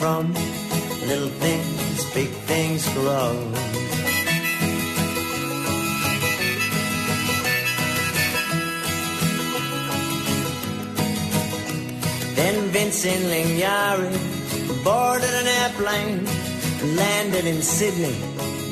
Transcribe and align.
from 0.00 0.32
little 1.10 1.28
things, 1.44 2.14
big 2.14 2.30
things 2.48 2.88
grow. 2.94 3.34
Then 12.34 12.56
Vincent 12.72 13.24
Lingiari 13.32 14.16
boarded 14.82 15.34
an 15.42 15.48
airplane 15.60 16.26
and 16.80 16.96
landed 16.96 17.44
in 17.44 17.60
Sydney, 17.60 18.16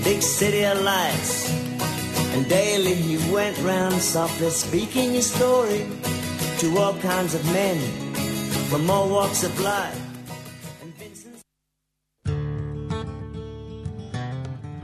big 0.05 0.23
city 0.23 0.65
of 0.65 0.81
lights. 0.81 1.53
And 2.33 2.49
daily 2.49 2.95
he 2.95 3.17
went 3.31 3.59
round 3.59 4.01
softly 4.01 4.49
speaking 4.49 5.13
his 5.13 5.31
story 5.31 5.87
to 6.61 6.79
all 6.79 6.95
kinds 7.01 7.35
of 7.35 7.45
men 7.53 7.77
from 8.71 8.91
all 8.91 9.11
walks 9.11 9.45
of 9.45 9.61
life. 9.61 10.08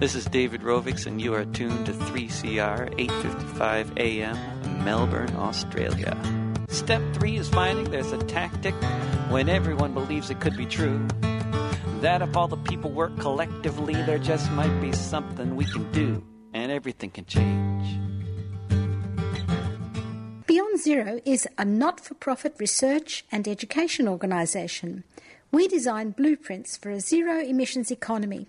This 0.04 0.16
is 0.16 0.26
David 0.26 0.60
Rovics, 0.60 1.06
and 1.06 1.18
you 1.18 1.32
are 1.32 1.46
tuned 1.46 1.86
to 1.86 1.92
3CR 1.94 2.92
855 2.98 3.96
AM, 3.96 4.84
Melbourne, 4.84 5.34
Australia. 5.34 6.14
Step 6.68 7.00
three 7.14 7.38
is 7.38 7.48
finding 7.48 7.90
there's 7.90 8.12
a 8.12 8.18
tactic 8.18 8.74
when 9.30 9.48
everyone 9.48 9.94
believes 9.94 10.28
it 10.28 10.40
could 10.40 10.58
be 10.58 10.66
true. 10.66 11.08
That 12.02 12.20
if 12.20 12.36
all 12.36 12.48
the 12.48 12.58
people 12.58 12.90
work 12.90 13.18
collectively, 13.18 13.94
there 13.94 14.18
just 14.18 14.50
might 14.50 14.78
be 14.78 14.92
something 14.92 15.56
we 15.56 15.64
can 15.64 15.90
do, 15.92 16.22
and 16.52 16.70
everything 16.70 17.08
can 17.08 17.24
change. 17.24 17.98
Beyond 20.46 20.80
Zero 20.80 21.22
is 21.24 21.48
a 21.56 21.64
not 21.64 21.98
for 21.98 22.12
profit 22.12 22.56
research 22.58 23.24
and 23.32 23.48
education 23.48 24.06
organisation. 24.06 25.04
We 25.50 25.66
design 25.66 26.10
blueprints 26.10 26.76
for 26.76 26.90
a 26.90 27.00
zero 27.00 27.40
emissions 27.40 27.90
economy. 27.90 28.48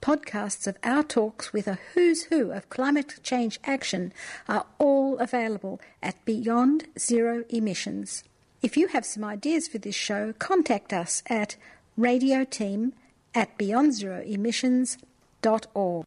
Podcasts 0.00 0.66
of 0.66 0.76
our 0.82 1.02
talks 1.02 1.52
with 1.52 1.66
a 1.66 1.78
who's 1.94 2.24
who 2.24 2.50
of 2.52 2.68
climate 2.68 3.14
change 3.22 3.58
action 3.64 4.12
are 4.48 4.66
all 4.78 5.16
available 5.18 5.80
at 6.02 6.22
Beyond 6.24 6.86
Zero 6.98 7.44
Emissions. 7.48 8.24
If 8.62 8.76
you 8.76 8.88
have 8.88 9.06
some 9.06 9.24
ideas 9.24 9.68
for 9.68 9.78
this 9.78 9.94
show, 9.94 10.34
contact 10.38 10.92
us 10.92 11.22
at 11.28 11.56
radioteam 11.98 12.92
at 13.34 13.56
beyondzeroemissions.org. 13.58 16.06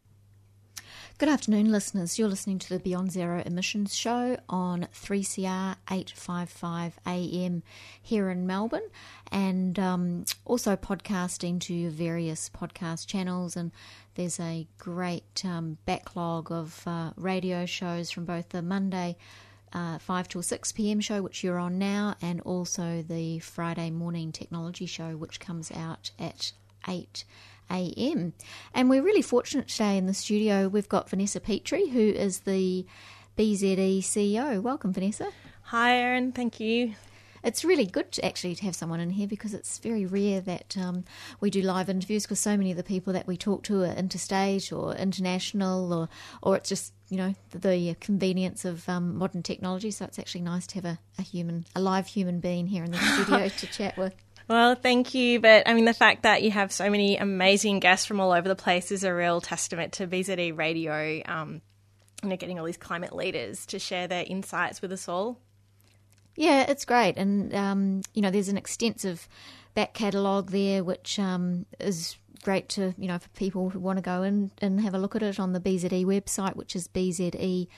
Good 1.20 1.28
afternoon, 1.28 1.70
listeners. 1.70 2.18
You're 2.18 2.28
listening 2.30 2.58
to 2.60 2.68
the 2.70 2.78
Beyond 2.78 3.12
Zero 3.12 3.42
Emissions 3.44 3.94
Show 3.94 4.38
on 4.48 4.88
3CR 4.94 5.76
855 5.90 6.98
AM 7.06 7.62
here 8.00 8.30
in 8.30 8.46
Melbourne, 8.46 8.88
and 9.30 9.78
um, 9.78 10.24
also 10.46 10.76
podcasting 10.76 11.60
to 11.60 11.74
your 11.74 11.90
various 11.90 12.48
podcast 12.48 13.06
channels. 13.06 13.54
And 13.54 13.70
there's 14.14 14.40
a 14.40 14.66
great 14.78 15.44
um, 15.44 15.76
backlog 15.84 16.50
of 16.50 16.82
uh, 16.86 17.10
radio 17.16 17.66
shows 17.66 18.10
from 18.10 18.24
both 18.24 18.48
the 18.48 18.62
Monday. 18.62 19.18
Uh, 19.74 19.98
5 19.98 20.26
till 20.26 20.42
6 20.42 20.72
pm 20.72 21.00
show, 21.00 21.20
which 21.20 21.44
you're 21.44 21.58
on 21.58 21.78
now, 21.78 22.14
and 22.22 22.40
also 22.40 23.04
the 23.06 23.40
Friday 23.40 23.90
morning 23.90 24.32
technology 24.32 24.86
show, 24.86 25.18
which 25.18 25.38
comes 25.38 25.70
out 25.70 26.12
at 26.18 26.52
8 26.88 27.24
a.m. 27.70 28.32
And 28.74 28.90
we're 28.90 29.02
really 29.02 29.22
fortunate 29.22 29.68
today 29.68 29.96
in 29.96 30.06
the 30.06 30.14
studio. 30.14 30.68
We've 30.68 30.88
got 30.88 31.08
Vanessa 31.08 31.40
Petrie, 31.40 31.88
who 31.88 32.00
is 32.10 32.40
the 32.40 32.86
BZE 33.38 34.00
CEO. 34.00 34.60
Welcome, 34.60 34.92
Vanessa. 34.92 35.28
Hi, 35.62 35.96
Erin. 35.96 36.32
Thank 36.32 36.60
you. 36.60 36.94
It's 37.42 37.64
really 37.64 37.86
good 37.86 38.12
to 38.12 38.24
actually 38.24 38.54
to 38.56 38.64
have 38.64 38.74
someone 38.74 39.00
in 39.00 39.10
here 39.10 39.26
because 39.26 39.54
it's 39.54 39.78
very 39.78 40.04
rare 40.04 40.40
that 40.42 40.76
um, 40.76 41.04
we 41.40 41.48
do 41.48 41.62
live 41.62 41.88
interviews 41.88 42.24
because 42.24 42.40
so 42.40 42.56
many 42.56 42.70
of 42.70 42.76
the 42.76 42.82
people 42.82 43.12
that 43.14 43.26
we 43.26 43.36
talk 43.36 43.62
to 43.64 43.82
are 43.82 43.94
interstate 43.94 44.72
or 44.72 44.94
international 44.94 45.92
or 45.92 46.08
or 46.42 46.56
it's 46.56 46.68
just 46.68 46.92
you 47.08 47.16
know 47.16 47.34
the, 47.50 47.58
the 47.58 47.96
convenience 48.00 48.64
of 48.64 48.88
um, 48.88 49.16
modern 49.16 49.42
technology. 49.42 49.90
So 49.90 50.04
it's 50.04 50.18
actually 50.18 50.42
nice 50.42 50.66
to 50.68 50.74
have 50.76 50.84
a, 50.84 50.98
a 51.18 51.22
human, 51.22 51.64
a 51.74 51.80
live 51.80 52.08
human 52.08 52.40
being 52.40 52.66
here 52.66 52.84
in 52.84 52.90
the 52.90 52.98
studio 53.14 53.48
to 53.48 53.66
chat 53.66 53.96
with. 53.96 54.14
Well, 54.50 54.74
thank 54.74 55.14
you. 55.14 55.38
But 55.38 55.68
I 55.68 55.74
mean, 55.74 55.84
the 55.84 55.94
fact 55.94 56.24
that 56.24 56.42
you 56.42 56.50
have 56.50 56.72
so 56.72 56.90
many 56.90 57.16
amazing 57.16 57.78
guests 57.78 58.04
from 58.04 58.18
all 58.18 58.32
over 58.32 58.48
the 58.48 58.56
place 58.56 58.90
is 58.90 59.04
a 59.04 59.14
real 59.14 59.40
testament 59.40 59.92
to 59.94 60.08
BZE 60.08 60.58
Radio. 60.58 61.22
Um, 61.24 61.62
you 62.24 62.30
know, 62.30 62.36
getting 62.36 62.58
all 62.58 62.66
these 62.66 62.76
climate 62.76 63.14
leaders 63.14 63.64
to 63.66 63.78
share 63.78 64.08
their 64.08 64.24
insights 64.26 64.82
with 64.82 64.90
us 64.90 65.08
all. 65.08 65.38
Yeah, 66.34 66.66
it's 66.68 66.84
great, 66.84 67.16
and 67.16 67.54
um, 67.54 68.02
you 68.12 68.22
know, 68.22 68.32
there's 68.32 68.48
an 68.48 68.56
extensive 68.56 69.28
back 69.74 69.94
catalogue 69.94 70.50
there, 70.50 70.82
which 70.82 71.20
um, 71.20 71.64
is 71.78 72.16
great 72.42 72.68
to 72.70 72.92
you 72.98 73.06
know 73.06 73.20
for 73.20 73.28
people 73.30 73.70
who 73.70 73.78
want 73.78 73.98
to 73.98 74.02
go 74.02 74.24
in 74.24 74.50
and 74.60 74.80
have 74.80 74.94
a 74.94 74.98
look 74.98 75.14
at 75.14 75.22
it 75.22 75.38
on 75.38 75.52
the 75.52 75.60
BZE 75.60 76.04
website, 76.04 76.56
which 76.56 76.74
is 76.74 76.88
bze.org.au. 76.88 77.68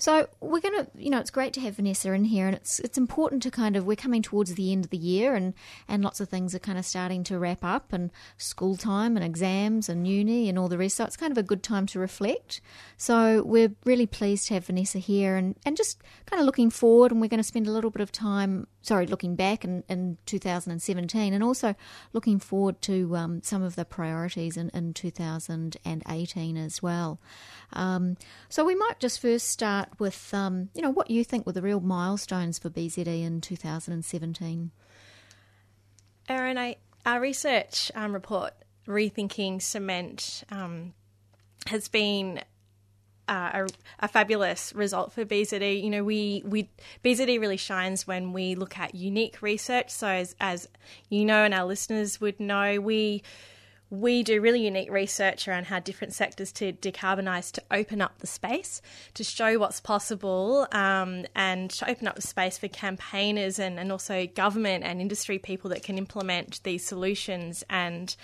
So 0.00 0.28
we're 0.40 0.60
going 0.60 0.84
to, 0.84 0.90
you 0.94 1.10
know, 1.10 1.18
it's 1.18 1.32
great 1.32 1.52
to 1.54 1.60
have 1.62 1.74
Vanessa 1.74 2.12
in 2.12 2.24
here, 2.24 2.46
and 2.46 2.54
it's 2.54 2.78
it's 2.78 2.96
important 2.96 3.42
to 3.42 3.50
kind 3.50 3.76
of 3.76 3.84
we're 3.84 3.96
coming 3.96 4.22
towards 4.22 4.54
the 4.54 4.70
end 4.70 4.84
of 4.84 4.90
the 4.90 4.96
year, 4.96 5.34
and 5.34 5.54
and 5.88 6.04
lots 6.04 6.20
of 6.20 6.28
things 6.28 6.54
are 6.54 6.60
kind 6.60 6.78
of 6.78 6.86
starting 6.86 7.24
to 7.24 7.38
wrap 7.38 7.64
up, 7.64 7.92
and 7.92 8.12
school 8.36 8.76
time, 8.76 9.16
and 9.16 9.26
exams, 9.26 9.88
and 9.88 10.06
uni, 10.06 10.48
and 10.48 10.56
all 10.56 10.68
the 10.68 10.78
rest. 10.78 10.96
So 10.96 11.04
it's 11.04 11.16
kind 11.16 11.32
of 11.32 11.38
a 11.38 11.42
good 11.42 11.64
time 11.64 11.86
to 11.86 11.98
reflect. 11.98 12.60
So 12.96 13.42
we're 13.42 13.72
really 13.84 14.06
pleased 14.06 14.46
to 14.48 14.54
have 14.54 14.66
Vanessa 14.66 14.98
here, 15.00 15.36
and 15.36 15.56
and 15.66 15.76
just 15.76 16.00
kind 16.26 16.38
of 16.38 16.46
looking 16.46 16.70
forward, 16.70 17.10
and 17.10 17.20
we're 17.20 17.26
going 17.26 17.38
to 17.38 17.44
spend 17.44 17.66
a 17.66 17.72
little 17.72 17.90
bit 17.90 18.00
of 18.00 18.12
time, 18.12 18.68
sorry, 18.82 19.08
looking 19.08 19.34
back 19.34 19.64
in, 19.64 19.82
in 19.88 20.16
2017, 20.26 21.34
and 21.34 21.42
also 21.42 21.74
looking 22.12 22.38
forward 22.38 22.80
to 22.82 23.16
um, 23.16 23.42
some 23.42 23.64
of 23.64 23.74
the 23.74 23.84
priorities 23.84 24.56
in, 24.56 24.68
in 24.70 24.94
2018 24.94 26.56
as 26.56 26.80
well. 26.80 27.18
Um, 27.72 28.16
so 28.48 28.64
we 28.64 28.76
might 28.76 29.00
just 29.00 29.20
first 29.20 29.48
start 29.48 29.87
with, 29.98 30.32
um, 30.34 30.70
you 30.74 30.82
know, 30.82 30.90
what 30.90 31.10
you 31.10 31.24
think 31.24 31.46
were 31.46 31.52
the 31.52 31.62
real 31.62 31.80
milestones 31.80 32.58
for 32.58 32.70
BZE 32.70 33.06
in 33.06 33.40
2017. 33.40 34.70
Erin, 36.28 36.74
our 37.06 37.20
research 37.20 37.90
um, 37.94 38.12
report, 38.12 38.52
Rethinking 38.86 39.62
Cement, 39.62 40.44
um, 40.50 40.92
has 41.66 41.88
been 41.88 42.40
uh, 43.28 43.50
a, 43.54 43.66
a, 44.00 44.08
fabulous 44.08 44.72
result 44.74 45.12
for 45.12 45.24
BZE. 45.24 45.82
You 45.82 45.90
know, 45.90 46.04
we, 46.04 46.42
we 46.46 46.70
BZE 47.04 47.40
really 47.40 47.56
shines 47.56 48.06
when 48.06 48.32
we 48.32 48.54
look 48.54 48.78
at 48.78 48.94
unique 48.94 49.42
research. 49.42 49.90
So, 49.90 50.06
as, 50.08 50.34
as 50.40 50.68
you 51.10 51.24
know, 51.24 51.44
and 51.44 51.52
our 51.52 51.66
listeners 51.66 52.20
would 52.20 52.40
know, 52.40 52.80
we 52.80 53.22
we 53.90 54.22
do 54.22 54.40
really 54.40 54.64
unique 54.64 54.90
research 54.90 55.48
around 55.48 55.66
how 55.66 55.78
different 55.80 56.12
sectors 56.12 56.52
to 56.52 56.72
decarbonise 56.74 57.50
to 57.52 57.62
open 57.70 58.02
up 58.02 58.18
the 58.18 58.26
space, 58.26 58.82
to 59.14 59.24
show 59.24 59.58
what's 59.58 59.80
possible, 59.80 60.66
um, 60.72 61.24
and 61.34 61.70
to 61.70 61.90
open 61.90 62.06
up 62.06 62.14
the 62.14 62.22
space 62.22 62.58
for 62.58 62.68
campaigners 62.68 63.58
and, 63.58 63.78
and 63.78 63.90
also 63.90 64.26
government 64.26 64.84
and 64.84 65.00
industry 65.00 65.38
people 65.38 65.70
that 65.70 65.82
can 65.82 65.96
implement 65.96 66.62
these 66.64 66.84
solutions. 66.84 67.64
And 67.70 68.14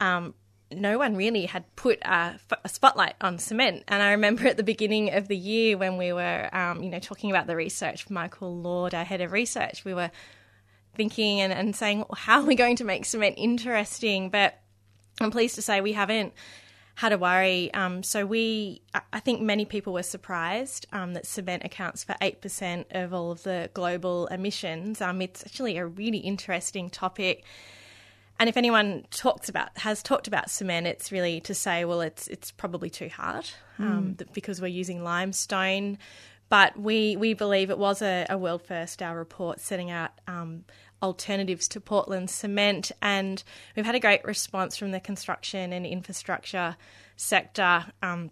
um, 0.00 0.34
no 0.72 0.98
one 0.98 1.14
really 1.14 1.44
had 1.44 1.64
put 1.76 2.00
a, 2.02 2.38
a, 2.64 2.68
spotlight 2.68 3.16
on 3.20 3.38
cement. 3.38 3.84
And 3.88 4.02
I 4.02 4.12
remember 4.12 4.46
at 4.46 4.56
the 4.56 4.62
beginning 4.62 5.12
of 5.12 5.28
the 5.28 5.36
year 5.36 5.76
when 5.76 5.98
we 5.98 6.12
were, 6.12 6.48
um, 6.54 6.82
you 6.82 6.88
know, 6.88 7.00
talking 7.00 7.30
about 7.30 7.46
the 7.46 7.56
research, 7.56 8.08
Michael 8.08 8.56
Lord, 8.56 8.94
our 8.94 9.04
head 9.04 9.20
of 9.20 9.32
research, 9.32 9.84
we 9.84 9.92
were 9.92 10.10
thinking 10.94 11.40
and, 11.40 11.52
and 11.52 11.74
saying, 11.74 11.98
well, 11.98 12.16
how 12.16 12.40
are 12.40 12.46
we 12.46 12.54
going 12.54 12.76
to 12.76 12.84
make 12.84 13.04
cement 13.04 13.34
interesting? 13.36 14.30
But 14.30 14.59
I'm 15.20 15.30
pleased 15.30 15.54
to 15.56 15.62
say 15.62 15.80
we 15.80 15.92
haven't 15.92 16.32
had 16.96 17.12
a 17.12 17.18
worry. 17.18 17.72
Um, 17.72 18.02
so 18.02 18.26
we, 18.26 18.82
I 19.12 19.20
think 19.20 19.40
many 19.40 19.64
people 19.64 19.92
were 19.92 20.02
surprised 20.02 20.86
um, 20.92 21.14
that 21.14 21.26
cement 21.26 21.64
accounts 21.64 22.04
for 22.04 22.14
eight 22.20 22.42
percent 22.42 22.88
of 22.90 23.14
all 23.14 23.30
of 23.30 23.42
the 23.42 23.70
global 23.72 24.26
emissions. 24.26 25.00
Um, 25.00 25.22
it's 25.22 25.44
actually 25.44 25.78
a 25.78 25.86
really 25.86 26.18
interesting 26.18 26.90
topic. 26.90 27.44
And 28.38 28.48
if 28.48 28.56
anyone 28.56 29.04
talks 29.10 29.48
about 29.48 29.76
has 29.78 30.02
talked 30.02 30.26
about 30.26 30.50
cement, 30.50 30.86
it's 30.86 31.12
really 31.12 31.40
to 31.42 31.54
say, 31.54 31.84
well, 31.84 32.00
it's 32.00 32.26
it's 32.28 32.50
probably 32.50 32.90
too 32.90 33.08
hard 33.08 33.48
um, 33.78 34.16
mm. 34.18 34.32
because 34.32 34.60
we're 34.60 34.68
using 34.68 35.02
limestone. 35.02 35.98
But 36.48 36.78
we 36.78 37.16
we 37.16 37.34
believe 37.34 37.70
it 37.70 37.78
was 37.78 38.02
a, 38.02 38.26
a 38.28 38.36
world 38.36 38.62
first. 38.62 39.02
Our 39.02 39.16
report 39.16 39.60
setting 39.60 39.90
out 39.90 40.10
um, 40.26 40.64
alternatives 41.02 41.68
to 41.68 41.80
Portland 41.80 42.30
cement. 42.30 42.92
And 43.00 43.42
we've 43.74 43.86
had 43.86 43.94
a 43.94 44.00
great 44.00 44.24
response 44.24 44.76
from 44.76 44.90
the 44.90 45.00
construction 45.00 45.72
and 45.72 45.86
infrastructure 45.86 46.76
sector. 47.16 47.86
Um, 48.02 48.30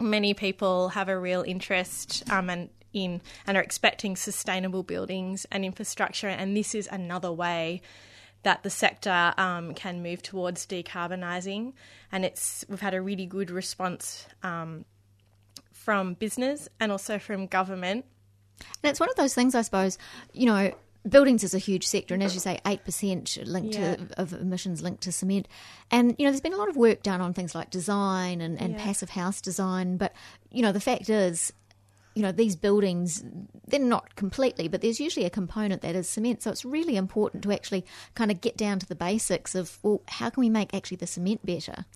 many 0.00 0.34
people 0.34 0.90
have 0.90 1.08
a 1.08 1.18
real 1.18 1.42
interest 1.46 2.22
um, 2.30 2.50
and 2.50 2.70
in 2.92 3.20
and 3.46 3.56
are 3.56 3.62
expecting 3.62 4.16
sustainable 4.16 4.82
buildings 4.82 5.46
and 5.50 5.64
infrastructure, 5.64 6.28
and 6.28 6.56
this 6.56 6.74
is 6.74 6.88
another 6.92 7.32
way 7.32 7.80
that 8.42 8.62
the 8.62 8.70
sector 8.70 9.32
um, 9.38 9.72
can 9.74 10.02
move 10.02 10.20
towards 10.20 10.66
decarbonising. 10.66 11.72
And 12.10 12.24
it's 12.24 12.64
we've 12.68 12.80
had 12.80 12.94
a 12.94 13.00
really 13.00 13.26
good 13.26 13.50
response 13.50 14.26
um, 14.42 14.84
from 15.72 16.14
business 16.14 16.68
and 16.80 16.92
also 16.92 17.18
from 17.18 17.46
government. 17.46 18.04
And 18.82 18.90
it's 18.90 19.00
one 19.00 19.10
of 19.10 19.16
those 19.16 19.34
things, 19.34 19.54
I 19.54 19.62
suppose, 19.62 19.98
you 20.32 20.46
know, 20.46 20.72
buildings 21.08 21.42
is 21.44 21.54
a 21.54 21.58
huge 21.58 21.86
sector, 21.86 22.14
and 22.14 22.22
as 22.22 22.34
you 22.34 22.40
say, 22.40 22.60
eight 22.66 22.84
percent 22.84 23.36
linked 23.44 23.74
Yeah. 23.74 23.96
to 23.96 24.20
of 24.20 24.32
emissions 24.32 24.82
linked 24.82 25.02
to 25.04 25.12
cement. 25.12 25.48
And 25.90 26.14
you 26.18 26.24
know, 26.24 26.30
there's 26.30 26.40
been 26.40 26.52
a 26.52 26.58
lot 26.58 26.68
of 26.68 26.76
work 26.76 27.02
done 27.02 27.20
on 27.20 27.34
things 27.34 27.54
like 27.54 27.70
design 27.70 28.40
and, 28.40 28.60
and 28.60 28.74
Yeah. 28.74 28.82
passive 28.84 29.10
house 29.10 29.40
design. 29.40 29.96
But 29.96 30.12
you 30.50 30.62
know, 30.62 30.72
the 30.72 30.80
fact 30.80 31.10
is, 31.10 31.52
you 32.14 32.22
know, 32.22 32.30
these 32.30 32.56
buildings 32.56 33.24
they're 33.66 33.80
not 33.80 34.16
completely, 34.16 34.68
but 34.68 34.82
there's 34.82 35.00
usually 35.00 35.24
a 35.24 35.30
component 35.30 35.80
that 35.80 35.96
is 35.96 36.06
cement. 36.06 36.42
So 36.42 36.50
it's 36.50 36.62
really 36.64 36.96
important 36.96 37.42
to 37.44 37.52
actually 37.52 37.86
kind 38.14 38.30
of 38.30 38.42
get 38.42 38.56
down 38.56 38.78
to 38.80 38.86
the 38.86 38.94
basics 38.94 39.54
of 39.54 39.78
well, 39.82 40.02
how 40.08 40.28
can 40.28 40.42
we 40.42 40.50
make 40.50 40.74
actually 40.74 40.98
the 40.98 41.06
cement 41.06 41.44
better? 41.46 41.86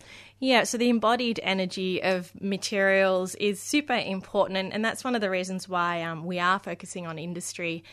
Yeah, 0.41 0.65
so 0.65 0.79
the 0.79 0.89
embodied 0.89 1.39
energy 1.43 2.03
of 2.03 2.33
materials 2.41 3.35
is 3.37 3.61
super 3.61 3.95
important, 3.95 4.57
and, 4.59 4.73
and 4.73 4.85
that's 4.85 5.05
one 5.05 5.15
of 5.15 5.21
the 5.21 5.31
reasons 5.31 5.69
why 5.69 6.03
um, 6.03 6.25
we 6.25 6.39
are 6.39 6.59
focusing 6.59 7.07
on 7.07 7.19
industry 7.19 7.85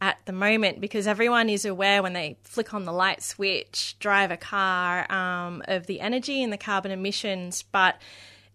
at 0.00 0.18
the 0.26 0.32
moment 0.32 0.80
because 0.80 1.06
everyone 1.06 1.48
is 1.48 1.64
aware 1.64 2.02
when 2.02 2.12
they 2.12 2.36
flick 2.42 2.72
on 2.74 2.84
the 2.84 2.92
light 2.92 3.22
switch, 3.22 3.96
drive 3.98 4.30
a 4.30 4.36
car, 4.36 5.10
um, 5.10 5.62
of 5.66 5.86
the 5.86 6.00
energy 6.00 6.42
and 6.42 6.52
the 6.52 6.58
carbon 6.58 6.90
emissions. 6.90 7.64
But 7.72 8.00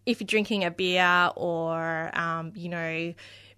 if 0.06 0.22
you're 0.22 0.28
drinking 0.28 0.64
a 0.64 0.72
beer 0.72 1.32
or, 1.36 2.18
um, 2.18 2.54
you 2.56 2.70
know, 2.70 3.14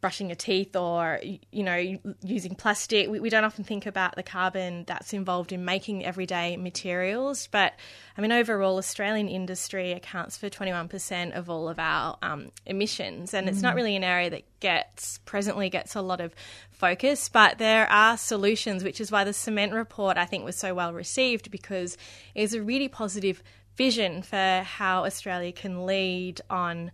brushing 0.05 0.29
your 0.29 0.35
teeth 0.35 0.75
or 0.75 1.19
you 1.51 1.63
know 1.63 1.97
using 2.21 2.53
plastic. 2.53 3.09
We, 3.09 3.19
we 3.19 3.31
don't 3.31 3.43
often 3.43 3.63
think 3.63 3.87
about 3.87 4.15
the 4.15 4.21
carbon 4.21 4.83
that's 4.85 5.13
involved 5.13 5.51
in 5.51 5.65
making 5.65 6.05
everyday 6.05 6.57
materials 6.57 7.47
but 7.51 7.73
i 8.15 8.21
mean 8.21 8.31
overall 8.31 8.77
australian 8.77 9.27
industry 9.27 9.93
accounts 9.93 10.37
for 10.37 10.47
21% 10.47 11.35
of 11.35 11.49
all 11.49 11.67
of 11.67 11.79
our 11.79 12.19
um, 12.21 12.51
emissions 12.67 13.33
and 13.33 13.49
it's 13.49 13.63
not 13.63 13.73
really 13.73 13.95
an 13.95 14.03
area 14.03 14.29
that 14.29 14.43
gets 14.59 15.17
presently 15.25 15.71
gets 15.71 15.95
a 15.95 16.01
lot 16.01 16.21
of 16.21 16.35
focus 16.69 17.27
but 17.27 17.57
there 17.57 17.91
are 17.91 18.15
solutions 18.15 18.83
which 18.83 19.01
is 19.01 19.11
why 19.11 19.23
the 19.23 19.33
cement 19.33 19.73
report 19.73 20.17
i 20.17 20.25
think 20.25 20.45
was 20.45 20.55
so 20.55 20.75
well 20.75 20.93
received 20.93 21.49
because 21.49 21.97
it's 22.35 22.53
a 22.53 22.61
really 22.61 22.87
positive 22.87 23.41
vision 23.75 24.21
for 24.21 24.61
how 24.63 25.03
australia 25.03 25.51
can 25.51 25.87
lead 25.87 26.41
on 26.47 26.91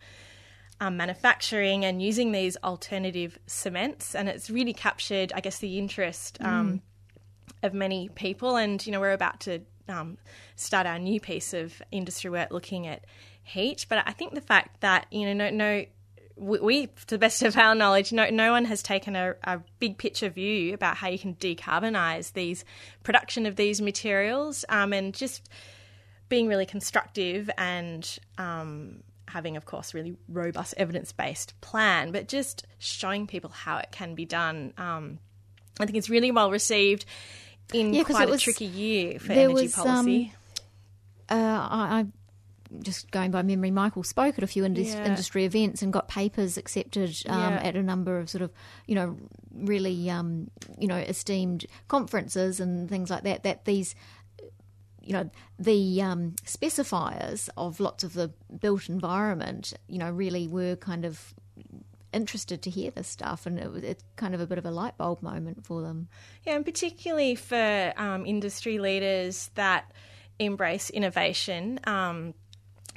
um, 0.82 0.98
manufacturing 0.98 1.86
and 1.86 2.02
using 2.02 2.32
these 2.32 2.58
alternative 2.64 3.38
cements, 3.46 4.16
and 4.16 4.28
it's 4.28 4.50
really 4.50 4.74
captured, 4.74 5.32
I 5.34 5.40
guess, 5.40 5.60
the 5.60 5.78
interest 5.78 6.40
um, 6.42 6.82
of 7.62 7.74
many 7.76 8.10
people. 8.10 8.58
And 8.58 8.84
you 8.86 8.92
know, 8.92 9.00
we're 9.00 9.14
about 9.14 9.40
to 9.42 9.62
um, 9.88 10.18
start 10.56 10.88
our 10.88 10.98
new 10.98 11.22
piece 11.22 11.54
of 11.54 11.82
industry 11.92 12.32
work 12.32 12.50
looking 12.50 12.88
at 12.88 13.06
heat. 13.44 13.86
But 13.88 14.04
I 14.08 14.12
think 14.12 14.34
the 14.34 14.42
fact 14.42 14.82
that 14.82 15.06
you 15.12 15.28
know, 15.28 15.34
no, 15.34 15.50
no 15.52 15.86
we, 16.36 16.60
we, 16.60 16.88
to 16.88 17.08
the 17.08 17.20
best 17.20 17.44
of 17.44 17.56
our 17.58 17.76
knowledge, 17.76 18.12
no, 18.12 18.28
no 18.32 18.52
one 18.52 18.66
has 18.66 18.82
taken 18.82 19.16
a, 19.16 19.36
a 19.44 19.62
big 19.78 20.00
picture 20.00 20.30
view 20.30 20.74
about 20.74 20.98
how 20.98 21.10
you 21.10 21.20
can 21.20 21.36
decarbonise 21.36 22.34
these 22.34 22.66
production 23.04 23.46
of 23.46 23.56
these 23.56 23.82
materials, 23.82 24.66
um, 24.68 24.94
and 24.94 25.14
just 25.14 25.48
being 26.28 26.48
really 26.48 26.66
constructive 26.66 27.52
and 27.58 28.18
um, 28.40 29.04
having, 29.32 29.58
of 29.58 29.66
course, 29.66 29.94
really 29.94 30.16
robust 30.28 30.74
evidence 30.78 31.12
based 31.12 31.60
plan, 31.62 32.12
but 32.12 32.28
just 32.28 32.66
showing 32.80 33.28
people 33.28 33.50
how 33.50 33.78
it 33.78 33.90
can 33.92 34.16
be 34.16 34.26
done. 34.26 34.74
Um, 34.78 35.20
I 35.80 35.86
think 35.86 35.98
it's 35.98 36.10
really 36.10 36.32
well 36.32 36.52
received 36.52 37.06
in 37.74 37.94
Yeah, 37.94 38.04
quite 38.04 38.24
it 38.24 38.30
a 38.30 38.32
was- 38.32 38.42
tricky 38.42 38.66
year 38.66 39.20
for 39.20 39.30
there 39.30 39.50
energy 39.50 39.64
was, 39.64 39.74
policy. 39.74 40.34
Uh, 41.30 41.34
I, 41.36 42.00
I 42.00 42.06
just 42.82 43.12
going 43.12 43.32
by 43.32 43.42
memory, 43.42 43.72
Michael 43.72 44.04
spoke 44.04 44.38
at 44.38 44.44
a 44.44 44.48
few 44.48 44.64
indus- 44.66 44.94
Yeah. 44.94 45.06
industry 45.06 45.44
events 45.46 45.82
and 45.82 45.92
got 45.92 46.08
papers 46.08 46.58
accepted 46.58 47.10
um, 47.28 47.40
Yeah. 47.54 47.62
at 47.64 47.76
a 47.76 47.84
number 47.84 48.18
of 48.18 48.30
sort 48.30 48.42
of, 48.42 48.52
you 48.88 48.96
know, 48.96 49.18
really, 49.54 50.10
um, 50.10 50.50
you 50.78 50.88
know, 50.88 50.96
esteemed 50.98 51.66
conferences 51.90 52.60
and 52.62 52.90
things 52.90 53.10
like 53.10 53.24
that. 53.24 53.44
That 53.44 53.66
these, 53.66 53.94
you 55.02 55.14
know, 55.14 55.30
the 55.60 56.02
um, 56.02 56.36
specifiers 56.46 57.50
of 57.58 57.80
lots 57.80 58.04
of 58.04 58.14
the 58.14 58.32
built 58.60 58.90
environment, 58.90 59.74
you 59.88 59.98
know, 59.98 60.10
really 60.10 60.48
were 60.48 60.76
kind 60.76 61.06
of 61.06 61.34
interested 62.14 62.62
to 62.64 62.70
hear 62.70 62.92
this 62.92 63.08
stuff, 63.08 63.46
and 63.46 63.58
it 63.58 63.72
was 63.72 63.84
it's 63.84 64.04
kind 64.16 64.36
of 64.36 64.42
a 64.42 64.48
bit 64.48 64.58
of 64.58 64.66
a 64.66 64.72
light 64.72 64.98
bulb 64.98 65.22
moment 65.22 65.66
for 65.66 65.82
them. 65.82 66.08
Yeah, 66.46 66.56
and 66.56 66.66
particularly 66.66 67.36
for 67.36 67.94
um, 67.98 68.26
industry 68.26 68.80
leaders 68.80 69.50
that 69.56 69.92
embrace 70.40 70.90
innovation. 70.90 71.80
Um, 71.86 72.34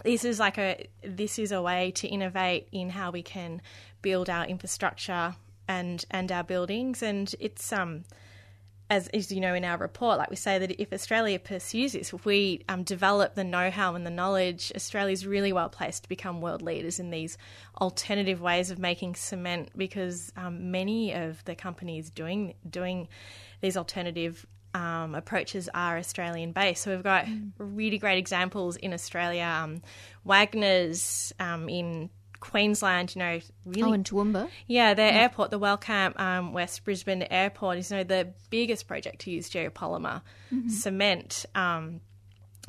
this 0.05 0.25
is 0.25 0.39
like 0.39 0.59
a 0.59 0.89
this 1.03 1.39
is 1.39 1.53
a 1.53 1.62
way 1.62 1.93
to 1.93 2.09
innovate 2.09 2.69
in 2.73 2.91
how 2.91 3.11
we 3.11 3.23
can 3.23 3.62
build 4.03 4.29
our 4.29 4.45
infrastructure 4.47 5.37
and 5.69 6.05
and 6.11 6.31
our 6.31 6.45
buildings, 6.45 7.03
and 7.03 7.35
it's 7.41 7.73
um 7.73 8.05
as, 8.91 9.09
as 9.09 9.33
you 9.33 9.41
know 9.41 9.55
in 9.55 9.65
our 9.65 9.79
report, 9.79 10.19
like 10.19 10.31
we 10.31 10.37
say 10.37 10.59
that 10.59 10.81
if 10.81 10.93
Australia 10.93 11.39
pursues 11.39 11.93
this, 11.93 12.13
if 12.13 12.25
we 12.27 12.65
um, 12.69 12.83
develop 12.83 13.35
the 13.35 13.45
know-how 13.45 13.95
and 13.95 14.05
the 14.05 14.11
knowledge, 14.11 14.73
Australia's 14.77 15.27
really 15.27 15.53
well 15.53 15.71
placed 15.71 16.03
to 16.03 16.09
become 16.09 16.41
world 16.41 16.61
leaders 16.61 17.01
in 17.01 17.11
these 17.11 17.39
alternative 17.81 18.41
ways 18.43 18.71
of 18.71 18.79
making 18.79 19.15
cement. 19.15 19.71
Because 19.77 20.33
um, 20.37 20.71
many 20.71 21.15
of 21.15 21.43
the 21.45 21.55
companies 21.55 22.11
doing 22.11 22.55
doing 22.69 23.09
these 23.63 23.77
alternative 23.77 24.45
um, 24.75 25.15
approaches 25.15 25.71
are 25.73 25.97
Australian 25.97 26.53
based. 26.53 26.83
So 26.83 26.91
we've 26.91 27.03
got 27.03 27.27
really 27.59 27.99
great 27.99 28.19
examples 28.19 28.77
in 28.77 28.93
Australia. 28.93 29.45
Um, 29.45 29.83
Wagner's 30.25 31.33
um, 31.41 31.69
in 31.69 32.11
Queensland, 32.44 33.14
you 33.14 33.19
know, 33.20 33.41
really 33.64 33.82
Oh, 33.91 33.93
and 33.93 34.05
Toowoomba. 34.05 34.49
yeah, 34.67 34.94
their 34.94 35.12
airport, 35.12 35.50
the 35.50 35.58
Wellcamp 35.58 36.19
um, 36.20 36.52
West 36.52 36.85
Brisbane 36.85 37.23
Airport, 37.31 37.79
is 37.79 37.91
you 37.91 37.96
know 37.99 38.05
the 38.05 38.32
biggest 38.50 38.87
project 38.87 39.20
to 39.23 39.31
use 39.31 39.49
geopolymer 39.50 40.20
cement. 40.69 41.46
Um, 41.55 42.00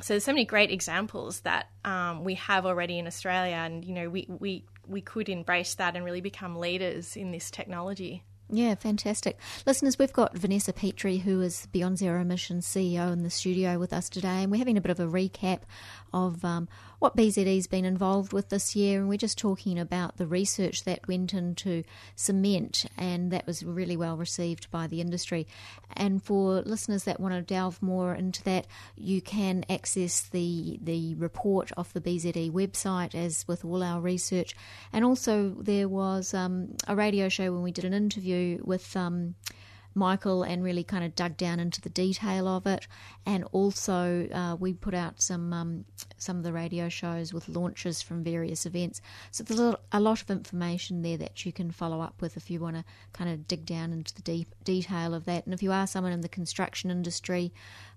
so 0.00 0.14
there's 0.14 0.24
so 0.24 0.32
many 0.32 0.44
great 0.44 0.70
examples 0.70 1.40
that 1.40 1.68
um, 1.84 2.24
we 2.24 2.34
have 2.34 2.66
already 2.66 2.98
in 2.98 3.06
Australia, 3.06 3.54
and 3.56 3.84
you 3.84 3.94
know 3.94 4.08
we, 4.10 4.26
we 4.28 4.64
we 4.86 5.00
could 5.00 5.28
embrace 5.28 5.74
that 5.76 5.96
and 5.96 6.04
really 6.04 6.20
become 6.20 6.56
leaders 6.56 7.16
in 7.16 7.30
this 7.30 7.50
technology. 7.50 8.22
Yeah, 8.48 8.76
fantastic. 8.76 9.40
Listeners, 9.66 9.98
we've 9.98 10.12
got 10.12 10.38
Vanessa 10.38 10.72
Petrie, 10.72 11.18
who 11.18 11.40
is 11.40 11.66
Beyond 11.72 11.98
Zero 11.98 12.20
Emissions 12.20 12.64
CEO, 12.64 13.12
in 13.12 13.24
the 13.24 13.30
studio 13.30 13.76
with 13.80 13.92
us 13.92 14.08
today, 14.08 14.42
and 14.44 14.52
we're 14.52 14.58
having 14.58 14.76
a 14.76 14.80
bit 14.80 14.92
of 14.92 15.00
a 15.00 15.06
recap 15.06 15.62
of 16.12 16.44
um, 16.44 16.68
what 16.98 17.16
BZE's 17.16 17.66
been 17.66 17.84
involved 17.84 18.32
with 18.32 18.48
this 18.48 18.74
year. 18.74 19.00
And 19.00 19.08
we're 19.08 19.18
just 19.18 19.38
talking 19.38 19.78
about 19.78 20.16
the 20.16 20.26
research 20.26 20.84
that 20.84 21.06
went 21.08 21.34
into 21.34 21.84
cement, 22.14 22.86
and 22.96 23.30
that 23.30 23.46
was 23.46 23.62
really 23.62 23.96
well 23.96 24.16
received 24.16 24.70
by 24.70 24.86
the 24.86 25.00
industry. 25.00 25.46
And 25.94 26.22
for 26.22 26.62
listeners 26.62 27.04
that 27.04 27.20
want 27.20 27.34
to 27.34 27.42
delve 27.42 27.82
more 27.82 28.14
into 28.14 28.42
that, 28.44 28.66
you 28.96 29.20
can 29.20 29.64
access 29.68 30.22
the 30.22 30.78
the 30.82 31.14
report 31.16 31.70
off 31.76 31.92
the 31.92 32.00
BZE 32.00 32.50
website, 32.52 33.14
as 33.14 33.46
with 33.48 33.64
all 33.64 33.82
our 33.82 34.00
research. 34.00 34.54
And 34.92 35.04
also, 35.04 35.50
there 35.58 35.88
was 35.88 36.34
um, 36.34 36.76
a 36.86 36.96
radio 36.96 37.28
show 37.28 37.52
when 37.52 37.62
we 37.62 37.72
did 37.72 37.84
an 37.84 37.94
interview 37.94 38.60
with. 38.64 38.96
Um, 38.96 39.34
Michael 39.96 40.42
and 40.42 40.62
really 40.62 40.84
kind 40.84 41.04
of 41.04 41.16
dug 41.16 41.36
down 41.36 41.58
into 41.58 41.80
the 41.80 41.88
detail 41.88 42.46
of 42.46 42.66
it, 42.66 42.86
and 43.24 43.44
also 43.52 44.28
uh, 44.32 44.54
we 44.60 44.74
put 44.74 44.94
out 44.94 45.20
some 45.20 45.52
um, 45.52 45.84
some 46.18 46.36
of 46.36 46.42
the 46.42 46.52
radio 46.52 46.88
shows 46.88 47.32
with 47.32 47.48
launches 47.48 48.02
from 48.02 48.22
various 48.22 48.66
events. 48.66 49.00
So 49.30 49.42
there's 49.42 49.74
a 49.92 50.00
lot 50.00 50.22
of 50.22 50.30
information 50.30 51.02
there 51.02 51.16
that 51.16 51.46
you 51.46 51.52
can 51.52 51.70
follow 51.70 52.00
up 52.00 52.20
with 52.20 52.36
if 52.36 52.50
you 52.50 52.60
want 52.60 52.76
to 52.76 52.84
kind 53.12 53.30
of 53.30 53.48
dig 53.48 53.64
down 53.64 53.92
into 53.92 54.14
the 54.14 54.22
deep 54.22 54.54
detail 54.64 55.14
of 55.14 55.24
that. 55.24 55.46
And 55.46 55.54
if 55.54 55.62
you 55.62 55.72
are 55.72 55.86
someone 55.86 56.12
in 56.12 56.20
the 56.20 56.28
construction 56.28 56.90
industry, 56.90 57.52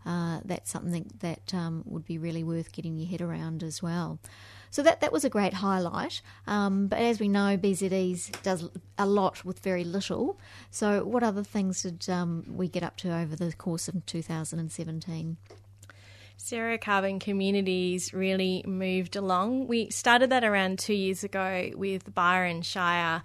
uh, 0.06 0.40
that's 0.46 0.72
something 0.72 1.12
that 1.20 1.54
um, 1.54 1.84
would 1.86 2.06
be 2.06 2.18
really 2.18 2.44
worth 2.44 2.72
getting 2.72 2.98
your 2.98 3.10
head 3.10 3.22
around 3.22 3.62
as 3.62 3.84
well. 3.84 4.20
So 4.72 4.84
that 4.84 5.02
that 5.02 5.12
was 5.12 5.26
a 5.26 5.30
great 5.30 5.54
highlight. 5.54 6.22
Um, 6.48 6.88
but 6.88 7.00
as 7.00 7.20
we 7.20 7.28
know, 7.28 7.58
BZE's 7.58 8.30
does 8.44 8.70
a 8.98 9.06
lot 9.06 9.44
with 9.44 9.60
very 9.60 9.84
little. 9.84 10.40
So 10.72 11.04
what 11.04 11.24
other 11.24 11.44
things 11.44 11.84
did 11.84 12.10
um, 12.10 12.44
we 12.48 12.68
get 12.68 12.84
up 12.84 12.98
to 12.98 13.16
over 13.16 13.36
the 13.36 13.52
course 13.54 13.88
of 13.88 14.06
2017? 14.06 15.38
Zero 16.42 16.78
carbon 16.78 17.20
communities 17.20 18.14
really 18.14 18.64
moved 18.66 19.16
along. 19.16 19.68
We 19.68 19.90
started 19.90 20.30
that 20.30 20.44
around 20.44 20.80
two 20.80 20.94
years 20.94 21.24
ago 21.24 21.72
with 21.76 22.14
Byron 22.14 22.62
Shire 22.62 23.24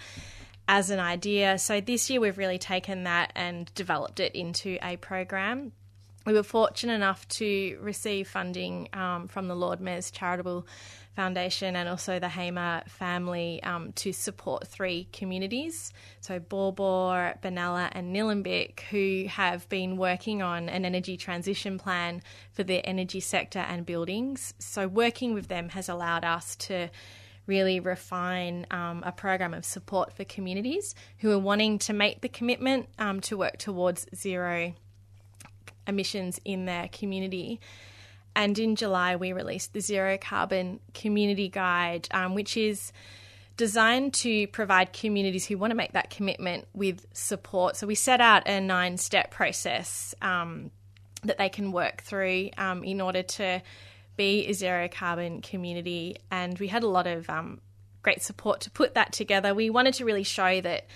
as 0.66 0.90
an 0.90 0.98
idea. 0.98 1.58
So 1.58 1.80
this 1.80 2.10
year 2.10 2.20
we've 2.20 2.38
really 2.38 2.58
taken 2.58 3.04
that 3.04 3.32
and 3.34 3.72
developed 3.74 4.18
it 4.20 4.34
into 4.34 4.78
a 4.82 4.96
program. 4.96 5.72
We 6.26 6.32
were 6.32 6.42
fortunate 6.42 6.94
enough 6.94 7.28
to 7.28 7.78
receive 7.82 8.28
funding 8.28 8.88
um, 8.94 9.28
from 9.28 9.46
the 9.46 9.54
Lord 9.54 9.80
Mayor's 9.80 10.10
Charitable 10.10 10.66
Foundation 11.14 11.76
and 11.76 11.88
also 11.88 12.18
the 12.18 12.28
Hamer 12.28 12.82
family 12.88 13.62
um, 13.62 13.92
to 13.92 14.12
support 14.12 14.66
three 14.66 15.08
communities. 15.12 15.92
So, 16.20 16.38
Baw 16.38 16.72
Baw, 16.72 17.34
Benalla, 17.42 17.88
and 17.92 18.14
Nillumbik, 18.14 18.80
who 18.90 19.26
have 19.28 19.68
been 19.68 19.96
working 19.96 20.42
on 20.42 20.68
an 20.68 20.84
energy 20.84 21.16
transition 21.16 21.78
plan 21.78 22.22
for 22.52 22.64
the 22.64 22.84
energy 22.84 23.20
sector 23.20 23.60
and 23.60 23.86
buildings. 23.86 24.54
So, 24.58 24.88
working 24.88 25.34
with 25.34 25.48
them 25.48 25.68
has 25.70 25.88
allowed 25.88 26.24
us 26.24 26.56
to 26.56 26.90
really 27.46 27.78
refine 27.80 28.66
um, 28.70 29.02
a 29.04 29.12
program 29.12 29.54
of 29.54 29.64
support 29.64 30.12
for 30.12 30.24
communities 30.24 30.94
who 31.18 31.30
are 31.30 31.38
wanting 31.38 31.78
to 31.78 31.92
make 31.92 32.22
the 32.22 32.28
commitment 32.28 32.88
um, 32.98 33.20
to 33.20 33.36
work 33.36 33.58
towards 33.58 34.06
zero 34.14 34.74
emissions 35.86 36.40
in 36.44 36.64
their 36.64 36.88
community. 36.88 37.60
And 38.36 38.58
in 38.58 38.76
July, 38.76 39.16
we 39.16 39.32
released 39.32 39.72
the 39.72 39.80
Zero 39.80 40.18
Carbon 40.18 40.80
Community 40.92 41.48
Guide, 41.48 42.08
um, 42.10 42.34
which 42.34 42.56
is 42.56 42.92
designed 43.56 44.12
to 44.14 44.46
provide 44.48 44.92
communities 44.92 45.46
who 45.46 45.56
want 45.56 45.70
to 45.70 45.76
make 45.76 45.92
that 45.92 46.10
commitment 46.10 46.66
with 46.74 47.06
support. 47.12 47.76
So 47.76 47.86
we 47.86 47.94
set 47.94 48.20
out 48.20 48.48
a 48.48 48.60
nine 48.60 48.96
step 48.96 49.30
process 49.30 50.14
um, 50.20 50.70
that 51.22 51.38
they 51.38 51.48
can 51.48 51.70
work 51.70 52.02
through 52.02 52.50
um, 52.58 52.82
in 52.82 53.00
order 53.00 53.22
to 53.22 53.62
be 54.16 54.46
a 54.46 54.52
zero 54.52 54.88
carbon 54.88 55.40
community. 55.40 56.16
And 56.30 56.58
we 56.58 56.68
had 56.68 56.82
a 56.82 56.88
lot 56.88 57.06
of 57.06 57.30
um, 57.30 57.60
great 58.02 58.22
support 58.22 58.62
to 58.62 58.70
put 58.70 58.94
that 58.94 59.12
together. 59.12 59.54
We 59.54 59.70
wanted 59.70 59.94
to 59.94 60.04
really 60.04 60.24
show 60.24 60.60
that. 60.60 60.86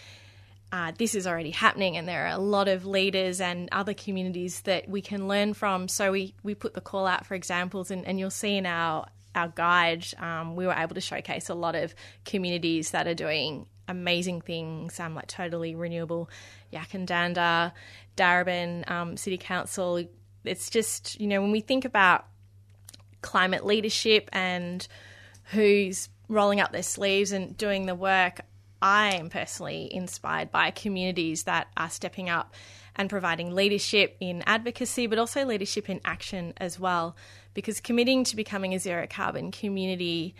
Uh, 0.70 0.92
this 0.98 1.14
is 1.14 1.26
already 1.26 1.50
happening, 1.50 1.96
and 1.96 2.06
there 2.06 2.26
are 2.26 2.34
a 2.34 2.38
lot 2.38 2.68
of 2.68 2.84
leaders 2.84 3.40
and 3.40 3.68
other 3.72 3.94
communities 3.94 4.60
that 4.62 4.88
we 4.88 5.00
can 5.00 5.26
learn 5.26 5.54
from. 5.54 5.88
So 5.88 6.12
we, 6.12 6.34
we 6.42 6.54
put 6.54 6.74
the 6.74 6.82
call 6.82 7.06
out 7.06 7.24
for 7.24 7.34
examples, 7.34 7.90
and, 7.90 8.06
and 8.06 8.18
you'll 8.18 8.30
see 8.30 8.56
in 8.56 8.66
our 8.66 9.06
our 9.34 9.48
guide, 9.48 10.04
um, 10.18 10.56
we 10.56 10.66
were 10.66 10.72
able 10.72 10.94
to 10.94 11.00
showcase 11.00 11.48
a 11.48 11.54
lot 11.54 11.74
of 11.74 11.94
communities 12.24 12.90
that 12.90 13.06
are 13.06 13.14
doing 13.14 13.66
amazing 13.86 14.40
things, 14.40 14.98
um, 14.98 15.14
like 15.14 15.26
totally 15.26 15.74
renewable 15.74 16.28
Yackandandah, 16.72 17.72
Darebin 18.16 18.90
um, 18.90 19.16
City 19.16 19.38
Council. 19.38 20.04
It's 20.44 20.70
just, 20.70 21.20
you 21.20 21.26
know, 21.26 21.40
when 21.40 21.52
we 21.52 21.60
think 21.60 21.84
about 21.84 22.26
climate 23.22 23.64
leadership 23.64 24.28
and 24.32 24.86
who's 25.52 26.08
rolling 26.28 26.60
up 26.60 26.72
their 26.72 26.82
sleeves 26.82 27.32
and 27.32 27.56
doing 27.56 27.86
the 27.86 27.94
work, 27.94 28.40
I 28.80 29.14
am 29.16 29.28
personally 29.28 29.92
inspired 29.92 30.50
by 30.50 30.70
communities 30.70 31.44
that 31.44 31.68
are 31.76 31.90
stepping 31.90 32.28
up 32.28 32.54
and 32.94 33.08
providing 33.08 33.54
leadership 33.54 34.16
in 34.20 34.42
advocacy, 34.46 35.06
but 35.06 35.18
also 35.18 35.44
leadership 35.44 35.88
in 35.88 36.00
action 36.04 36.52
as 36.58 36.78
well. 36.78 37.16
Because 37.54 37.80
committing 37.80 38.24
to 38.24 38.36
becoming 38.36 38.74
a 38.74 38.78
zero 38.78 39.06
carbon 39.08 39.50
community 39.50 40.34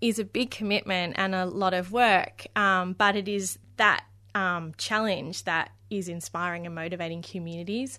is 0.00 0.18
a 0.18 0.24
big 0.24 0.50
commitment 0.50 1.14
and 1.16 1.34
a 1.34 1.46
lot 1.46 1.74
of 1.74 1.92
work, 1.92 2.46
um, 2.56 2.92
but 2.92 3.16
it 3.16 3.28
is 3.28 3.58
that 3.76 4.04
um, 4.34 4.72
challenge 4.76 5.44
that 5.44 5.70
is 5.90 6.08
inspiring 6.08 6.66
and 6.66 6.74
motivating 6.74 7.22
communities. 7.22 7.98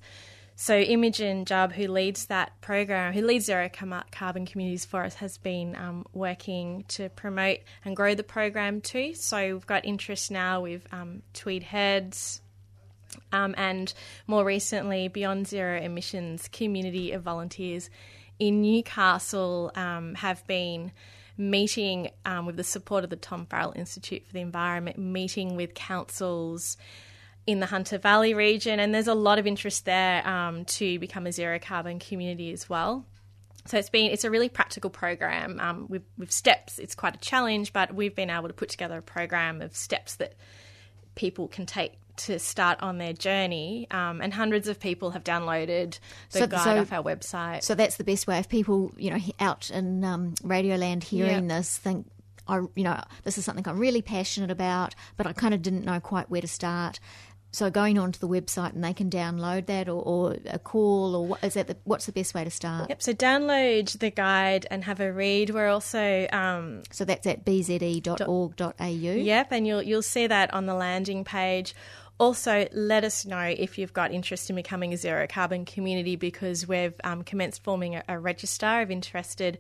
So 0.61 0.77
Imogen 0.77 1.45
Jubb, 1.45 1.71
who 1.71 1.87
leads 1.87 2.25
that 2.25 2.51
program, 2.59 3.13
who 3.13 3.25
leads 3.25 3.45
Zero 3.45 3.69
Carbon 4.11 4.45
Communities 4.45 4.83
for 4.83 5.05
us, 5.05 5.15
has 5.15 5.37
been 5.37 5.73
um, 5.77 6.05
working 6.11 6.83
to 6.89 7.07
promote 7.07 7.59
and 7.85 7.95
grow 7.95 8.13
the 8.13 8.23
program 8.23 8.81
too. 8.81 9.13
So 9.13 9.53
we've 9.53 9.65
got 9.65 9.85
interest 9.85 10.31
now 10.31 10.59
with 10.59 10.85
um, 10.91 11.21
Tweed 11.33 11.63
Heads, 11.63 12.41
um, 13.31 13.55
and 13.57 13.93
more 14.27 14.43
recently, 14.43 15.07
Beyond 15.07 15.47
Zero 15.47 15.79
Emissions 15.79 16.49
community 16.49 17.13
of 17.13 17.23
volunteers 17.23 17.89
in 18.37 18.61
Newcastle 18.61 19.71
um, 19.75 20.13
have 20.15 20.45
been 20.45 20.91
meeting 21.37 22.09
um, 22.25 22.45
with 22.45 22.57
the 22.57 22.65
support 22.65 23.05
of 23.05 23.09
the 23.09 23.15
Tom 23.15 23.45
Farrell 23.45 23.71
Institute 23.77 24.27
for 24.27 24.33
the 24.33 24.41
Environment, 24.41 24.97
meeting 24.97 25.55
with 25.55 25.73
councils 25.73 26.75
in 27.50 27.60
the 27.60 27.65
Hunter 27.65 27.98
Valley 27.98 28.34
region, 28.34 28.79
and 28.79 28.94
there's 28.94 29.08
a 29.08 29.13
lot 29.15 29.39
of 29.39 29.48
interest 29.48 29.86
there 29.86 30.27
um, 30.27 30.65
to 30.65 31.00
become 31.00 31.25
a 31.25 31.32
zero 31.32 31.58
carbon 31.60 31.98
community 32.00 32.51
as 32.51 32.70
well. 32.70 33.06
So 33.65 33.77
it's 33.77 33.89
been 33.89 34.12
it's 34.12 34.24
a 34.24 34.29
really 34.32 34.50
practical 34.50 34.89
program 34.89 35.60
um, 35.60 35.86
with, 35.89 36.03
with 36.18 36.32
steps. 36.32 36.79
It's 36.79 36.96
quite 36.96 37.15
a 37.15 37.20
challenge, 37.20 37.74
but 37.74 37.94
we've 37.94 38.15
been 38.15 38.29
able 38.29 38.48
to 38.48 38.53
put 38.53 38.70
together 38.70 38.98
a 39.00 39.01
program 39.01 39.62
of 39.62 39.75
steps 39.75 40.15
that 40.18 40.34
people 41.15 41.48
can 41.48 41.65
take 41.65 41.94
to 42.18 42.38
start 42.38 42.82
on 42.82 42.98
their 42.98 43.13
journey. 43.13 43.88
Um, 43.91 44.22
and 44.22 44.34
hundreds 44.34 44.68
of 44.68 44.79
people 44.79 45.12
have 45.12 45.24
downloaded 45.24 46.00
the 46.32 46.39
So- 46.39 46.48
guide 46.48 46.63
so- 46.63 46.79
off 46.82 46.91
our 46.94 47.03
website. 47.03 47.63
So 47.63 47.75
that's 47.75 47.98
the 47.98 48.03
best 48.03 48.27
way. 48.27 48.38
If 48.39 48.50
people, 48.50 48.91
you 48.98 49.10
know, 49.12 49.20
out 49.39 49.70
in 49.72 50.03
um, 50.03 50.34
Radioland 50.44 51.03
hearing 51.03 51.50
Yeah. 51.50 51.58
this, 51.58 51.77
think, 51.77 52.08
I, 52.48 52.62
you 52.75 52.84
know, 52.84 53.00
this 53.24 53.38
is 53.38 53.46
something 53.46 53.65
I'm 53.68 53.77
really 53.79 54.01
passionate 54.01 54.50
about, 54.51 54.96
but 55.15 55.27
I 55.27 55.34
kind 55.34 55.53
of 55.53 55.62
didn't 55.62 55.86
know 55.86 56.00
quite 56.00 56.29
where 56.29 56.41
to 56.41 56.48
start. 56.48 57.00
So 57.51 57.72
going 57.72 57.98
onto 57.98 58.20
the 58.20 58.27
website 58.27 58.74
and 58.74 58.84
they 58.84 58.94
can 58.94 59.10
download 59.10 59.65
that, 59.65 59.89
or, 59.89 60.01
or 60.01 60.38
a 60.46 60.60
call, 60.60 61.15
or 61.15 61.25
what 61.25 61.44
is 61.44 61.56
that? 61.56 61.68
The, 61.68 61.77
what's 61.84 62.06
the 62.06 62.12
best 62.12 62.36
way 62.36 62.44
to 62.44 62.51
start? 62.51 62.89
Yep. 62.89 63.01
So 63.01 63.13
download 63.13 63.98
the 63.98 64.12
guide 64.12 64.68
and 64.70 64.84
have 64.84 65.00
a 65.00 65.12
read. 65.12 65.50
We're 65.50 65.70
also 65.70 66.27
um, 66.32 66.84
So 66.91 67.06
that's 67.06 67.25
at 67.25 67.46
bze.org.au. 67.46 68.86
Yep, 68.86 69.48
and 69.51 69.65
you'll 69.65 69.82
you'll 69.82 70.01
see 70.03 70.27
that 70.27 70.53
on 70.53 70.68
the 70.68 70.75
landing 70.75 71.24
page. 71.24 71.74
Also, 72.20 72.68
let 72.74 73.06
us 73.06 73.25
know 73.25 73.39
if 73.39 73.77
you've 73.77 73.94
got 73.94 74.12
interest 74.12 74.50
in 74.50 74.56
becoming 74.58 74.94
a 74.94 74.98
zero 74.98 75.25
carbon 75.25 75.63
community 75.63 76.18
because 76.18 76.68
we've 76.68 76.94
um, 77.03 77.24
commenced 77.24 77.63
forming 77.63 77.96
a, 77.96 78.03
a 78.10 78.20
register 78.20 78.82
of 78.82 78.91
interested 78.91 79.58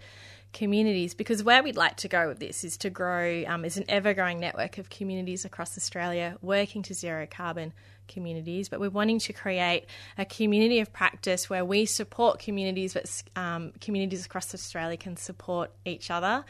communities. 0.53 1.13
Because 1.13 1.43
where 1.43 1.63
we'd 1.63 1.77
like 1.77 1.97
to 1.97 2.07
go 2.07 2.27
with 2.27 2.39
this 2.39 2.63
is 2.63 2.77
to 2.77 2.89
grow 2.89 3.43
um, 3.47 3.65
as 3.65 3.77
an 3.77 3.85
ever 3.87 4.13
growing 4.13 4.39
network 4.39 4.77
of 4.77 4.89
communities 4.89 5.45
across 5.45 5.77
Australia 5.77 6.37
working 6.41 6.81
to 6.83 6.93
zero 6.93 7.27
carbon 7.29 7.73
communities. 8.07 8.69
But 8.69 8.79
we're 8.79 8.89
wanting 8.89 9.19
to 9.19 9.33
create 9.33 9.85
a 10.17 10.25
community 10.25 10.79
of 10.79 10.91
practice 10.91 11.49
where 11.49 11.63
we 11.63 11.85
support 11.85 12.39
communities, 12.39 12.93
but 12.93 13.23
um, 13.35 13.73
communities 13.79 14.25
across 14.25 14.53
Australia 14.53 14.97
can 14.97 15.17
support 15.17 15.71
each 15.85 16.09
other. 16.11 16.43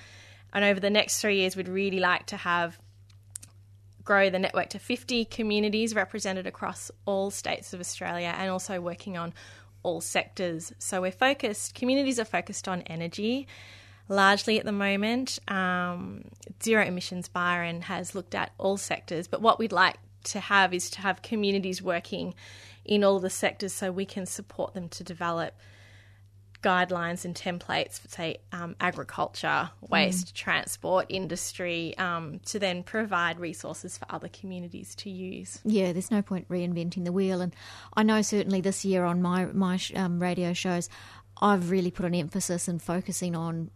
And 0.54 0.66
over 0.66 0.80
the 0.80 0.90
next 0.90 1.22
three 1.22 1.38
years, 1.38 1.56
we'd 1.56 1.68
really 1.68 2.00
like 2.00 2.28
to 2.28 2.38
have 2.38 2.80
grow 4.04 4.32
the 4.32 4.40
network 4.40 4.70
to 4.70 4.80
50 4.80 5.26
communities 5.26 5.94
represented 5.94 6.48
across 6.48 6.90
all 7.06 7.30
states 7.30 7.74
of 7.76 7.80
Australia 7.80 8.34
and 8.36 8.50
also 8.50 8.82
working 8.82 9.18
on 9.18 9.32
all 9.84 10.02
sectors. 10.02 10.74
So 10.80 11.02
we're 11.02 11.12
focused, 11.12 11.76
communities 11.76 12.20
are 12.20 12.26
focused 12.26 12.68
on 12.68 12.82
energy 12.84 13.48
largely 14.10 14.60
at 14.60 14.66
the 14.66 14.72
moment. 14.74 15.40
Um, 15.48 16.26
Zero 16.62 16.84
Emissions 16.84 17.30
Byron 17.30 17.84
has 17.84 18.14
looked 18.14 18.36
at 18.36 18.52
all 18.58 18.76
sectors, 18.76 19.28
but 19.28 19.42
what 19.42 19.60
we'd 19.60 19.72
like 19.72 19.98
to 20.26 20.40
have 20.40 20.74
is 20.74 20.90
to 20.92 21.02
have 21.02 21.22
communities 21.22 21.82
working 21.82 22.34
in 22.84 23.04
all 23.04 23.20
the 23.20 23.30
sectors 23.30 23.72
so 23.72 23.92
we 23.92 24.06
can 24.06 24.26
support 24.26 24.74
them 24.74 24.90
to 24.90 25.04
develop 25.04 25.54
guidelines 26.62 27.24
and 27.24 27.36
templates 27.36 28.00
for, 28.00 28.10
say, 28.10 28.38
um, 28.52 28.76
agriculture, 28.82 29.70
waste, 29.80 30.36
transport, 30.36 31.06
industry, 31.08 31.98
um, 31.98 32.40
to 32.40 32.60
then 32.60 32.84
provide 32.84 33.40
resources 33.40 33.98
for 33.98 34.06
other 34.10 34.28
communities 34.28 34.94
to 34.96 35.10
use. 35.10 35.60
Yeah, 35.64 35.94
there's 35.94 36.12
no 36.12 36.22
point 36.22 36.50
reinventing 36.50 37.06
the 37.06 37.14
wheel. 37.14 37.40
And 37.40 37.56
I 37.94 38.04
know 38.04 38.22
certainly 38.22 38.60
this 38.60 38.84
year 38.84 39.06
on 39.06 39.22
my 39.22 39.46
my 39.46 39.80
um, 39.96 40.22
radio 40.22 40.52
shows, 40.52 40.90
I've 41.42 41.72
really 41.72 41.92
put 41.92 42.06
an 42.06 42.16
emphasis 42.16 42.68
in 42.68 42.80
focusing 42.80 43.36
on 43.36 43.72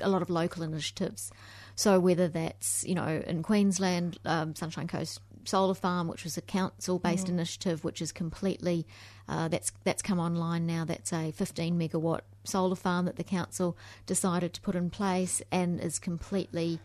a 0.00 0.08
lot 0.08 0.22
of 0.22 0.30
local 0.30 0.62
initiatives. 0.62 1.30
So 1.74 1.98
whether 1.98 2.28
that's 2.28 2.84
you 2.86 2.94
know 2.94 3.22
in 3.26 3.42
Queensland, 3.42 4.18
um, 4.24 4.54
Sunshine 4.54 4.88
Coast 4.88 5.20
Solar 5.44 5.74
Farm, 5.74 6.08
which 6.08 6.24
was 6.24 6.36
a 6.36 6.42
council-based 6.42 7.28
initiative, 7.28 7.84
which 7.84 8.02
is 8.02 8.12
completely 8.12 8.86
uh, 9.28 9.48
that's 9.48 9.72
that's 9.84 10.02
come 10.02 10.18
online 10.18 10.66
now. 10.66 10.84
That's 10.84 11.12
a 11.12 11.32
15 11.32 11.78
megawatt 11.78 12.20
solar 12.44 12.76
farm 12.76 13.04
that 13.06 13.16
the 13.16 13.24
council 13.24 13.76
decided 14.06 14.52
to 14.54 14.60
put 14.60 14.74
in 14.74 14.90
place 14.90 15.42
and 15.52 15.80
is 15.80 15.98
completely 15.98 16.80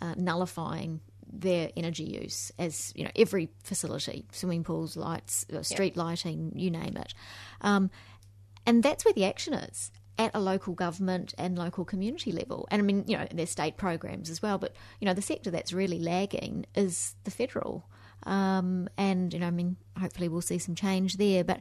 uh, 0.00 0.14
nullifying 0.16 1.00
their 1.32 1.70
energy 1.76 2.04
use 2.04 2.52
as 2.58 2.92
you 2.94 3.04
know 3.04 3.10
every 3.16 3.48
facility, 3.62 4.26
swimming 4.32 4.64
pools, 4.64 4.96
lights, 4.96 5.46
uh, 5.54 5.62
street 5.62 5.96
lighting, 5.96 6.52
you 6.54 6.70
name 6.70 6.96
it, 6.96 7.14
um, 7.60 7.90
and 8.66 8.82
that's 8.82 9.04
where 9.04 9.14
the 9.14 9.24
action 9.24 9.54
is 9.54 9.90
at 10.18 10.30
a 10.34 10.40
local 10.40 10.74
government 10.74 11.34
and 11.38 11.58
local 11.58 11.84
community 11.84 12.32
level. 12.32 12.68
And 12.70 12.80
I 12.80 12.84
mean, 12.84 13.04
you 13.06 13.16
know, 13.16 13.26
there's 13.32 13.50
state 13.50 13.76
programs 13.76 14.30
as 14.30 14.40
well, 14.40 14.58
but 14.58 14.74
you 15.00 15.06
know, 15.06 15.14
the 15.14 15.22
sector 15.22 15.50
that's 15.50 15.72
really 15.72 15.98
lagging 15.98 16.66
is 16.74 17.16
the 17.24 17.30
federal. 17.30 17.84
Um, 18.24 18.88
and 18.96 19.32
you 19.32 19.40
know, 19.40 19.48
I 19.48 19.50
mean, 19.50 19.76
hopefully 19.98 20.28
we'll 20.28 20.40
see 20.40 20.58
some 20.58 20.74
change 20.74 21.16
there, 21.16 21.44
but 21.44 21.60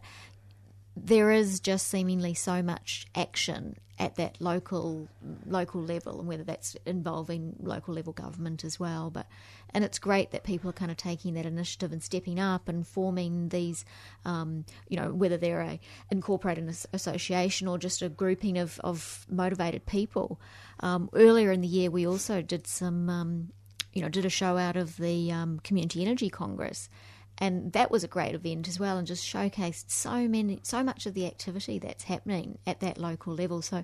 there 0.95 1.31
is 1.31 1.59
just 1.59 1.87
seemingly 1.87 2.33
so 2.33 2.61
much 2.61 3.07
action 3.15 3.77
at 3.99 4.15
that 4.15 4.41
local 4.41 5.07
local 5.45 5.81
level, 5.81 6.19
and 6.19 6.27
whether 6.27 6.43
that's 6.43 6.75
involving 6.85 7.55
local 7.61 7.93
level 7.93 8.13
government 8.13 8.63
as 8.63 8.79
well. 8.79 9.09
But 9.09 9.27
and 9.73 9.83
it's 9.83 9.99
great 9.99 10.31
that 10.31 10.43
people 10.43 10.69
are 10.69 10.73
kind 10.73 10.91
of 10.91 10.97
taking 10.97 11.35
that 11.35 11.45
initiative 11.45 11.91
and 11.91 12.01
stepping 12.01 12.39
up 12.39 12.67
and 12.67 12.87
forming 12.87 13.49
these, 13.49 13.85
um, 14.25 14.65
you 14.87 14.97
know, 14.97 15.13
whether 15.13 15.37
they're 15.37 15.61
a 15.61 15.79
incorporated 16.11 16.67
association 16.91 17.67
or 17.67 17.77
just 17.77 18.01
a 18.01 18.09
grouping 18.09 18.57
of 18.57 18.79
of 18.83 19.25
motivated 19.29 19.85
people. 19.85 20.39
Um, 20.79 21.09
earlier 21.13 21.51
in 21.51 21.61
the 21.61 21.67
year, 21.67 21.91
we 21.91 22.07
also 22.07 22.41
did 22.41 22.65
some, 22.65 23.09
um, 23.09 23.49
you 23.93 24.01
know, 24.01 24.09
did 24.09 24.25
a 24.25 24.29
show 24.29 24.57
out 24.57 24.75
of 24.75 24.97
the 24.97 25.31
um, 25.31 25.59
Community 25.59 26.01
Energy 26.01 26.29
Congress 26.29 26.89
and 27.37 27.73
that 27.73 27.91
was 27.91 28.03
a 28.03 28.07
great 28.07 28.35
event 28.35 28.67
as 28.67 28.79
well 28.79 28.97
and 28.97 29.07
just 29.07 29.25
showcased 29.25 29.89
so 29.89 30.27
many 30.27 30.59
so 30.63 30.83
much 30.83 31.05
of 31.05 31.13
the 31.13 31.25
activity 31.25 31.79
that's 31.79 32.03
happening 32.03 32.57
at 32.65 32.79
that 32.79 32.97
local 32.97 33.33
level 33.33 33.61
so 33.61 33.83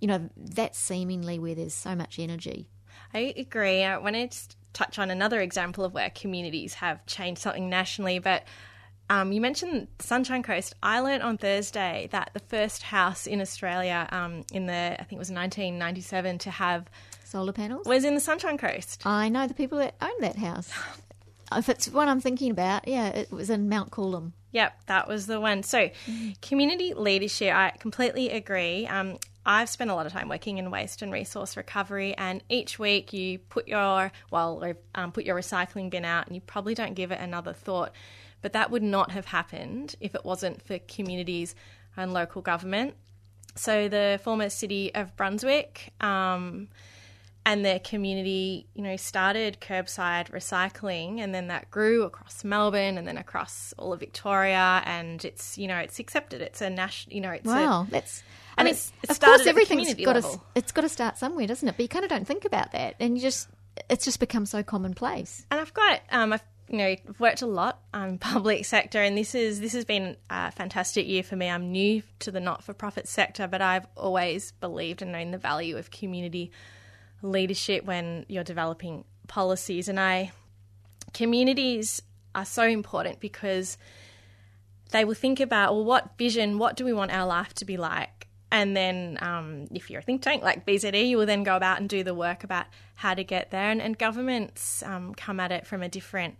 you 0.00 0.08
know 0.08 0.28
that's 0.36 0.78
seemingly 0.78 1.38
where 1.38 1.54
there's 1.54 1.74
so 1.74 1.94
much 1.94 2.18
energy 2.18 2.68
i 3.14 3.34
agree 3.36 3.84
i 3.84 3.96
want 3.96 4.14
to 4.14 4.56
touch 4.72 4.98
on 4.98 5.10
another 5.10 5.40
example 5.40 5.84
of 5.84 5.92
where 5.92 6.10
communities 6.10 6.74
have 6.74 7.04
changed 7.06 7.40
something 7.40 7.68
nationally 7.68 8.18
but 8.18 8.44
um, 9.10 9.32
you 9.32 9.40
mentioned 9.40 9.88
Sunshine 10.00 10.42
Coast. 10.42 10.74
I 10.82 11.00
learned 11.00 11.22
on 11.22 11.38
Thursday 11.38 12.08
that 12.12 12.30
the 12.34 12.40
first 12.40 12.82
house 12.82 13.26
in 13.26 13.40
Australia, 13.40 14.06
um, 14.12 14.44
in 14.52 14.66
the 14.66 14.74
I 14.74 15.02
think 15.04 15.12
it 15.12 15.18
was 15.18 15.30
1997, 15.30 16.38
to 16.40 16.50
have 16.50 16.90
solar 17.24 17.52
panels 17.52 17.86
was 17.86 18.04
in 18.04 18.14
the 18.14 18.20
Sunshine 18.20 18.58
Coast. 18.58 19.02
I 19.06 19.28
know 19.30 19.46
the 19.46 19.54
people 19.54 19.78
that 19.78 19.94
own 20.00 20.20
that 20.20 20.36
house. 20.36 20.70
if 21.52 21.68
it's 21.68 21.88
one 21.88 22.08
I'm 22.08 22.20
thinking 22.20 22.50
about, 22.50 22.86
yeah, 22.88 23.08
it 23.08 23.30
was 23.30 23.50
in 23.50 23.68
Mount 23.68 23.90
Coolum. 23.90 24.32
Yep, 24.52 24.86
that 24.86 25.08
was 25.08 25.26
the 25.26 25.40
one. 25.40 25.62
So, 25.62 25.90
community 26.40 26.94
leadership, 26.94 27.54
I 27.54 27.70
completely 27.78 28.30
agree. 28.30 28.86
Um, 28.86 29.18
I've 29.44 29.68
spent 29.68 29.90
a 29.90 29.94
lot 29.94 30.06
of 30.06 30.12
time 30.12 30.28
working 30.28 30.58
in 30.58 30.70
waste 30.70 31.02
and 31.02 31.12
resource 31.12 31.56
recovery, 31.56 32.14
and 32.16 32.42
each 32.48 32.78
week 32.78 33.12
you 33.12 33.38
put 33.38 33.68
your 33.68 34.10
well, 34.30 34.74
um, 34.94 35.12
put 35.12 35.24
your 35.24 35.36
recycling 35.36 35.90
bin 35.90 36.04
out, 36.04 36.26
and 36.26 36.34
you 36.34 36.40
probably 36.40 36.74
don't 36.74 36.94
give 36.94 37.12
it 37.12 37.20
another 37.20 37.52
thought. 37.52 37.92
But 38.40 38.52
that 38.52 38.70
would 38.70 38.82
not 38.82 39.10
have 39.10 39.26
happened 39.26 39.96
if 40.00 40.14
it 40.14 40.24
wasn't 40.24 40.62
for 40.62 40.78
communities 40.80 41.54
and 41.96 42.12
local 42.12 42.40
government. 42.40 42.94
So, 43.54 43.88
the 43.88 44.20
former 44.22 44.48
city 44.48 44.94
of 44.94 45.14
Brunswick. 45.16 45.92
Um, 46.00 46.68
and 47.48 47.64
their 47.64 47.78
community, 47.78 48.66
you 48.74 48.82
know, 48.82 48.96
started 48.96 49.56
curbside 49.58 50.30
recycling, 50.32 51.18
and 51.18 51.34
then 51.34 51.46
that 51.46 51.70
grew 51.70 52.02
across 52.02 52.44
Melbourne 52.44 52.98
and 52.98 53.08
then 53.08 53.16
across 53.16 53.72
all 53.78 53.94
of 53.94 54.00
Victoria, 54.00 54.82
and 54.84 55.24
it's 55.24 55.56
you 55.56 55.66
know 55.66 55.78
it's 55.78 55.98
accepted. 55.98 56.42
It's 56.42 56.60
a 56.60 56.68
national, 56.68 57.14
you 57.14 57.22
know, 57.22 57.30
it's 57.30 57.46
wow, 57.46 57.86
a, 57.88 57.90
that's 57.90 58.22
and 58.58 58.68
it's, 58.68 58.92
it's 59.02 59.12
of 59.12 59.20
course 59.20 59.46
everything's 59.46 59.94
got 59.94 60.22
to 60.22 60.40
it's 60.54 60.72
got 60.72 60.82
to 60.82 60.90
start 60.90 61.16
somewhere, 61.16 61.46
doesn't 61.46 61.66
it? 61.66 61.72
But 61.72 61.80
you 61.80 61.88
kind 61.88 62.04
of 62.04 62.10
don't 62.10 62.26
think 62.26 62.44
about 62.44 62.72
that, 62.72 62.96
and 63.00 63.16
you 63.16 63.22
just 63.22 63.48
it's 63.88 64.04
just 64.04 64.20
become 64.20 64.44
so 64.44 64.62
commonplace. 64.62 65.46
And 65.50 65.58
I've 65.58 65.72
got 65.72 66.00
um, 66.10 66.34
I've 66.34 66.44
you 66.68 66.76
know 66.76 66.96
worked 67.18 67.40
a 67.40 67.46
lot 67.46 67.80
um 67.94 68.18
public 68.20 68.66
sector, 68.66 69.02
and 69.02 69.16
this 69.16 69.34
is 69.34 69.58
this 69.58 69.72
has 69.72 69.86
been 69.86 70.18
a 70.28 70.50
fantastic 70.50 71.08
year 71.08 71.22
for 71.22 71.36
me. 71.36 71.48
I'm 71.48 71.72
new 71.72 72.02
to 72.18 72.30
the 72.30 72.40
not 72.40 72.62
for 72.62 72.74
profit 72.74 73.08
sector, 73.08 73.48
but 73.48 73.62
I've 73.62 73.86
always 73.96 74.52
believed 74.52 75.00
and 75.00 75.12
known 75.12 75.30
the 75.30 75.38
value 75.38 75.78
of 75.78 75.90
community 75.90 76.52
leadership 77.22 77.84
when 77.84 78.24
you're 78.28 78.44
developing 78.44 79.04
policies. 79.26 79.88
And 79.88 79.98
I, 79.98 80.32
communities 81.14 82.02
are 82.34 82.44
so 82.44 82.62
important 82.64 83.20
because 83.20 83.78
they 84.90 85.04
will 85.04 85.14
think 85.14 85.40
about, 85.40 85.74
well, 85.74 85.84
what 85.84 86.16
vision, 86.16 86.58
what 86.58 86.76
do 86.76 86.84
we 86.84 86.92
want 86.92 87.12
our 87.12 87.26
life 87.26 87.54
to 87.54 87.64
be 87.64 87.76
like? 87.76 88.28
And 88.50 88.74
then, 88.74 89.18
um, 89.20 89.66
if 89.72 89.90
you're 89.90 90.00
a 90.00 90.02
think 90.02 90.22
tank 90.22 90.42
like 90.42 90.64
BZE, 90.64 91.08
you 91.08 91.18
will 91.18 91.26
then 91.26 91.42
go 91.42 91.54
about 91.54 91.80
and 91.80 91.88
do 91.88 92.02
the 92.02 92.14
work 92.14 92.44
about 92.44 92.66
how 92.94 93.12
to 93.12 93.22
get 93.22 93.50
there. 93.50 93.70
And, 93.70 93.82
and 93.82 93.98
governments 93.98 94.82
um, 94.84 95.14
come 95.14 95.38
at 95.38 95.52
it 95.52 95.66
from 95.66 95.82
a 95.82 95.88
different 95.88 96.36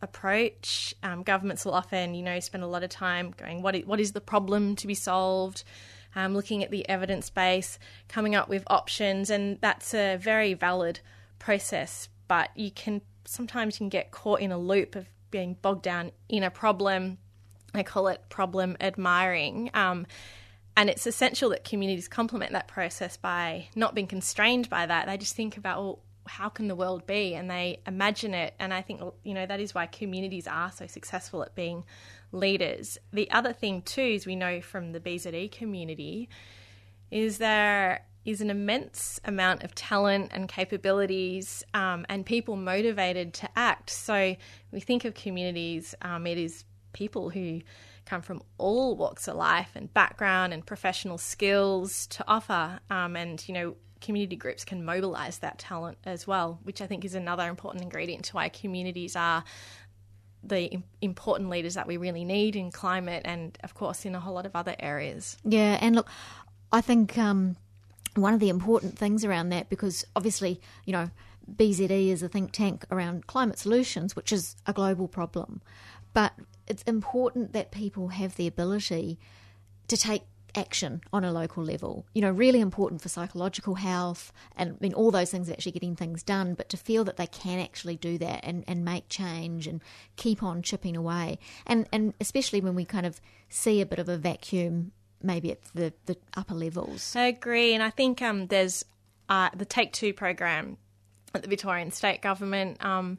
approach. 0.00 0.94
Um, 1.02 1.22
governments 1.22 1.66
will 1.66 1.74
often, 1.74 2.14
you 2.14 2.22
know, 2.22 2.40
spend 2.40 2.64
a 2.64 2.66
lot 2.66 2.82
of 2.82 2.88
time 2.88 3.34
going, 3.36 3.60
what 3.60 3.76
is, 3.76 3.84
what 3.84 4.00
is 4.00 4.12
the 4.12 4.22
problem 4.22 4.74
to 4.76 4.86
be 4.86 4.94
solved? 4.94 5.64
Um, 6.14 6.34
looking 6.34 6.62
at 6.64 6.70
the 6.70 6.88
evidence 6.88 7.30
base, 7.30 7.78
coming 8.08 8.34
up 8.34 8.48
with 8.48 8.64
options, 8.68 9.30
and 9.30 9.58
that's 9.60 9.94
a 9.94 10.16
very 10.16 10.54
valid 10.54 11.00
process. 11.38 12.08
But 12.28 12.50
you 12.56 12.70
can 12.70 13.02
sometimes 13.24 13.76
you 13.76 13.78
can 13.78 13.88
get 13.88 14.10
caught 14.10 14.40
in 14.40 14.52
a 14.52 14.58
loop 14.58 14.96
of 14.96 15.06
being 15.30 15.56
bogged 15.62 15.82
down 15.82 16.12
in 16.28 16.42
a 16.42 16.50
problem. 16.50 17.18
I 17.74 17.82
call 17.82 18.08
it 18.08 18.22
problem 18.28 18.76
admiring. 18.80 19.70
Um, 19.74 20.06
and 20.76 20.88
it's 20.88 21.06
essential 21.06 21.50
that 21.50 21.64
communities 21.64 22.08
complement 22.08 22.52
that 22.52 22.68
process 22.68 23.16
by 23.16 23.68
not 23.74 23.94
being 23.94 24.06
constrained 24.06 24.68
by 24.70 24.86
that. 24.86 25.06
They 25.06 25.16
just 25.18 25.36
think 25.36 25.56
about, 25.56 25.78
well, 25.78 25.98
how 26.26 26.48
can 26.48 26.68
the 26.68 26.76
world 26.76 27.06
be? 27.06 27.34
And 27.34 27.50
they 27.50 27.80
imagine 27.86 28.34
it. 28.34 28.54
And 28.58 28.72
I 28.72 28.82
think, 28.82 29.00
you 29.22 29.34
know, 29.34 29.46
that 29.46 29.60
is 29.60 29.74
why 29.74 29.86
communities 29.86 30.46
are 30.46 30.70
so 30.70 30.86
successful 30.86 31.42
at 31.42 31.54
being 31.54 31.84
leaders. 32.32 32.98
The 33.12 33.30
other 33.30 33.52
thing, 33.52 33.82
too, 33.82 34.02
is 34.02 34.26
we 34.26 34.36
know 34.36 34.60
from 34.60 34.92
the 34.92 35.00
BZE 35.00 35.52
community, 35.52 36.28
is 37.10 37.38
there 37.38 38.06
is 38.24 38.40
an 38.40 38.50
immense 38.50 39.18
amount 39.24 39.62
of 39.62 39.74
talent 39.74 40.30
and 40.32 40.48
capabilities 40.48 41.64
um, 41.72 42.04
and 42.08 42.26
people 42.26 42.54
motivated 42.54 43.32
to 43.32 43.48
act. 43.56 43.90
So 43.90 44.36
we 44.70 44.80
think 44.80 45.04
of 45.04 45.14
communities, 45.14 45.94
um, 46.02 46.26
it 46.26 46.38
is 46.38 46.64
people 46.92 47.30
who 47.30 47.62
come 48.04 48.22
from 48.22 48.42
all 48.58 48.96
walks 48.96 49.28
of 49.28 49.36
life 49.36 49.70
and 49.74 49.92
background 49.94 50.52
and 50.52 50.66
professional 50.66 51.16
skills 51.16 52.06
to 52.08 52.24
offer. 52.28 52.80
Um, 52.90 53.16
and, 53.16 53.42
you 53.48 53.54
know, 53.54 53.76
community 54.00 54.36
groups 54.36 54.64
can 54.64 54.84
mobilize 54.84 55.38
that 55.38 55.58
talent 55.58 55.98
as 56.04 56.26
well, 56.26 56.58
which 56.62 56.80
I 56.80 56.86
think 56.86 57.04
is 57.04 57.14
another 57.14 57.48
important 57.48 57.84
ingredient 57.84 58.24
to 58.26 58.34
why 58.34 58.48
communities 58.48 59.16
are 59.16 59.44
the 60.42 60.78
important 61.00 61.50
leaders 61.50 61.74
that 61.74 61.86
we 61.86 61.96
really 61.96 62.24
need 62.24 62.56
in 62.56 62.70
climate 62.70 63.22
and, 63.24 63.58
of 63.62 63.74
course, 63.74 64.04
in 64.04 64.14
a 64.14 64.20
whole 64.20 64.34
lot 64.34 64.46
of 64.46 64.56
other 64.56 64.74
areas. 64.78 65.36
Yeah, 65.44 65.78
and 65.80 65.96
look, 65.96 66.08
I 66.72 66.80
think 66.80 67.18
um, 67.18 67.56
one 68.14 68.34
of 68.34 68.40
the 68.40 68.48
important 68.48 68.98
things 68.98 69.24
around 69.24 69.50
that, 69.50 69.68
because 69.68 70.04
obviously, 70.16 70.60
you 70.84 70.92
know, 70.92 71.10
BZE 71.56 72.08
is 72.08 72.22
a 72.22 72.28
think 72.28 72.52
tank 72.52 72.84
around 72.90 73.26
climate 73.26 73.58
solutions, 73.58 74.14
which 74.14 74.32
is 74.32 74.56
a 74.66 74.72
global 74.72 75.08
problem, 75.08 75.60
but 76.14 76.32
it's 76.66 76.82
important 76.84 77.52
that 77.52 77.70
people 77.70 78.08
have 78.08 78.36
the 78.36 78.46
ability 78.46 79.18
to 79.88 79.96
take 79.96 80.22
action 80.54 81.00
on 81.12 81.24
a 81.24 81.32
local 81.32 81.64
level. 81.64 82.06
You 82.14 82.22
know, 82.22 82.30
really 82.30 82.60
important 82.60 83.02
for 83.02 83.08
psychological 83.08 83.74
health 83.74 84.32
and 84.56 84.72
I 84.72 84.76
mean 84.80 84.94
all 84.94 85.10
those 85.10 85.30
things 85.30 85.48
of 85.48 85.54
actually 85.54 85.72
getting 85.72 85.96
things 85.96 86.22
done, 86.22 86.54
but 86.54 86.68
to 86.70 86.76
feel 86.76 87.04
that 87.04 87.16
they 87.16 87.26
can 87.26 87.58
actually 87.58 87.96
do 87.96 88.18
that 88.18 88.40
and, 88.42 88.64
and 88.66 88.84
make 88.84 89.08
change 89.08 89.66
and 89.66 89.80
keep 90.16 90.42
on 90.42 90.62
chipping 90.62 90.96
away. 90.96 91.38
And 91.66 91.88
and 91.92 92.14
especially 92.20 92.60
when 92.60 92.74
we 92.74 92.84
kind 92.84 93.06
of 93.06 93.20
see 93.48 93.80
a 93.80 93.86
bit 93.86 93.98
of 93.98 94.08
a 94.08 94.16
vacuum 94.16 94.92
maybe 95.22 95.52
at 95.52 95.62
the, 95.74 95.92
the 96.06 96.16
upper 96.34 96.54
levels. 96.54 97.14
I 97.14 97.24
agree. 97.24 97.74
And 97.74 97.82
I 97.82 97.90
think 97.90 98.22
um, 98.22 98.46
there's 98.46 98.84
uh, 99.28 99.50
the 99.54 99.64
Take 99.64 99.92
Two 99.92 100.12
program 100.12 100.78
at 101.34 101.42
the 101.42 101.48
Victorian 101.48 101.90
State 101.90 102.22
Government 102.22 102.82
um, 102.84 103.18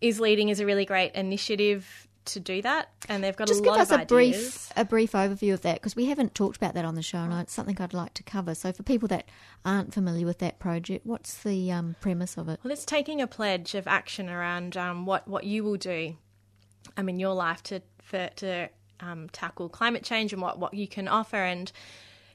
is 0.00 0.20
leading 0.20 0.48
is 0.48 0.60
a 0.60 0.66
really 0.66 0.84
great 0.84 1.14
initiative 1.14 2.07
to 2.28 2.40
do 2.40 2.62
that, 2.62 2.90
and 3.08 3.22
they've 3.22 3.36
got 3.36 3.48
just 3.48 3.60
a 3.60 3.64
give 3.64 3.74
us 3.74 3.90
a 3.90 4.04
brief 4.04 4.72
a 4.76 4.84
brief 4.84 5.12
overview 5.12 5.52
of 5.52 5.62
that 5.62 5.74
because 5.74 5.96
we 5.96 6.06
haven't 6.06 6.34
talked 6.34 6.56
about 6.56 6.74
that 6.74 6.84
on 6.84 6.94
the 6.94 7.02
show, 7.02 7.18
and 7.18 7.32
it's 7.34 7.52
something 7.52 7.76
I'd 7.80 7.94
like 7.94 8.14
to 8.14 8.22
cover. 8.22 8.54
So, 8.54 8.72
for 8.72 8.82
people 8.82 9.08
that 9.08 9.28
aren't 9.64 9.92
familiar 9.92 10.26
with 10.26 10.38
that 10.38 10.58
project, 10.58 11.06
what's 11.06 11.42
the 11.42 11.70
um, 11.72 11.96
premise 12.00 12.36
of 12.36 12.48
it? 12.48 12.60
Well, 12.62 12.72
it's 12.72 12.84
taking 12.84 13.20
a 13.20 13.26
pledge 13.26 13.74
of 13.74 13.86
action 13.86 14.28
around 14.28 14.76
um, 14.76 15.06
what 15.06 15.26
what 15.28 15.44
you 15.44 15.64
will 15.64 15.76
do, 15.76 16.16
um, 16.96 17.08
in 17.08 17.18
your 17.18 17.34
life 17.34 17.62
to 17.64 17.82
for, 18.02 18.28
to 18.36 18.68
um, 19.00 19.28
tackle 19.30 19.68
climate 19.68 20.04
change 20.04 20.32
and 20.32 20.42
what 20.42 20.58
what 20.58 20.74
you 20.74 20.88
can 20.88 21.08
offer. 21.08 21.36
And 21.36 21.70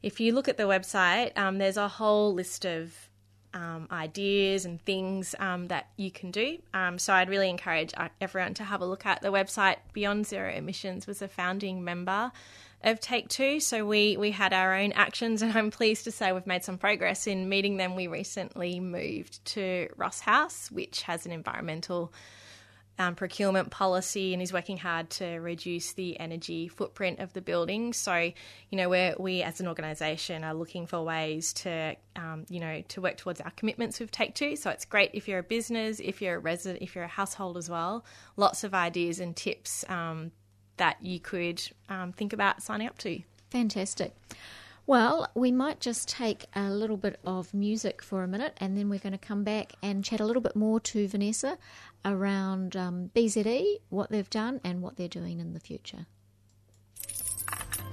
if 0.02 0.20
you 0.20 0.34
look 0.34 0.48
at 0.48 0.58
the 0.58 0.64
website, 0.64 1.38
um, 1.38 1.58
there's 1.58 1.78
a 1.78 1.88
whole 1.88 2.34
list 2.34 2.66
of 2.66 3.03
um, 3.54 3.88
ideas 3.92 4.66
and 4.66 4.82
things 4.82 5.36
um, 5.40 5.68
that 5.68 5.88
you 5.98 6.12
can 6.12 6.32
do. 6.32 6.58
Um, 6.74 6.98
so 6.98 7.14
I'd 7.14 7.30
really 7.30 7.50
encourage 7.50 7.94
uh, 7.96 8.10
everyone 8.20 8.54
to 8.56 8.64
have 8.64 8.82
a 8.82 8.86
look 8.86 9.06
at 9.06 9.22
the 9.22 9.30
website. 9.30 9.78
Beyond 9.94 10.26
Zero 10.26 10.52
Emissions 10.52 11.08
was 11.08 11.22
a 11.22 11.28
founding 11.28 11.84
member 11.84 12.32
of 12.84 13.00
Take 13.00 13.30
Two, 13.30 13.60
so 13.60 13.86
we 13.86 14.18
we 14.18 14.32
had 14.32 14.54
our 14.54 14.76
own 14.76 14.92
actions, 14.92 15.42
and 15.44 15.58
I'm 15.58 15.72
pleased 15.72 16.04
to 16.06 16.12
say 16.12 16.32
we've 16.32 16.48
made 16.48 16.64
some 16.64 16.78
progress 16.78 17.28
in 17.28 17.50
meeting 17.50 17.78
them. 17.78 17.96
We 17.96 18.08
recently 18.08 18.80
moved 18.80 19.44
to 19.46 19.90
Ross 19.96 20.20
House, 20.20 20.70
which 20.72 21.04
has 21.04 21.26
an 21.26 21.32
environmental 21.32 22.12
um, 23.00 23.16
procurement 23.16 23.72
policy 23.72 24.34
and 24.34 24.42
is 24.42 24.54
working 24.54 24.78
hard 24.78 25.10
to 25.10 25.26
reduce 25.40 25.94
the 25.94 26.20
energy 26.20 26.68
footprint 26.68 27.20
of 27.20 27.34
the 27.34 27.42
building. 27.42 27.94
So, 27.94 28.16
you 28.16 28.78
know, 28.78 28.90
we 28.90 29.14
we 29.18 29.42
as 29.42 29.60
an 29.60 29.68
organisation 29.68 30.44
are 30.44 30.54
looking 30.54 30.86
for 30.86 31.04
ways 31.04 31.54
to, 31.54 31.96
um, 32.16 32.46
you 32.50 32.60
know, 32.60 32.84
to 32.90 33.02
work 33.02 33.18
towards 33.18 33.42
our 33.42 33.52
commitments 33.52 34.00
with 34.00 34.12
Take 34.12 34.36
Two. 34.36 34.56
So 34.56 34.70
it's 34.70 34.86
great 34.86 35.12
if 35.14 35.28
you're 35.28 35.40
a 35.40 35.44
business, 35.44 36.00
if 36.00 36.22
you're 36.22 36.36
a 36.36 36.40
resident, 36.40 36.84
if 36.84 36.96
you're 36.96 37.06
a 37.06 37.08
household 37.08 37.58
as 37.58 37.70
well. 37.70 38.06
Lots 38.38 38.64
of 38.64 38.74
ideas 38.74 39.20
and 39.20 39.36
tips 39.36 39.84
um, 39.90 40.32
that 40.78 40.98
you 41.02 41.20
could 41.20 41.62
um, 41.90 42.12
think 42.12 42.34
about 42.34 42.62
signing 42.62 42.88
up 42.88 42.98
to. 43.00 43.22
Fantastic. 43.50 44.16
Well, 44.86 45.30
we 45.34 45.54
might 45.54 45.80
just 45.80 46.10
take 46.10 46.46
a 46.54 46.70
little 46.70 46.98
bit 46.98 47.18
of 47.26 47.54
music 47.54 48.02
for 48.02 48.22
a 48.22 48.28
minute 48.28 48.54
and 48.58 48.78
then 48.78 48.90
we're 48.90 49.00
going 49.00 49.14
to 49.14 49.18
come 49.18 49.46
back 49.46 49.74
and 49.82 50.04
chat 50.04 50.20
a 50.20 50.26
little 50.26 50.42
bit 50.42 50.58
more 50.58 50.82
to 50.82 51.08
Vanessa 51.08 51.58
around 52.06 52.76
um, 52.76 53.12
BZE, 53.16 53.80
what 53.90 54.10
they've 54.12 54.30
done, 54.30 54.60
and 54.64 54.82
what 54.82 54.98
they're 54.98 55.08
doing 55.08 55.40
in 55.40 55.54
the 55.54 55.60
future. 55.60 56.06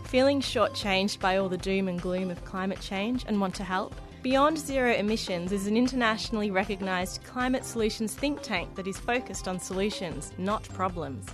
Feeling 0.05 0.41
shortchanged 0.41 1.21
by 1.21 1.37
all 1.37 1.49
the 1.49 1.57
doom 1.57 1.87
and 1.87 2.01
gloom 2.01 2.31
of 2.31 2.45
climate 2.45 2.81
change 2.81 3.25
and 3.29 3.41
want 3.41 3.55
to 3.55 3.65
help? 3.65 3.95
Beyond 4.23 4.59
Zero 4.59 4.93
Emissions 4.93 5.53
is 5.53 5.67
an 5.67 5.77
internationally 5.77 6.51
recognised 6.51 7.25
climate 7.25 7.65
solutions 7.65 8.15
think 8.15 8.43
tank 8.43 8.75
that 8.75 8.87
is 8.87 8.99
focused 8.99 9.49
on 9.49 9.59
solutions, 9.59 10.33
not 10.37 10.65
problems. 10.71 11.27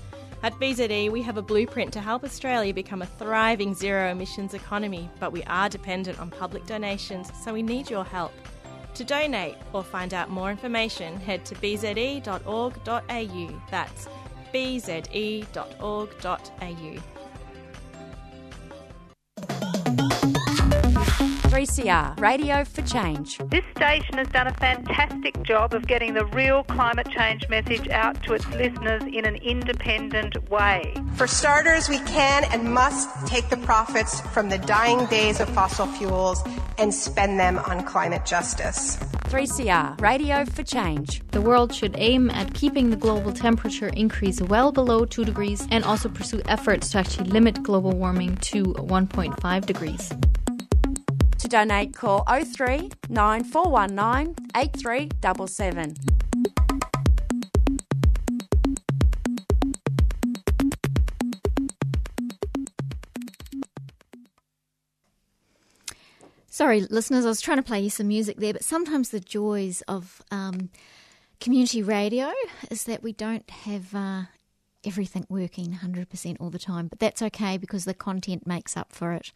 At 0.43 0.53
BZE, 0.61 1.11
we 1.11 1.23
have 1.23 1.39
a 1.39 1.43
blueprint 1.43 1.93
to 1.95 2.01
help 2.01 2.23
Australia 2.23 2.75
become 2.75 3.03
a 3.03 3.07
thriving 3.07 3.75
zero 3.75 4.11
emissions 4.11 4.55
economy, 4.55 5.09
but 5.19 5.33
we 5.33 5.43
are 5.45 5.69
dependent 5.69 6.21
on 6.21 6.31
public 6.31 6.67
donations, 6.67 7.33
so 7.43 7.53
we 7.53 7.63
need 7.63 7.91
your 7.91 8.05
help. 8.05 8.33
To 8.97 9.05
donate 9.05 9.57
or 9.75 9.85
find 9.85 10.15
out 10.15 10.31
more 10.31 10.51
information, 10.51 11.21
head 11.21 11.45
to 11.47 11.55
bze.org.au. 11.57 13.03
That's 13.71 14.09
bze.org.au. 14.55 15.57
3CR, 21.57 22.21
Radio 22.21 22.65
for 22.65 22.83
Change. 22.83 23.39
This 23.49 23.65
station 23.75 24.19
has 24.19 24.29
done 24.29 24.47
a 24.47 24.53
fantastic 24.53 25.43
job 25.43 25.73
of 25.73 25.87
getting 25.87 26.13
the 26.13 26.27
real 26.27 26.65
climate 26.65 27.09
change 27.09 27.49
message 27.49 27.89
out 27.89 28.23
to 28.25 28.35
its 28.35 28.47
listeners 28.49 29.03
in 29.05 29.25
an 29.25 29.37
independent 29.37 30.51
way. 30.51 30.95
For 31.15 31.27
starters, 31.27 31.89
we 31.89 31.99
can 32.01 32.45
and 32.53 32.75
must 32.75 33.09
take 33.27 33.49
the 33.49 33.57
profits 33.57 34.21
from 34.21 34.51
the 34.51 34.59
dying 34.59 35.07
days 35.07 35.41
of 35.41 35.49
fossil 35.49 35.87
fuels 35.87 36.43
and 36.77 36.93
spend 36.93 37.41
them 37.41 37.57
on 37.57 37.85
climate 37.85 38.27
justice. 38.27 38.99
3CR, 39.31 39.99
Radio 39.99 40.45
for 40.45 40.63
Change. 40.63 41.23
The 41.31 41.41
world 41.41 41.75
should 41.75 41.95
aim 41.97 42.29
at 42.33 42.53
keeping 42.53 42.91
the 42.91 42.97
global 42.97 43.33
temperature 43.33 43.89
increase 43.89 44.43
well 44.43 44.73
below 44.73 45.07
2 45.07 45.25
degrees 45.25 45.67
and 45.71 45.85
also 45.85 46.11
pursue 46.11 46.43
efforts 46.49 46.91
to 46.91 46.99
actually 46.99 47.31
limit 47.31 47.63
global 47.63 47.93
warming 47.93 48.37
to 48.53 48.63
1.5 48.75 49.65
degrees. 49.65 50.13
To 51.47 51.51
donate, 51.51 51.95
call 51.95 52.25
03 52.25 52.91
9419 53.09 54.35
8377. 54.57 55.95
Sorry, 66.49 66.81
listeners, 66.81 67.25
I 67.25 67.29
was 67.29 67.41
trying 67.41 67.59
to 67.59 67.63
play 67.63 67.79
you 67.79 67.91
some 67.91 68.09
music 68.09 68.39
there, 68.39 68.53
but 68.53 68.65
sometimes 68.65 69.11
the 69.11 69.21
joys 69.21 69.83
of 69.83 70.21
um, 70.33 70.71
community 71.39 71.81
radio 71.81 72.33
is 72.73 72.83
that 72.85 73.05
we 73.05 73.13
don't 73.13 73.49
have 73.49 73.95
uh, 73.95 74.23
everything 74.87 75.27
working 75.29 75.79
100% 75.83 76.37
all 76.41 76.51
the 76.51 76.59
time, 76.59 76.89
but 76.89 76.99
that's 76.99 77.23
okay 77.23 77.57
because 77.59 77.85
the 77.85 77.95
content 77.95 78.47
makes 78.47 78.77
up 78.77 78.93
for 78.93 79.13
it. 79.13 79.33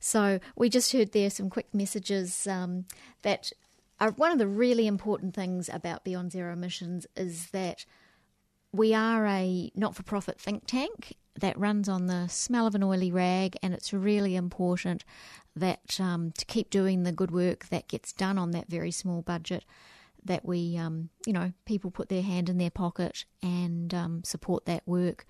So, 0.00 0.38
we 0.56 0.68
just 0.68 0.92
heard 0.92 1.12
there 1.12 1.30
some 1.30 1.50
quick 1.50 1.74
messages 1.74 2.46
um, 2.46 2.86
that 3.22 3.52
are 4.00 4.10
one 4.12 4.32
of 4.32 4.38
the 4.38 4.46
really 4.46 4.86
important 4.86 5.34
things 5.34 5.68
about 5.72 6.04
Beyond 6.04 6.32
Zero 6.32 6.52
Emissions 6.52 7.06
is 7.16 7.50
that 7.50 7.84
we 8.72 8.94
are 8.94 9.26
a 9.26 9.70
not 9.74 9.94
for 9.94 10.02
profit 10.02 10.40
think 10.40 10.66
tank 10.66 11.14
that 11.38 11.58
runs 11.58 11.88
on 11.88 12.06
the 12.06 12.28
smell 12.28 12.66
of 12.66 12.74
an 12.74 12.82
oily 12.82 13.10
rag, 13.10 13.56
and 13.62 13.72
it's 13.72 13.92
really 13.92 14.36
important 14.36 15.04
that 15.54 15.98
um, 16.00 16.32
to 16.38 16.44
keep 16.44 16.70
doing 16.70 17.02
the 17.02 17.12
good 17.12 17.30
work 17.30 17.68
that 17.68 17.88
gets 17.88 18.12
done 18.12 18.38
on 18.38 18.50
that 18.52 18.68
very 18.68 18.90
small 18.90 19.22
budget, 19.22 19.64
that 20.24 20.44
we, 20.44 20.76
um, 20.76 21.08
you 21.26 21.32
know, 21.32 21.52
people 21.64 21.90
put 21.90 22.08
their 22.08 22.22
hand 22.22 22.48
in 22.48 22.58
their 22.58 22.70
pocket 22.70 23.24
and 23.42 23.92
um, 23.92 24.24
support 24.24 24.66
that 24.66 24.82
work. 24.86 25.26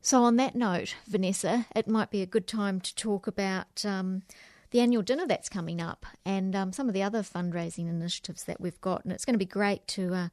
So, 0.00 0.22
on 0.24 0.36
that 0.36 0.56
note, 0.56 0.96
Vanessa, 1.06 1.66
it 1.76 1.86
might 1.86 2.10
be 2.10 2.22
a 2.22 2.26
good 2.26 2.46
time 2.46 2.80
to 2.80 2.94
talk 2.94 3.26
about 3.26 3.84
um, 3.84 4.22
the 4.70 4.80
annual 4.80 5.02
dinner 5.02 5.26
that's 5.26 5.48
coming 5.48 5.80
up 5.80 6.06
and 6.24 6.56
um, 6.56 6.72
some 6.72 6.88
of 6.88 6.94
the 6.94 7.02
other 7.02 7.22
fundraising 7.22 7.88
initiatives 7.88 8.44
that 8.44 8.60
we've 8.60 8.80
got. 8.80 9.04
And 9.04 9.12
it's 9.12 9.24
going 9.24 9.34
to 9.34 9.38
be 9.38 9.44
great 9.44 9.86
to 9.88 10.14
uh, 10.14 10.28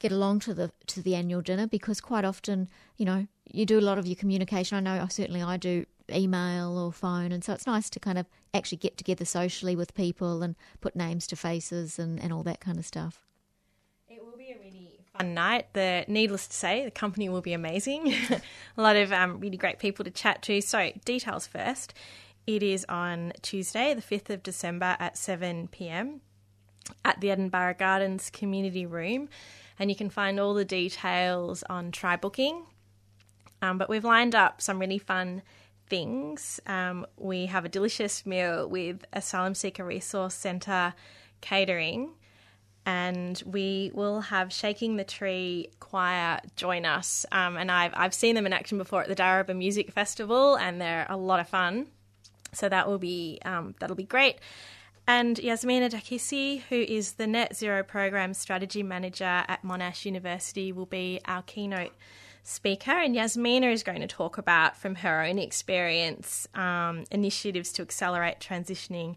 get 0.00 0.10
along 0.10 0.40
to 0.40 0.54
the 0.54 0.72
to 0.88 1.00
the 1.00 1.14
annual 1.14 1.40
dinner 1.40 1.68
because 1.68 2.00
quite 2.00 2.24
often, 2.24 2.68
you 2.96 3.04
know, 3.04 3.28
you 3.50 3.64
do 3.64 3.78
a 3.78 3.80
lot 3.80 3.98
of 3.98 4.06
your 4.06 4.16
communication. 4.16 4.76
I 4.76 4.80
know, 4.80 5.06
certainly, 5.08 5.42
I 5.42 5.56
do 5.56 5.86
email 6.12 6.78
or 6.78 6.92
phone, 6.92 7.32
and 7.32 7.44
so 7.44 7.52
it's 7.52 7.66
nice 7.66 7.90
to 7.90 8.00
kind 8.00 8.18
of 8.18 8.26
actually 8.54 8.78
get 8.78 8.96
together 8.96 9.24
socially 9.24 9.76
with 9.76 9.94
people 9.94 10.42
and 10.42 10.56
put 10.80 10.96
names 10.96 11.26
to 11.28 11.36
faces 11.36 11.98
and, 11.98 12.20
and 12.20 12.32
all 12.32 12.42
that 12.42 12.60
kind 12.60 12.78
of 12.78 12.86
stuff. 12.86 13.20
It 14.08 14.24
will 14.24 14.36
be 14.36 14.50
a 14.50 14.58
really 14.58 15.00
fun 15.16 15.34
night. 15.34 15.72
The 15.72 16.04
needless 16.08 16.46
to 16.48 16.54
say, 16.54 16.84
the 16.84 16.90
company 16.90 17.28
will 17.28 17.40
be 17.40 17.52
amazing. 17.52 18.14
a 18.76 18.82
lot 18.82 18.96
of 18.96 19.12
um, 19.12 19.40
really 19.40 19.56
great 19.56 19.78
people 19.78 20.04
to 20.04 20.10
chat 20.10 20.42
to. 20.42 20.60
So 20.60 20.92
details 21.04 21.46
first. 21.46 21.94
It 22.46 22.62
is 22.62 22.84
on 22.88 23.32
Tuesday, 23.42 23.94
the 23.94 24.02
fifth 24.02 24.28
of 24.28 24.42
December 24.42 24.96
at 24.98 25.16
seven 25.16 25.68
pm 25.68 26.20
at 27.04 27.20
the 27.20 27.30
Edinburgh 27.30 27.76
Gardens 27.78 28.30
Community 28.30 28.84
Room, 28.84 29.28
and 29.78 29.90
you 29.90 29.96
can 29.96 30.10
find 30.10 30.40
all 30.40 30.54
the 30.54 30.64
details 30.64 31.62
on 31.70 31.92
Try 31.92 32.16
Booking. 32.16 32.66
Um, 33.60 33.78
but 33.78 33.88
we've 33.88 34.04
lined 34.04 34.34
up 34.34 34.60
some 34.60 34.80
really 34.80 34.98
fun 34.98 35.42
things. 35.92 36.58
Um, 36.66 37.04
we 37.18 37.44
have 37.44 37.66
a 37.66 37.68
delicious 37.68 38.24
meal 38.24 38.66
with 38.66 39.04
Asylum 39.12 39.54
Seeker 39.54 39.84
Resource 39.84 40.32
Centre 40.32 40.94
catering, 41.42 42.12
and 42.86 43.42
we 43.44 43.90
will 43.92 44.22
have 44.22 44.54
Shaking 44.54 44.96
the 44.96 45.04
Tree 45.04 45.68
Choir 45.80 46.40
join 46.56 46.86
us. 46.86 47.26
Um, 47.30 47.58
and 47.58 47.70
I've 47.70 47.92
I've 47.94 48.14
seen 48.14 48.34
them 48.34 48.46
in 48.46 48.54
action 48.54 48.78
before 48.78 49.02
at 49.02 49.08
the 49.08 49.14
Darebin 49.14 49.58
Music 49.58 49.92
Festival, 49.92 50.56
and 50.56 50.80
they're 50.80 51.06
a 51.10 51.16
lot 51.18 51.40
of 51.40 51.48
fun. 51.50 51.88
So 52.54 52.70
that 52.70 52.88
will 52.88 52.98
be 52.98 53.38
um, 53.44 53.74
that'll 53.78 53.94
be 53.94 54.04
great. 54.04 54.36
And 55.06 55.36
Yasmina 55.36 55.90
Dkhissi, 55.90 56.62
who 56.70 56.76
is 56.76 57.12
the 57.12 57.26
Net 57.26 57.54
Zero 57.54 57.82
Program 57.82 58.32
Strategy 58.32 58.82
Manager 58.82 59.44
at 59.46 59.62
Monash 59.62 60.06
University, 60.06 60.72
will 60.72 60.86
be 60.86 61.20
our 61.26 61.42
keynote 61.42 61.92
speaker. 62.42 62.92
And 62.92 63.14
Yasmina 63.14 63.68
is 63.68 63.82
going 63.82 64.00
to 64.00 64.06
talk 64.06 64.38
about, 64.38 64.76
from 64.76 64.96
her 64.96 65.22
own 65.22 65.38
experience, 65.38 66.48
um, 66.54 67.04
initiatives 67.10 67.72
to 67.72 67.82
accelerate 67.82 68.40
transitioning 68.40 69.16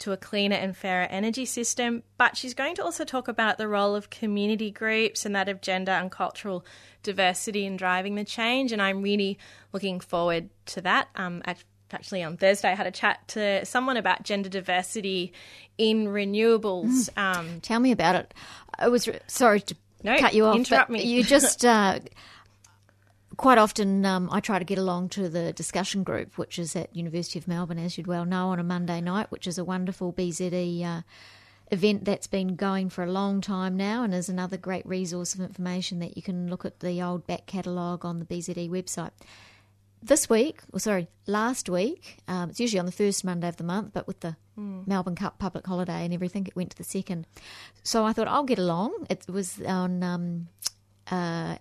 to 0.00 0.12
a 0.12 0.16
cleaner 0.16 0.56
and 0.56 0.76
fairer 0.76 1.06
energy 1.06 1.44
system. 1.44 2.02
But 2.18 2.36
she's 2.36 2.54
going 2.54 2.74
to 2.76 2.84
also 2.84 3.04
talk 3.04 3.28
about 3.28 3.58
the 3.58 3.68
role 3.68 3.94
of 3.94 4.10
community 4.10 4.70
groups 4.70 5.24
and 5.24 5.34
that 5.36 5.48
of 5.48 5.60
gender 5.60 5.92
and 5.92 6.10
cultural 6.10 6.64
diversity 7.02 7.64
in 7.64 7.76
driving 7.76 8.16
the 8.16 8.24
change. 8.24 8.72
And 8.72 8.82
I'm 8.82 9.02
really 9.02 9.38
looking 9.72 10.00
forward 10.00 10.50
to 10.66 10.80
that. 10.82 11.08
Um, 11.14 11.42
actually 11.92 12.24
on 12.24 12.36
Thursday 12.36 12.70
I 12.70 12.74
had 12.74 12.88
a 12.88 12.90
chat 12.90 13.26
to 13.28 13.64
someone 13.64 13.96
about 13.96 14.24
gender 14.24 14.48
diversity 14.48 15.32
in 15.78 16.06
renewables. 16.06 17.08
Mm. 17.10 17.18
Um, 17.18 17.60
Tell 17.60 17.78
me 17.78 17.92
about 17.92 18.16
it. 18.16 18.34
I 18.78 18.88
was 18.88 19.06
re- 19.06 19.20
sorry 19.28 19.60
to 19.60 19.76
no, 20.02 20.18
cut 20.18 20.34
you 20.34 20.46
off. 20.46 20.56
Interrupt 20.56 20.90
me. 20.90 21.02
You 21.04 21.22
just 21.22 21.64
uh, 21.64 22.00
quite 23.36 23.58
often 23.58 24.04
um, 24.04 24.28
I 24.30 24.40
try 24.40 24.58
to 24.58 24.64
get 24.64 24.78
along 24.78 25.10
to 25.10 25.28
the 25.28 25.52
discussion 25.52 26.02
group, 26.02 26.38
which 26.38 26.58
is 26.58 26.76
at 26.76 26.94
University 26.94 27.38
of 27.38 27.48
Melbourne, 27.48 27.78
as 27.78 27.96
you'd 27.96 28.06
well 28.06 28.24
know, 28.24 28.48
on 28.48 28.58
a 28.58 28.64
Monday 28.64 29.00
night, 29.00 29.30
which 29.30 29.46
is 29.46 29.58
a 29.58 29.64
wonderful 29.64 30.12
BZE 30.12 30.84
uh, 30.84 31.02
event 31.70 32.04
that's 32.04 32.26
been 32.26 32.56
going 32.56 32.90
for 32.90 33.02
a 33.02 33.10
long 33.10 33.40
time 33.40 33.76
now, 33.76 34.02
and 34.02 34.14
is 34.14 34.28
another 34.28 34.56
great 34.56 34.86
resource 34.86 35.34
of 35.34 35.40
information 35.40 35.98
that 36.00 36.16
you 36.16 36.22
can 36.22 36.48
look 36.48 36.64
at 36.64 36.80
the 36.80 37.02
old 37.02 37.26
back 37.26 37.46
catalogue 37.46 38.04
on 38.04 38.18
the 38.18 38.24
BZE 38.24 38.70
website. 38.70 39.12
This 40.02 40.28
week, 40.28 40.60
or 40.70 40.80
sorry, 40.80 41.08
last 41.26 41.70
week, 41.70 42.18
um, 42.28 42.50
it's 42.50 42.60
usually 42.60 42.78
on 42.78 42.84
the 42.84 42.92
first 42.92 43.24
Monday 43.24 43.48
of 43.48 43.56
the 43.56 43.64
month, 43.64 43.92
but 43.94 44.06
with 44.06 44.20
the 44.20 44.36
mm. 44.58 44.86
Melbourne 44.86 45.14
Cup 45.14 45.38
public 45.38 45.66
holiday 45.66 46.04
and 46.04 46.12
everything, 46.12 46.46
it 46.46 46.54
went 46.54 46.72
to 46.72 46.76
the 46.76 46.84
second. 46.84 47.26
So 47.82 48.04
I 48.04 48.12
thought 48.12 48.28
I'll 48.28 48.44
get 48.44 48.58
along. 48.58 49.06
It 49.08 49.24
was 49.28 49.62
on 49.62 50.02
um, 50.02 50.48
uh, 51.10 51.56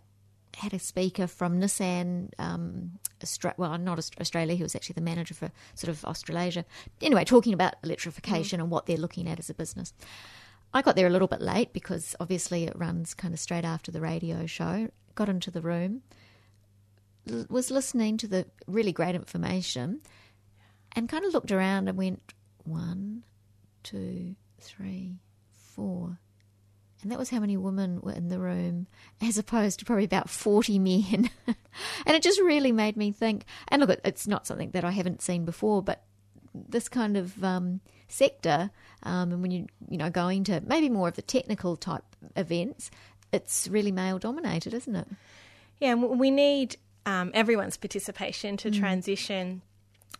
had 0.55 0.73
a 0.73 0.79
speaker 0.79 1.27
from 1.27 1.59
Nissan, 1.59 2.29
um, 2.37 2.99
Austra- 3.21 3.57
well, 3.57 3.77
not 3.77 3.99
Australia, 4.19 4.55
he 4.55 4.63
was 4.63 4.75
actually 4.75 4.93
the 4.93 5.01
manager 5.01 5.33
for 5.33 5.51
sort 5.75 5.89
of 5.89 6.03
Australasia. 6.05 6.65
Anyway, 7.01 7.23
talking 7.23 7.53
about 7.53 7.75
electrification 7.83 8.59
mm. 8.59 8.63
and 8.63 8.71
what 8.71 8.85
they're 8.85 8.97
looking 8.97 9.27
at 9.27 9.39
as 9.39 9.49
a 9.49 9.53
business. 9.53 9.93
I 10.73 10.81
got 10.81 10.95
there 10.95 11.07
a 11.07 11.11
little 11.11 11.27
bit 11.27 11.41
late 11.41 11.71
because 11.71 12.15
obviously 12.19 12.65
it 12.65 12.77
runs 12.77 13.13
kind 13.13 13.33
of 13.33 13.39
straight 13.39 13.65
after 13.65 13.91
the 13.91 14.01
radio 14.01 14.45
show. 14.45 14.89
Got 15.15 15.29
into 15.29 15.51
the 15.51 15.61
room, 15.61 16.01
l- 17.29 17.45
was 17.49 17.69
listening 17.69 18.17
to 18.17 18.27
the 18.27 18.47
really 18.67 18.91
great 18.91 19.13
information, 19.15 20.01
and 20.93 21.07
kind 21.07 21.25
of 21.25 21.33
looked 21.33 21.51
around 21.51 21.87
and 21.87 21.97
went, 21.97 22.33
one, 22.63 23.23
two, 23.83 24.35
three, 24.59 25.19
four. 25.51 26.19
And 27.03 27.11
that 27.11 27.19
was 27.19 27.29
how 27.29 27.39
many 27.39 27.57
women 27.57 27.99
were 28.01 28.13
in 28.13 28.29
the 28.29 28.39
room, 28.39 28.87
as 29.21 29.37
opposed 29.37 29.79
to 29.79 29.85
probably 29.85 30.05
about 30.05 30.29
40 30.29 30.79
men. 30.79 31.29
and 31.47 32.15
it 32.15 32.23
just 32.23 32.39
really 32.41 32.71
made 32.71 32.97
me 32.97 33.11
think. 33.11 33.45
And 33.67 33.81
look, 33.81 33.99
it's 34.03 34.27
not 34.27 34.47
something 34.47 34.71
that 34.71 34.83
I 34.83 34.91
haven't 34.91 35.21
seen 35.21 35.45
before, 35.45 35.81
but 35.83 36.03
this 36.53 36.87
kind 36.87 37.17
of 37.17 37.43
um, 37.43 37.81
sector, 38.07 38.71
um, 39.03 39.31
and 39.31 39.41
when 39.41 39.51
you 39.51 39.67
you 39.89 39.97
know 39.97 40.09
going 40.09 40.43
to 40.45 40.61
maybe 40.65 40.89
more 40.89 41.07
of 41.07 41.15
the 41.15 41.21
technical 41.21 41.75
type 41.75 42.03
events, 42.35 42.89
it's 43.31 43.67
really 43.67 43.91
male 43.91 44.19
dominated, 44.19 44.73
isn't 44.73 44.95
it? 44.95 45.07
Yeah, 45.79 45.91
and 45.93 46.19
we 46.19 46.31
need 46.31 46.77
um, 47.05 47.31
everyone's 47.33 47.75
participation 47.77 48.55
to 48.57 48.69
Mm. 48.69 48.79
transition 48.79 49.61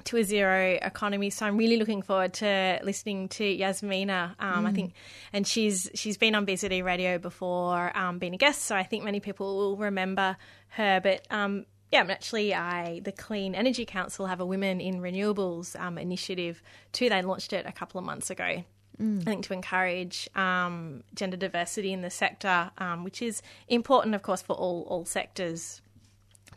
to 0.06 0.18
a 0.18 0.24
zero 0.24 0.78
economy. 0.82 1.30
So 1.30 1.46
I'm 1.46 1.58
really 1.58 1.78
looking 1.78 2.02
forward 2.02 2.34
to 2.36 2.80
listening 2.84 3.30
to 3.30 3.44
Yasmina. 3.44 4.36
Um, 4.40 4.66
I 4.66 4.72
Mm. 4.72 4.76
think, 4.76 4.94
and 5.32 5.48
she's 5.48 5.90
she's 5.96 6.18
been 6.18 6.36
on 6.36 6.46
BZE 6.46 6.84
Radio 6.84 7.18
before, 7.18 7.96
um, 7.98 8.20
being 8.20 8.34
a 8.34 8.38
guest. 8.38 8.64
So 8.64 8.76
I 8.76 8.84
think 8.84 9.04
many 9.04 9.20
people 9.20 9.58
will 9.58 9.78
remember 9.78 10.38
her. 10.70 11.00
But 11.02 11.26
um, 11.32 11.66
yeah, 11.92 12.02
and 12.02 12.12
actually, 12.12 12.54
I 12.54 13.00
the 13.02 13.12
Clean 13.12 13.54
Energy 13.56 13.86
Council 13.86 14.26
have 14.26 14.40
a 14.40 14.46
Women 14.46 14.82
in 14.82 15.02
Renewables 15.02 15.80
um, 15.80 15.98
initiative 15.98 16.62
too. 16.92 17.10
They 17.10 17.22
launched 17.22 17.54
it 17.54 17.66
a 17.68 17.72
couple 17.72 18.00
of 18.00 18.06
months 18.06 18.30
ago. 18.30 18.64
Mm. 19.02 19.22
I 19.22 19.24
think 19.26 19.46
to 19.46 19.54
encourage 19.54 20.30
um, 20.36 21.04
gender 21.16 21.36
diversity 21.38 21.94
in 21.94 22.02
the 22.02 22.12
sector, 22.12 22.70
um, 22.78 23.04
which 23.04 23.22
is 23.24 23.42
important, 23.68 24.14
of 24.16 24.22
course, 24.22 24.42
for 24.42 24.54
all 24.54 24.84
all 24.88 25.06
sectors 25.06 25.82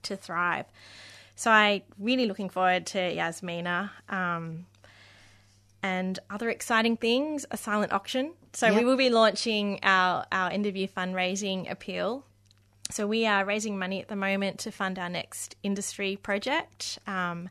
to 0.02 0.16
thrive. 0.16 0.66
So 1.36 1.50
I 1.50 1.82
really 1.98 2.26
looking 2.26 2.48
forward 2.48 2.86
to 2.86 2.98
Yasmina. 2.98 3.90
Um, 4.08 4.66
and 5.82 6.18
other 6.30 6.50
exciting 6.50 6.96
things, 6.96 7.46
a 7.52 7.56
silent 7.56 7.92
auction. 7.92 8.32
So 8.52 8.74
we 8.74 8.84
will 8.84 8.96
be 8.96 9.10
launching 9.10 9.78
our, 9.84 10.26
our 10.32 10.50
year 10.50 10.88
fundraising 10.88 11.70
appeal. 11.70 12.24
So 12.90 13.06
we 13.06 13.24
are 13.26 13.44
raising 13.44 13.78
money 13.78 14.00
at 14.00 14.08
the 14.08 14.16
moment 14.16 14.58
to 14.60 14.72
fund 14.72 14.98
our 14.98 15.08
next 15.08 15.54
industry 15.62 16.16
project. 16.16 16.98
Um, 17.06 17.50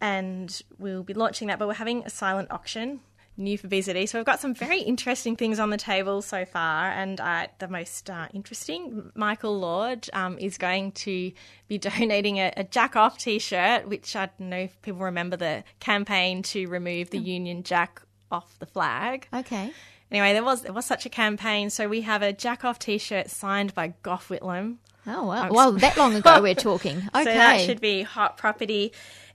and 0.00 0.60
we'll 0.78 1.04
be 1.04 1.14
launching 1.14 1.48
that, 1.48 1.58
but 1.58 1.68
we're 1.68 1.74
having 1.74 2.04
a 2.04 2.10
silent 2.10 2.50
auction 2.50 3.00
new 3.36 3.58
for 3.58 3.68
BZE. 3.68 4.08
So 4.08 4.18
we've 4.18 4.26
got 4.26 4.40
some 4.40 4.54
very 4.54 4.80
interesting 4.80 5.36
things 5.36 5.58
on 5.58 5.70
the 5.70 5.76
table 5.76 6.22
so 6.22 6.44
far, 6.44 6.90
and 6.90 7.20
uh, 7.20 7.46
the 7.58 7.68
most 7.68 8.08
uh, 8.10 8.28
interesting, 8.32 9.10
Michael 9.14 9.58
Lord 9.58 10.08
um, 10.12 10.38
is 10.38 10.58
going 10.58 10.92
to 10.92 11.32
be 11.68 11.78
donating 11.78 12.38
a, 12.38 12.52
a 12.56 12.64
Jack 12.64 12.96
Off 12.96 13.18
T-shirt, 13.18 13.88
which 13.88 14.16
I 14.16 14.26
don't 14.26 14.48
know 14.48 14.58
if 14.58 14.80
people 14.82 15.00
remember 15.00 15.36
the 15.36 15.64
campaign 15.80 16.42
to 16.44 16.66
remove 16.66 17.10
the 17.10 17.18
Union 17.18 17.62
Jack 17.62 18.02
off 18.30 18.58
the 18.58 18.66
flag. 18.66 19.28
Okay. 19.32 19.72
Anyway, 20.10 20.32
there 20.32 20.44
was 20.44 20.62
there 20.62 20.72
was 20.72 20.86
such 20.86 21.04
a 21.04 21.08
campaign, 21.08 21.68
so 21.70 21.88
we 21.88 22.02
have 22.02 22.22
a 22.22 22.32
Jack 22.32 22.64
Off 22.64 22.78
T-shirt 22.78 23.28
signed 23.28 23.74
by 23.74 23.94
Gough 24.02 24.28
Whitlam. 24.28 24.76
Oh 25.06 25.24
wow! 25.24 25.50
Well, 25.50 25.72
that 25.72 25.96
long 25.96 26.14
ago 26.14 26.40
we're 26.40 26.54
talking. 26.70 26.98
Okay. 26.98 27.24
So 27.24 27.24
that 27.24 27.60
should 27.60 27.80
be 27.80 28.02
hot 28.02 28.36
property. 28.36 28.92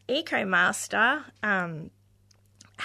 EcoMaster 0.09 1.23
um, 1.43 1.91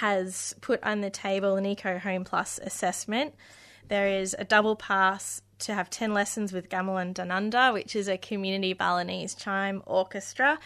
has 0.00 0.54
put 0.60 0.82
on 0.82 1.00
the 1.00 1.10
table 1.10 1.56
an 1.56 1.66
Eco 1.66 1.98
Home 1.98 2.24
Plus 2.24 2.58
assessment. 2.62 3.34
There 3.88 4.08
is 4.08 4.34
a 4.38 4.44
double 4.44 4.76
pass 4.76 5.42
to 5.60 5.74
have 5.74 5.88
10 5.88 6.12
lessons 6.12 6.52
with 6.52 6.68
Gamelan 6.68 7.14
Danunda, 7.14 7.72
which 7.72 7.96
is 7.96 8.08
a 8.08 8.18
community 8.18 8.74
Balinese 8.74 9.34
chime 9.34 9.82
orchestra. 9.86 10.58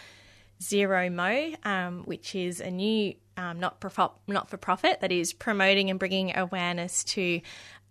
Zero 0.61 1.09
Mo, 1.09 1.53
um, 1.63 2.03
which 2.03 2.35
is 2.35 2.59
a 2.61 2.69
new 2.69 3.15
um, 3.37 3.59
not 3.59 3.81
for 3.81 4.11
not 4.27 4.49
for 4.49 4.57
profit 4.57 5.01
that 5.01 5.11
is 5.11 5.33
promoting 5.33 5.89
and 5.89 5.97
bringing 5.97 6.37
awareness 6.37 7.03
to 7.05 7.41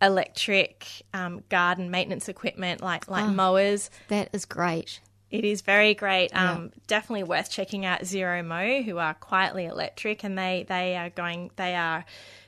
electric 0.00 0.86
um, 1.12 1.42
garden 1.48 1.90
maintenance 1.90 2.28
equipment 2.28 2.80
like 2.80 3.08
like 3.08 3.24
Ah. 3.24 3.32
mowers. 3.32 3.90
That 4.08 4.28
is 4.32 4.44
great. 4.44 5.00
It 5.30 5.44
is 5.44 5.60
very 5.60 5.94
great. 5.94 6.34
Um, 6.34 6.72
Definitely 6.86 7.22
worth 7.24 7.50
checking 7.50 7.84
out 7.84 8.04
Zero 8.04 8.42
Mo, 8.42 8.82
who 8.82 8.98
are 8.98 9.14
quietly 9.14 9.66
electric, 9.66 10.24
and 10.24 10.36
they 10.36 10.64
they 10.68 10.96
are 10.96 11.10
going. 11.10 11.50
They 11.56 11.74
are 11.76 12.04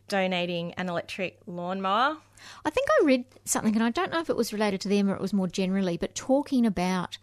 donating 0.08 0.72
an 0.74 0.88
electric 0.88 1.38
lawnmower. 1.46 2.16
I 2.64 2.70
think 2.70 2.88
I 3.00 3.04
read 3.04 3.24
something, 3.44 3.74
and 3.74 3.84
I 3.84 3.90
don't 3.90 4.10
know 4.10 4.20
if 4.20 4.28
it 4.28 4.36
was 4.36 4.52
related 4.52 4.80
to 4.82 4.88
them 4.88 5.08
or 5.08 5.14
it 5.14 5.20
was 5.20 5.32
more 5.32 5.46
generally, 5.46 5.96
but 5.96 6.14
talking 6.14 6.66
about 6.66 7.18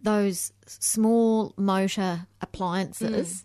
those 0.00 0.52
small 0.66 1.52
motor 1.56 2.26
appliances 2.40 3.44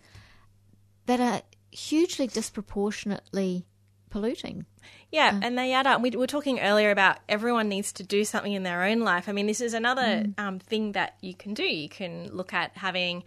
that 1.07 1.19
are 1.19 1.41
hugely 1.71 2.27
disproportionately 2.27 3.65
polluting. 4.09 4.65
Yeah, 5.11 5.39
and 5.41 5.57
they 5.57 5.71
add 5.73 5.87
up. 5.87 6.01
We 6.01 6.09
were 6.11 6.27
talking 6.27 6.59
earlier 6.59 6.91
about 6.91 7.17
everyone 7.29 7.69
needs 7.69 7.93
to 7.93 8.03
do 8.03 8.25
something 8.25 8.51
in 8.51 8.63
their 8.63 8.83
own 8.83 8.99
life. 8.99 9.29
I 9.29 9.31
mean, 9.31 9.47
this 9.47 9.61
is 9.61 9.73
another 9.73 10.25
um, 10.37 10.59
thing 10.59 10.93
that 10.93 11.15
you 11.21 11.33
can 11.33 11.53
do. 11.53 11.63
You 11.63 11.87
can 11.87 12.29
look 12.31 12.53
at 12.53 12.75
having, 12.75 13.23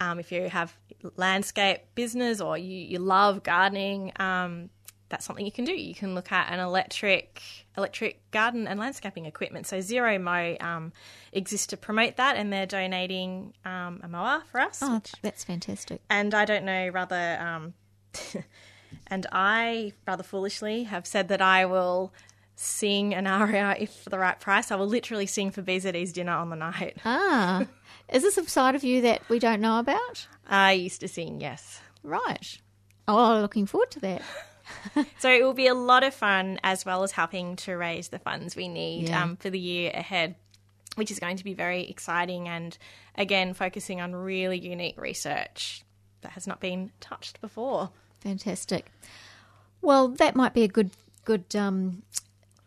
um, 0.00 0.18
if 0.18 0.32
you 0.32 0.48
have 0.48 0.74
landscape 1.16 1.80
business 1.94 2.40
or 2.40 2.56
you, 2.56 2.76
you 2.76 2.98
love 2.98 3.42
gardening, 3.42 4.12
um, 4.16 4.70
that's 5.10 5.26
something 5.26 5.44
you 5.44 5.52
can 5.52 5.64
do. 5.64 5.72
You 5.72 5.94
can 5.94 6.14
look 6.14 6.32
at 6.32 6.50
an 6.52 6.60
electric 6.60 7.42
electric 7.76 8.30
garden 8.30 8.66
and 8.66 8.78
landscaping 8.78 9.26
equipment. 9.26 9.66
So 9.66 9.80
Zero 9.80 10.18
Mo 10.18 10.56
um, 10.60 10.92
exists 11.32 11.66
to 11.68 11.76
promote 11.76 12.16
that, 12.16 12.36
and 12.36 12.52
they're 12.52 12.66
donating 12.66 13.52
um, 13.64 14.00
a 14.02 14.08
mower 14.08 14.42
for 14.50 14.60
us. 14.60 14.78
Oh, 14.80 15.02
that's 15.20 15.44
fantastic. 15.44 16.00
And 16.08 16.32
I 16.32 16.44
don't 16.44 16.64
know, 16.64 16.88
rather, 16.88 17.38
um, 17.40 17.74
and 19.06 19.26
I 19.32 19.92
rather 20.06 20.22
foolishly 20.22 20.84
have 20.84 21.06
said 21.06 21.28
that 21.28 21.40
I 21.42 21.66
will 21.66 22.12
sing 22.56 23.14
an 23.14 23.26
aria 23.26 23.74
if 23.78 23.90
for 23.90 24.10
the 24.10 24.18
right 24.18 24.38
price. 24.38 24.70
I 24.70 24.76
will 24.76 24.86
literally 24.86 25.26
sing 25.26 25.50
for 25.50 25.62
BZE's 25.62 26.12
dinner 26.12 26.32
on 26.32 26.50
the 26.50 26.56
night. 26.56 26.98
Ah, 27.04 27.66
is 28.12 28.22
this 28.22 28.36
a 28.36 28.46
side 28.48 28.74
of 28.74 28.84
you 28.84 29.00
that 29.02 29.22
we 29.28 29.38
don't 29.38 29.60
know 29.60 29.78
about? 29.78 30.26
I 30.46 30.72
used 30.72 31.00
to 31.00 31.08
sing, 31.08 31.40
yes. 31.40 31.80
Right. 32.02 32.58
Oh, 33.08 33.40
looking 33.40 33.66
forward 33.66 33.90
to 33.92 34.00
that. 34.00 34.22
So 35.18 35.28
it 35.28 35.42
will 35.42 35.52
be 35.54 35.66
a 35.66 35.74
lot 35.74 36.04
of 36.04 36.14
fun 36.14 36.60
as 36.62 36.84
well 36.86 37.02
as 37.02 37.10
helping 37.10 37.56
to 37.56 37.74
raise 37.76 38.06
the 38.08 38.20
funds 38.20 38.54
we 38.54 38.68
need 38.68 39.08
Yeah. 39.08 39.24
um, 39.24 39.34
for 39.36 39.50
the 39.50 39.58
year 39.58 39.90
ahead, 39.92 40.36
which 40.94 41.10
is 41.10 41.18
going 41.18 41.38
to 41.38 41.44
be 41.44 41.54
very 41.54 41.90
exciting 41.90 42.48
and 42.48 42.78
again 43.16 43.52
focusing 43.52 44.00
on 44.00 44.14
really 44.14 44.58
unique 44.60 44.96
research 44.96 45.82
that 46.20 46.32
has 46.32 46.46
not 46.46 46.60
been 46.60 46.92
touched 47.00 47.40
before. 47.40 47.90
Fantastic. 48.20 48.92
Well, 49.82 50.08
that 50.08 50.36
might 50.36 50.54
be 50.54 50.62
a 50.62 50.68
good 50.68 50.90
good 51.24 51.54
um, 51.54 52.02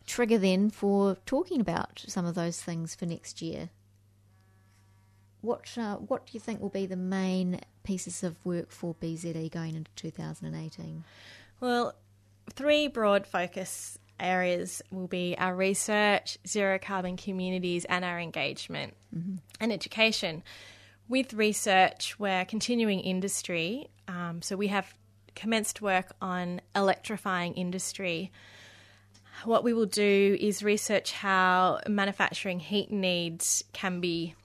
trigger 0.06 0.38
then 0.38 0.70
for 0.70 1.18
talking 1.26 1.62
about 1.62 2.04
some 2.08 2.26
of 2.26 2.36
those 2.36 2.62
things 2.62 2.96
for 2.96 3.06
next 3.06 3.42
year. 3.42 3.70
What 5.42 5.78
uh, 5.78 5.98
what 5.98 6.26
do 6.26 6.32
you 6.34 6.40
think 6.40 6.62
will 6.62 6.70
be 6.70 6.86
the 6.86 6.96
main 6.96 7.60
pieces 7.84 8.24
of 8.24 8.44
work 8.46 8.72
for 8.72 8.96
BZE 8.96 9.52
going 9.52 9.76
into 9.76 9.92
2018? 9.96 11.04
Well, 11.60 11.94
three 12.52 12.88
broad 12.88 13.28
focus 13.28 13.98
areas 14.20 14.82
will 14.92 15.08
be 15.08 15.36
our 15.38 15.56
research, 15.56 16.38
zero 16.48 16.80
carbon 16.80 17.18
communities, 17.18 17.86
and 17.86 18.06
our 18.06 18.20
engagement 18.20 18.94
and 19.60 19.74
education. 19.74 20.44
With 21.10 21.34
research, 21.34 22.18
we're 22.18 22.46
continuing 22.46 23.02
industry. 23.02 23.90
Um, 24.08 24.42
so 24.42 24.56
we 24.56 24.68
have 24.68 24.94
commenced 25.36 25.82
work 25.82 26.14
on 26.22 26.62
electrifying 26.76 27.54
industry. 27.54 28.32
What 29.46 29.64
we 29.64 29.74
will 29.74 29.86
do 29.88 30.38
is 30.40 30.64
research 30.64 31.12
how 31.12 31.80
manufacturing 31.88 32.60
heat 32.60 32.92
needs 32.92 33.64
can 33.74 34.00
be 34.00 34.36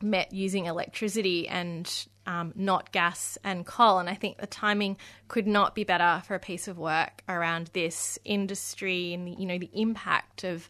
met 0.00 0.32
using 0.32 0.66
electricity 0.66 1.48
and 1.48 2.06
um, 2.26 2.52
not 2.54 2.92
gas 2.92 3.38
and 3.42 3.66
coal. 3.66 3.98
And 3.98 4.08
I 4.08 4.14
think 4.14 4.38
the 4.38 4.46
timing 4.46 4.96
could 5.28 5.46
not 5.46 5.74
be 5.74 5.82
better 5.82 6.22
for 6.26 6.34
a 6.34 6.38
piece 6.38 6.68
of 6.68 6.78
work 6.78 7.22
around 7.28 7.70
this 7.72 8.18
industry 8.24 9.14
and 9.14 9.38
you 9.40 9.46
know 9.46 9.58
the 9.58 9.70
impact 9.72 10.44
of 10.44 10.68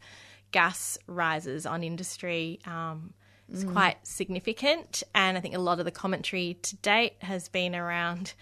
gas 0.52 0.96
rises 1.06 1.66
on 1.66 1.82
industry. 1.82 2.60
Um, 2.64 3.12
is 3.50 3.64
Mm. 3.64 3.72
quite 3.72 4.06
significant, 4.06 5.02
and 5.14 5.38
I 5.38 5.40
think 5.40 5.54
a 5.54 5.58
lot 5.58 5.78
of 5.78 5.86
the 5.86 5.90
commentary 5.90 6.58
to 6.60 6.76
date 6.76 7.14
has 7.20 7.48
been 7.48 7.74
around 7.74 8.34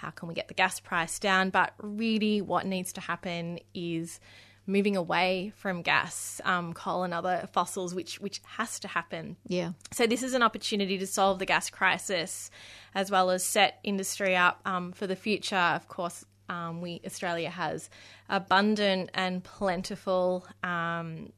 how 0.00 0.10
can 0.10 0.28
we 0.28 0.34
get 0.34 0.48
the 0.48 0.54
gas 0.54 0.80
price 0.80 1.18
down. 1.18 1.50
But 1.50 1.72
really, 1.78 2.40
what 2.40 2.66
needs 2.66 2.92
to 2.94 3.00
happen 3.00 3.58
is 3.74 4.20
moving 4.66 4.96
away 4.96 5.52
from 5.56 5.82
gas, 5.82 6.40
um, 6.44 6.72
coal, 6.72 7.04
and 7.04 7.14
other 7.14 7.48
fossils, 7.52 7.94
which 7.94 8.20
which 8.20 8.40
has 8.56 8.78
to 8.80 8.88
happen. 8.88 9.36
Yeah. 9.46 9.72
So 9.92 10.06
this 10.06 10.22
is 10.22 10.34
an 10.34 10.42
opportunity 10.42 10.98
to 10.98 11.06
solve 11.06 11.38
the 11.38 11.46
gas 11.46 11.70
crisis, 11.70 12.50
as 12.94 13.10
well 13.10 13.30
as 13.30 13.44
set 13.44 13.78
industry 13.84 14.36
up 14.36 14.60
um, 14.64 14.92
for 14.92 15.06
the 15.06 15.16
future. 15.16 15.56
Of 15.56 15.88
course, 15.88 16.24
um, 16.48 16.80
we 16.80 17.00
Australia 17.04 17.50
has 17.50 17.88
abundant 18.28 19.10
and 19.14 19.42
plentiful 19.42 20.46
um, 20.62 21.32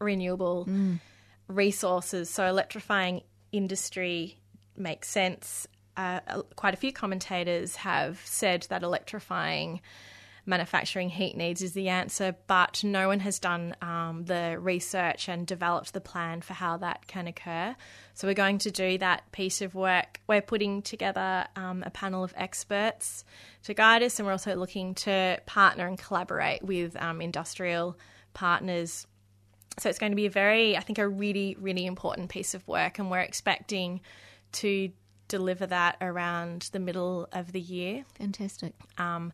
renewable 0.00 0.68
resources. 1.48 2.30
So 2.30 2.46
electrifying 2.46 3.22
industry 3.52 4.38
makes 4.76 5.08
sense. 5.08 5.66
Uh, 5.96 6.20
quite 6.56 6.74
a 6.74 6.76
few 6.76 6.92
commentators 6.92 7.76
have 7.76 8.20
said 8.24 8.66
that 8.68 8.82
electrifying 8.82 9.80
manufacturing 10.46 11.08
heat 11.08 11.36
needs 11.36 11.60
is 11.60 11.72
the 11.72 11.88
answer, 11.88 12.36
but 12.46 12.82
no 12.84 13.08
one 13.08 13.20
has 13.20 13.38
done 13.38 13.74
um, 13.82 14.24
the 14.26 14.56
research 14.60 15.28
and 15.28 15.46
developed 15.46 15.92
the 15.92 16.00
plan 16.00 16.40
for 16.40 16.54
how 16.54 16.76
that 16.76 17.06
can 17.08 17.26
occur. 17.26 17.74
So 18.14 18.28
we're 18.28 18.34
going 18.34 18.58
to 18.58 18.70
do 18.70 18.96
that 18.98 19.30
piece 19.32 19.60
of 19.60 19.74
work. 19.74 20.20
We're 20.28 20.42
putting 20.42 20.82
together 20.82 21.46
um, 21.56 21.82
a 21.84 21.90
panel 21.90 22.22
of 22.22 22.32
experts 22.36 23.24
to 23.64 23.74
guide 23.74 24.02
us, 24.02 24.18
and 24.18 24.26
we're 24.26 24.32
also 24.32 24.54
looking 24.54 24.94
to 24.94 25.40
partner 25.46 25.86
and 25.86 25.98
collaborate 25.98 26.62
with 26.62 26.96
um, 27.02 27.20
industrial 27.20 27.98
partners. 28.32 29.06
So 29.78 29.88
it's 29.88 29.98
going 29.98 30.12
to 30.12 30.16
be 30.16 30.26
a 30.26 30.30
very, 30.30 30.76
I 30.76 30.80
think, 30.80 30.98
a 30.98 31.08
really, 31.08 31.56
really 31.58 31.86
important 31.86 32.30
piece 32.30 32.54
of 32.54 32.66
work, 32.68 32.98
and 32.98 33.10
we're 33.10 33.18
expecting 33.18 34.00
to 34.52 34.90
deliver 35.28 35.66
that 35.66 35.96
around 36.00 36.68
the 36.72 36.78
middle 36.78 37.28
of 37.32 37.52
the 37.52 37.60
year. 37.60 38.04
Fantastic. 38.18 38.74
Um, 38.98 39.32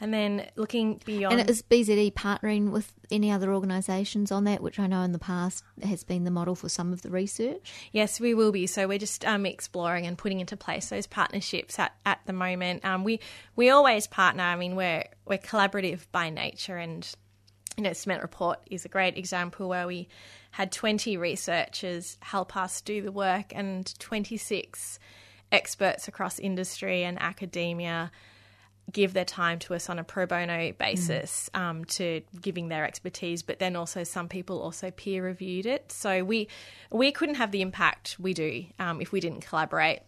and 0.00 0.14
then 0.14 0.46
looking 0.56 1.00
beyond. 1.04 1.40
And 1.40 1.50
is 1.50 1.62
BZE 1.62 2.12
partnering 2.12 2.70
with 2.70 2.92
any 3.10 3.30
other 3.30 3.52
organisations 3.52 4.30
on 4.30 4.44
that, 4.44 4.62
which 4.62 4.78
I 4.78 4.86
know 4.86 5.02
in 5.02 5.12
the 5.12 5.18
past 5.18 5.64
has 5.82 6.04
been 6.04 6.24
the 6.24 6.30
model 6.30 6.54
for 6.54 6.68
some 6.68 6.92
of 6.92 7.02
the 7.02 7.10
research? 7.10 7.72
Yes, 7.92 8.20
we 8.20 8.34
will 8.34 8.52
be. 8.52 8.66
So 8.66 8.86
we're 8.86 8.98
just 8.98 9.24
um, 9.24 9.44
exploring 9.44 10.06
and 10.06 10.16
putting 10.16 10.40
into 10.40 10.56
place 10.56 10.88
those 10.88 11.06
partnerships 11.06 11.78
at, 11.78 11.92
at 12.06 12.20
the 12.26 12.32
moment. 12.32 12.84
Um, 12.84 13.02
we 13.02 13.20
we 13.56 13.70
always 13.70 14.06
partner. 14.06 14.44
I 14.44 14.56
mean, 14.56 14.76
we're 14.76 15.04
we're 15.26 15.38
collaborative 15.38 16.06
by 16.12 16.30
nature, 16.30 16.76
and 16.76 17.10
you 17.76 17.82
know, 17.84 17.92
Cement 17.92 18.22
Report 18.22 18.58
is 18.70 18.84
a 18.84 18.88
great 18.88 19.16
example 19.16 19.68
where 19.68 19.86
we 19.86 20.08
had 20.50 20.72
20 20.72 21.16
researchers 21.16 22.18
help 22.20 22.56
us 22.56 22.80
do 22.80 23.02
the 23.02 23.12
work 23.12 23.52
and 23.54 23.96
26 23.98 24.98
experts 25.50 26.08
across 26.08 26.38
industry 26.38 27.04
and 27.04 27.20
academia 27.20 28.10
give 28.90 29.12
their 29.12 29.24
time 29.24 29.58
to 29.58 29.74
us 29.74 29.90
on 29.90 29.98
a 29.98 30.04
pro 30.04 30.26
bono 30.26 30.72
basis 30.72 31.50
mm. 31.54 31.60
um, 31.60 31.84
to 31.84 32.22
giving 32.40 32.68
their 32.68 32.86
expertise, 32.86 33.42
but 33.42 33.58
then 33.58 33.76
also 33.76 34.02
some 34.02 34.28
people 34.28 34.60
also 34.60 34.90
peer 34.90 35.22
reviewed 35.24 35.66
it. 35.66 35.92
So 35.92 36.24
we 36.24 36.48
we 36.90 37.12
couldn't 37.12 37.36
have 37.36 37.50
the 37.50 37.62
impact 37.62 38.16
we 38.18 38.34
do 38.34 38.64
um, 38.78 39.00
if 39.00 39.12
we 39.12 39.20
didn't 39.20 39.42
collaborate 39.42 40.00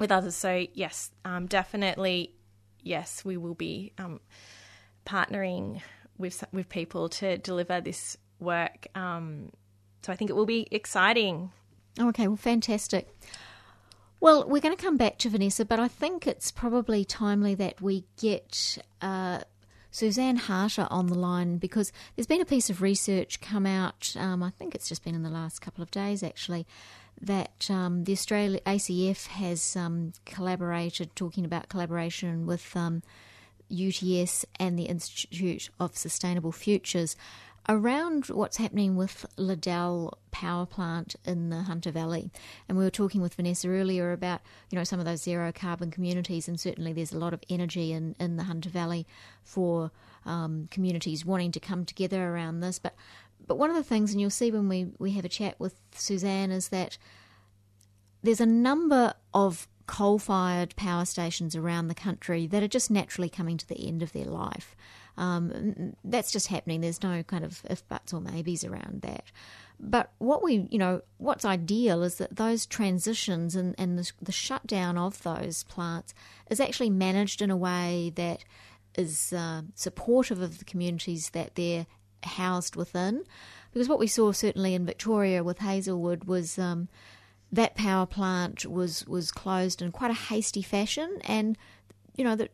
with 0.00 0.10
others. 0.10 0.34
So 0.34 0.66
yes, 0.72 1.10
um, 1.24 1.46
definitely 1.46 2.34
yes, 2.82 3.24
we 3.24 3.36
will 3.36 3.54
be 3.54 3.92
um, 3.98 4.20
partnering 5.06 5.82
with 6.16 6.44
with 6.52 6.68
people 6.68 7.08
to 7.10 7.38
deliver 7.38 7.80
this 7.80 8.16
work. 8.40 8.86
Um, 8.94 9.50
so 10.02 10.12
I 10.12 10.16
think 10.16 10.30
it 10.30 10.34
will 10.34 10.46
be 10.46 10.66
exciting. 10.70 11.50
Okay, 11.98 12.26
well, 12.26 12.36
fantastic. 12.36 13.08
Well, 14.24 14.48
we're 14.48 14.62
going 14.62 14.74
to 14.74 14.82
come 14.82 14.96
back 14.96 15.18
to 15.18 15.28
Vanessa, 15.28 15.66
but 15.66 15.78
I 15.78 15.86
think 15.86 16.26
it's 16.26 16.50
probably 16.50 17.04
timely 17.04 17.54
that 17.56 17.82
we 17.82 18.04
get 18.18 18.78
uh, 19.02 19.40
Suzanne 19.90 20.36
Harter 20.36 20.88
on 20.90 21.08
the 21.08 21.14
line 21.14 21.58
because 21.58 21.92
there's 22.16 22.26
been 22.26 22.40
a 22.40 22.46
piece 22.46 22.70
of 22.70 22.80
research 22.80 23.42
come 23.42 23.66
out, 23.66 24.14
um, 24.18 24.42
I 24.42 24.48
think 24.48 24.74
it's 24.74 24.88
just 24.88 25.04
been 25.04 25.14
in 25.14 25.24
the 25.24 25.28
last 25.28 25.60
couple 25.60 25.82
of 25.82 25.90
days 25.90 26.22
actually, 26.22 26.66
that 27.20 27.70
um, 27.70 28.04
the 28.04 28.12
Australia 28.12 28.60
ACF 28.64 29.26
has 29.26 29.76
um, 29.76 30.14
collaborated, 30.24 31.14
talking 31.14 31.44
about 31.44 31.68
collaboration 31.68 32.46
with 32.46 32.74
UTS 32.74 34.44
um, 34.44 34.50
and 34.58 34.78
the 34.78 34.84
Institute 34.84 35.68
of 35.78 35.98
Sustainable 35.98 36.50
Futures 36.50 37.14
around 37.68 38.26
what's 38.26 38.56
happening 38.56 38.96
with 38.96 39.24
Liddell 39.36 40.18
power 40.30 40.66
plant 40.66 41.16
in 41.24 41.50
the 41.50 41.62
Hunter 41.62 41.90
Valley. 41.90 42.30
And 42.68 42.76
we 42.76 42.84
were 42.84 42.90
talking 42.90 43.20
with 43.20 43.34
Vanessa 43.34 43.68
earlier 43.68 44.12
about, 44.12 44.40
you 44.70 44.76
know, 44.76 44.84
some 44.84 44.98
of 44.98 45.06
those 45.06 45.22
zero 45.22 45.52
carbon 45.52 45.90
communities, 45.90 46.48
and 46.48 46.58
certainly 46.60 46.92
there's 46.92 47.12
a 47.12 47.18
lot 47.18 47.32
of 47.32 47.42
energy 47.48 47.92
in, 47.92 48.14
in 48.18 48.36
the 48.36 48.44
Hunter 48.44 48.70
Valley 48.70 49.06
for 49.42 49.90
um, 50.26 50.68
communities 50.70 51.24
wanting 51.24 51.52
to 51.52 51.60
come 51.60 51.84
together 51.84 52.28
around 52.28 52.60
this. 52.60 52.78
But 52.78 52.94
but 53.46 53.58
one 53.58 53.70
of 53.70 53.76
the 53.76 53.82
things, 53.84 54.12
and 54.12 54.20
you'll 54.20 54.30
see 54.30 54.50
when 54.50 54.68
we, 54.68 54.86
we 54.98 55.12
have 55.12 55.24
a 55.24 55.28
chat 55.28 55.58
with 55.58 55.74
Suzanne, 55.94 56.50
is 56.50 56.68
that 56.68 56.96
there's 58.22 58.40
a 58.40 58.46
number 58.46 59.14
of 59.34 59.68
coal 59.86 60.18
fired 60.18 60.74
power 60.76 61.04
stations 61.04 61.54
around 61.54 61.88
the 61.88 61.94
country 61.94 62.46
that 62.46 62.62
are 62.62 62.68
just 62.68 62.90
naturally 62.90 63.28
coming 63.28 63.58
to 63.58 63.68
the 63.68 63.86
end 63.86 64.02
of 64.02 64.12
their 64.12 64.24
life. 64.24 64.74
Um, 65.16 65.94
that's 66.04 66.32
just 66.32 66.48
happening. 66.48 66.80
There's 66.80 67.02
no 67.02 67.22
kind 67.22 67.44
of 67.44 67.62
if 67.70 67.86
buts 67.88 68.12
or 68.12 68.20
maybes 68.20 68.64
around 68.64 69.02
that. 69.02 69.24
But 69.78 70.12
what 70.18 70.42
we, 70.42 70.66
you 70.70 70.78
know, 70.78 71.02
what's 71.18 71.44
ideal 71.44 72.02
is 72.02 72.16
that 72.16 72.36
those 72.36 72.66
transitions 72.66 73.54
and, 73.56 73.74
and 73.76 73.98
the, 73.98 74.10
the 74.22 74.32
shutdown 74.32 74.96
of 74.96 75.22
those 75.22 75.64
plants 75.64 76.14
is 76.48 76.60
actually 76.60 76.90
managed 76.90 77.42
in 77.42 77.50
a 77.50 77.56
way 77.56 78.12
that 78.14 78.44
is 78.96 79.32
uh, 79.32 79.62
supportive 79.74 80.40
of 80.40 80.58
the 80.58 80.64
communities 80.64 81.30
that 81.30 81.54
they're 81.56 81.86
housed 82.22 82.76
within. 82.76 83.24
Because 83.72 83.88
what 83.88 83.98
we 83.98 84.06
saw 84.06 84.32
certainly 84.32 84.74
in 84.74 84.86
Victoria 84.86 85.42
with 85.42 85.58
Hazelwood 85.58 86.24
was 86.24 86.58
um, 86.58 86.88
that 87.50 87.74
power 87.74 88.06
plant 88.06 88.66
was 88.66 89.06
was 89.06 89.32
closed 89.32 89.82
in 89.82 89.90
quite 89.92 90.12
a 90.12 90.14
hasty 90.14 90.62
fashion, 90.62 91.18
and 91.24 91.58
you 92.16 92.24
know 92.24 92.36
that 92.36 92.52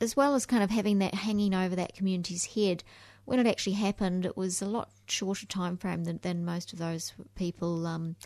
as 0.00 0.16
well 0.16 0.34
as 0.34 0.46
kind 0.46 0.62
of 0.62 0.70
having 0.70 0.98
that 0.98 1.14
hanging 1.14 1.54
over 1.54 1.76
that 1.76 1.94
community's 1.94 2.46
head, 2.46 2.82
when 3.24 3.38
it 3.38 3.46
actually 3.46 3.74
happened, 3.74 4.26
it 4.26 4.36
was 4.36 4.62
a 4.62 4.66
lot 4.66 4.90
shorter 5.06 5.46
time 5.46 5.76
frame 5.76 6.04
than, 6.04 6.18
than 6.22 6.44
most 6.44 6.72
of 6.72 6.78
those 6.78 7.12
people 7.34 7.86
um, 7.86 8.16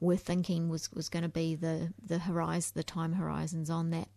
were 0.00 0.16
thinking 0.16 0.68
was, 0.68 0.90
was 0.92 1.08
going 1.08 1.22
to 1.22 1.28
be 1.28 1.54
the 1.54 1.92
the 2.04 2.18
horizon, 2.18 2.72
the 2.74 2.82
time 2.82 3.14
horizons 3.14 3.70
on 3.70 3.90
that. 3.90 4.08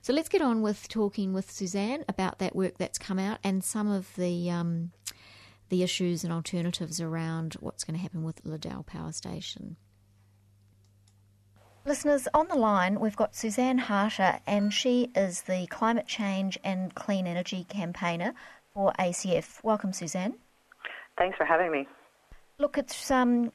So 0.00 0.12
let's 0.12 0.28
get 0.28 0.42
on 0.42 0.62
with 0.62 0.88
talking 0.88 1.32
with 1.32 1.50
Suzanne 1.50 2.04
about 2.08 2.38
that 2.38 2.54
work 2.54 2.78
that's 2.78 2.98
come 2.98 3.18
out 3.18 3.38
and 3.42 3.64
some 3.64 3.90
of 3.90 4.14
the 4.16 4.50
um, 4.50 4.92
the 5.68 5.82
issues 5.82 6.22
and 6.22 6.32
alternatives 6.32 7.00
around 7.00 7.54
what's 7.60 7.82
going 7.82 7.96
to 7.96 8.02
happen 8.02 8.22
with 8.22 8.44
Liddell 8.44 8.84
Power 8.84 9.10
Station. 9.12 9.76
Listeners, 11.84 12.28
on 12.32 12.46
the 12.46 12.54
line, 12.54 13.00
we've 13.00 13.16
got 13.16 13.34
Suzanne 13.34 13.78
Harter, 13.78 14.38
and 14.46 14.72
she 14.72 15.10
is 15.16 15.42
the 15.42 15.66
Climate 15.66 16.06
Change 16.06 16.56
and 16.62 16.94
Clean 16.94 17.26
Energy 17.26 17.66
Campaigner 17.68 18.34
for 18.72 18.92
ACF. 19.00 19.58
Welcome, 19.64 19.92
Suzanne. 19.92 20.34
Thanks 21.18 21.36
for 21.36 21.44
having 21.44 21.72
me. 21.72 21.88
Look, 22.58 22.78
it's 22.78 23.10
um, 23.10 23.50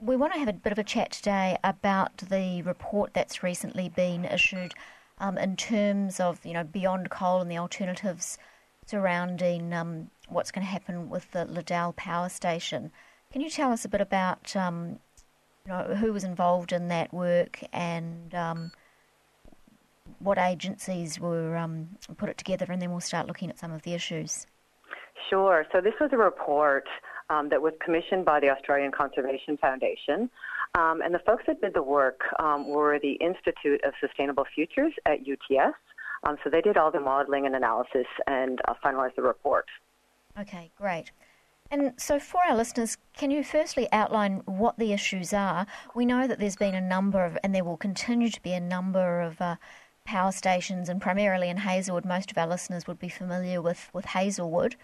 we 0.00 0.16
want 0.16 0.32
to 0.32 0.40
have 0.40 0.48
a 0.48 0.52
bit 0.52 0.72
of 0.72 0.78
a 0.80 0.84
chat 0.84 1.12
today 1.12 1.56
about 1.62 2.16
the 2.16 2.62
report 2.62 3.14
that's 3.14 3.44
recently 3.44 3.88
been 3.88 4.24
issued 4.24 4.74
um, 5.18 5.38
in 5.38 5.54
terms 5.54 6.18
of 6.18 6.44
you 6.44 6.54
know 6.54 6.64
beyond 6.64 7.10
coal 7.10 7.40
and 7.40 7.48
the 7.50 7.58
alternatives 7.58 8.38
surrounding 8.86 9.72
um, 9.72 10.10
what's 10.28 10.50
going 10.50 10.66
to 10.66 10.70
happen 10.70 11.08
with 11.08 11.30
the 11.30 11.44
Liddell 11.44 11.92
Power 11.92 12.28
Station. 12.28 12.90
Can 13.30 13.40
you 13.40 13.50
tell 13.50 13.70
us 13.70 13.84
a 13.84 13.88
bit 13.88 14.00
about 14.00 14.56
um, 14.56 14.98
you 15.68 15.74
know, 15.74 15.94
who 15.94 16.12
was 16.12 16.24
involved 16.24 16.72
in 16.72 16.88
that 16.88 17.12
work 17.12 17.62
and 17.72 18.34
um, 18.34 18.72
what 20.18 20.38
agencies 20.38 21.20
were 21.20 21.56
um, 21.56 21.88
put 22.16 22.28
it 22.28 22.38
together, 22.38 22.66
and 22.70 22.80
then 22.80 22.90
we'll 22.90 23.00
start 23.00 23.26
looking 23.26 23.50
at 23.50 23.58
some 23.58 23.72
of 23.72 23.82
the 23.82 23.92
issues. 23.92 24.46
Sure. 25.28 25.66
So 25.72 25.80
this 25.80 25.92
was 26.00 26.10
a 26.12 26.16
report 26.16 26.86
um, 27.28 27.50
that 27.50 27.60
was 27.60 27.74
commissioned 27.84 28.24
by 28.24 28.40
the 28.40 28.48
Australian 28.48 28.92
Conservation 28.92 29.58
Foundation. 29.58 30.30
Um, 30.74 31.02
and 31.02 31.14
the 31.14 31.18
folks 31.20 31.44
that 31.46 31.60
did 31.60 31.74
the 31.74 31.82
work 31.82 32.20
um, 32.38 32.68
were 32.68 32.98
the 32.98 33.12
Institute 33.14 33.82
of 33.84 33.92
Sustainable 34.00 34.46
Futures 34.54 34.92
at 35.04 35.20
UTS. 35.20 35.74
Um, 36.24 36.36
so 36.42 36.50
they 36.50 36.62
did 36.62 36.76
all 36.76 36.90
the 36.90 37.00
modeling 37.00 37.46
and 37.46 37.54
analysis 37.54 38.06
and 38.26 38.60
uh, 38.66 38.74
finalized 38.82 39.16
the 39.16 39.22
report. 39.22 39.66
Okay, 40.38 40.70
great. 40.76 41.10
And 41.70 41.92
so, 41.98 42.18
for 42.18 42.40
our 42.48 42.56
listeners, 42.56 42.96
can 43.12 43.30
you 43.30 43.44
firstly 43.44 43.88
outline 43.92 44.42
what 44.46 44.78
the 44.78 44.92
issues 44.92 45.34
are? 45.34 45.66
We 45.94 46.06
know 46.06 46.26
that 46.26 46.38
there's 46.38 46.56
been 46.56 46.74
a 46.74 46.80
number 46.80 47.24
of, 47.24 47.36
and 47.44 47.54
there 47.54 47.64
will 47.64 47.76
continue 47.76 48.30
to 48.30 48.42
be 48.42 48.52
a 48.52 48.60
number 48.60 49.20
of 49.20 49.40
uh, 49.40 49.56
power 50.06 50.32
stations, 50.32 50.88
and 50.88 51.00
primarily 51.00 51.50
in 51.50 51.58
Hazelwood. 51.58 52.06
Most 52.06 52.30
of 52.30 52.38
our 52.38 52.46
listeners 52.46 52.86
would 52.86 52.98
be 52.98 53.10
familiar 53.10 53.60
with 53.60 53.90
with 53.92 54.06
Hazelwood, 54.06 54.76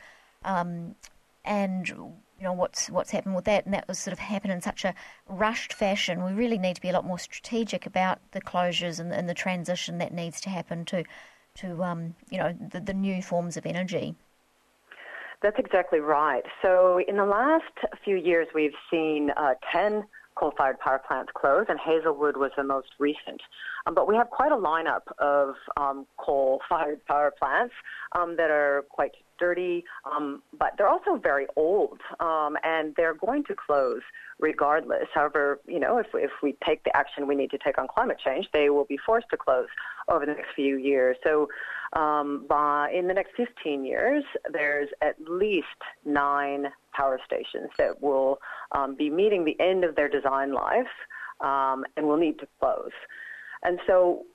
um, 0.45 0.95
and 1.43 1.89
you 1.89 2.13
know 2.43 2.53
what's 2.53 2.91
what's 2.91 3.13
happened 3.13 3.35
with 3.35 3.47
that, 3.47 3.65
and 3.65 3.73
that 3.73 3.89
was 3.89 3.99
sort 3.99 4.13
of 4.13 4.19
happened 4.19 4.53
in 4.53 4.61
such 4.61 4.85
a 4.85 4.95
rushed 5.27 5.73
fashion. 5.73 6.23
We 6.23 6.33
really 6.33 6.59
need 6.59 6.77
to 6.77 6.83
be 6.83 6.91
a 6.91 6.93
lot 6.93 7.07
more 7.07 7.19
strategic 7.19 7.87
about 7.87 8.19
the 8.33 8.43
closures 8.43 9.01
and, 9.01 9.11
and 9.11 9.27
the 9.27 9.35
transition 9.35 9.97
that 9.99 10.13
needs 10.13 10.39
to 10.43 10.51
happen 10.51 10.85
to 10.87 11.05
to 11.57 11.83
um, 11.83 12.15
you 12.29 12.37
know 12.37 12.55
the, 12.73 12.81
the 12.81 12.95
new 12.95 13.23
forms 13.23 13.57
of 13.57 13.65
energy. 13.65 14.15
That's 15.45 15.59
exactly 15.59 16.01
right. 16.01 16.43
So 16.63 17.03
in 17.07 17.19
the 17.19 17.27
last 17.27 17.65
few 18.03 18.17
years, 18.17 18.49
we've 18.55 18.73
seen 18.91 19.29
uh, 19.37 19.53
10 19.71 20.05
coal-fired 20.37 20.81
power 20.81 21.03
plants 21.07 21.33
close, 21.37 21.67
and 21.69 21.79
Hazelwood 21.79 22.39
was 22.39 22.51
the 22.57 22.65
most 22.65 22.89
recent. 22.99 23.43
Um, 23.87 23.95
but 23.95 24.09
we 24.09 24.17
have 24.17 24.31
quite 24.31 24.53
a 24.53 24.57
lineup 24.57 25.03
of 25.19 25.55
um, 25.77 26.07
coal-fired 26.17 27.05
power 27.05 27.31
plants 27.39 27.75
um, 28.13 28.37
that 28.39 28.51
are 28.51 28.87
quite 28.89 29.13
dirty, 29.39 29.85
um, 30.11 30.43
but 30.59 30.71
they're 30.79 30.89
also 30.89 31.17
very 31.23 31.47
old, 31.57 32.01
um, 32.21 32.57
and 32.63 32.95
they're 32.97 33.13
going 33.15 33.45
to 33.45 33.55
close 33.55 34.01
regardless. 34.45 35.09
However, 35.15 35.59
you 35.67 35.81
know, 35.81 35.97
if, 35.97 36.09
if 36.13 36.31
we 36.43 36.55
take 36.65 36.85
the 36.85 36.95
action 36.95 37.27
we 37.27 37.35
need 37.35 37.51
to 37.51 37.59
take 37.59 37.79
on 37.79 37.89
climate 37.89 38.19
change, 38.23 38.47
they 38.53 38.69
will 38.69 38.85
be 38.85 38.99
forced 38.99 39.29
to 39.31 39.39
close 39.39 39.69
over 40.09 40.27
the 40.27 40.35
next 40.35 40.55
few 40.55 40.77
years. 40.77 41.17
So 41.25 41.49
um, 41.95 42.45
by 42.47 42.91
in 42.93 43.09
the 43.09 43.15
next 43.15 43.33
15 43.39 43.85
years, 43.87 44.23
there's 44.53 44.91
at 45.01 45.17
least 45.27 45.81
nine 46.05 46.67
power 46.93 47.19
stations 47.25 47.71
that 47.79 48.03
will 48.03 48.39
um, 48.73 48.95
be 48.95 49.09
meeting 49.09 49.45
the 49.45 49.59
end 49.59 49.83
of 49.83 49.97
their 49.97 50.11
design 50.11 50.53
life 50.53 50.95
um, 51.41 51.87
and 51.97 52.07
will 52.07 52.19
need 52.19 52.39
to 52.41 52.47
close. 52.61 52.93
And 53.63 53.81
so 53.87 54.27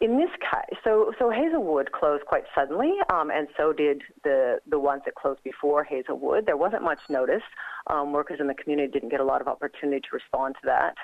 in 0.00 0.18
this 0.18 0.30
case, 0.40 0.78
so 0.84 1.12
so 1.18 1.30
Hazelwood 1.30 1.92
closed 1.92 2.26
quite 2.26 2.44
suddenly, 2.54 2.92
um, 3.12 3.30
and 3.30 3.48
so 3.56 3.72
did 3.72 4.02
the 4.24 4.58
the 4.66 4.78
ones 4.78 5.02
that 5.04 5.14
closed 5.14 5.42
before 5.42 5.84
Hazelwood. 5.84 6.46
There 6.46 6.56
wasn't 6.56 6.82
much 6.82 7.00
notice. 7.08 7.42
Um, 7.88 8.12
workers 8.12 8.38
in 8.40 8.46
the 8.46 8.54
community 8.54 8.90
didn't 8.92 9.08
get 9.10 9.20
a 9.20 9.24
lot 9.24 9.40
of 9.40 9.48
opportunity 9.48 10.00
to 10.00 10.08
respond 10.12 10.56
to 10.56 10.66
that. 10.66 10.96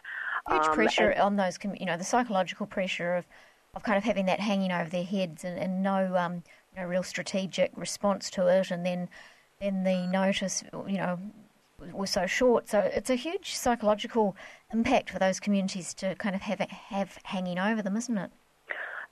Huge 0.51 0.66
Um, 0.66 0.74
pressure 0.74 1.11
and- 1.11 1.20
on 1.20 1.36
those, 1.36 1.59
you 1.62 1.86
know, 1.86 1.97
the 1.97 2.05
psychological 2.05 2.66
pressure 2.66 3.14
of, 3.14 3.26
of 3.74 3.82
kind 3.84 3.97
of 3.97 4.05
having 4.05 4.26
that 4.26 4.40
hanging 4.40 4.72
over 4.72 4.90
their 4.90 5.05
heads 5.05 5.45
and, 5.45 5.59
and 5.59 5.82
no, 5.82 6.16
um, 6.16 6.43
no 6.76 6.84
real 6.84 7.03
strategic 7.05 7.70
response 7.76 8.30
to 8.30 8.47
it, 8.49 8.70
and 8.70 8.84
then 8.84 9.09
then 9.61 9.84
the 9.84 10.07
notice, 10.09 10.64
you 10.88 10.99
know, 10.99 11.18
was 11.93 12.11
so 12.11 12.26
short. 12.26 12.68
So 12.68 12.80
it's 12.80 13.11
a 13.11 13.14
huge 13.14 13.55
psychological 13.55 14.36
impact 14.72 15.09
for 15.11 15.20
those 15.20 15.38
communities 15.38 15.95
to 15.95 16.16
kind 16.16 16.34
of 16.34 16.43
have 16.43 16.59
have 16.59 17.18
hanging 17.24 17.59
over 17.59 17.80
them, 17.80 17.97
isn't 17.97 18.18
it? 18.18 18.30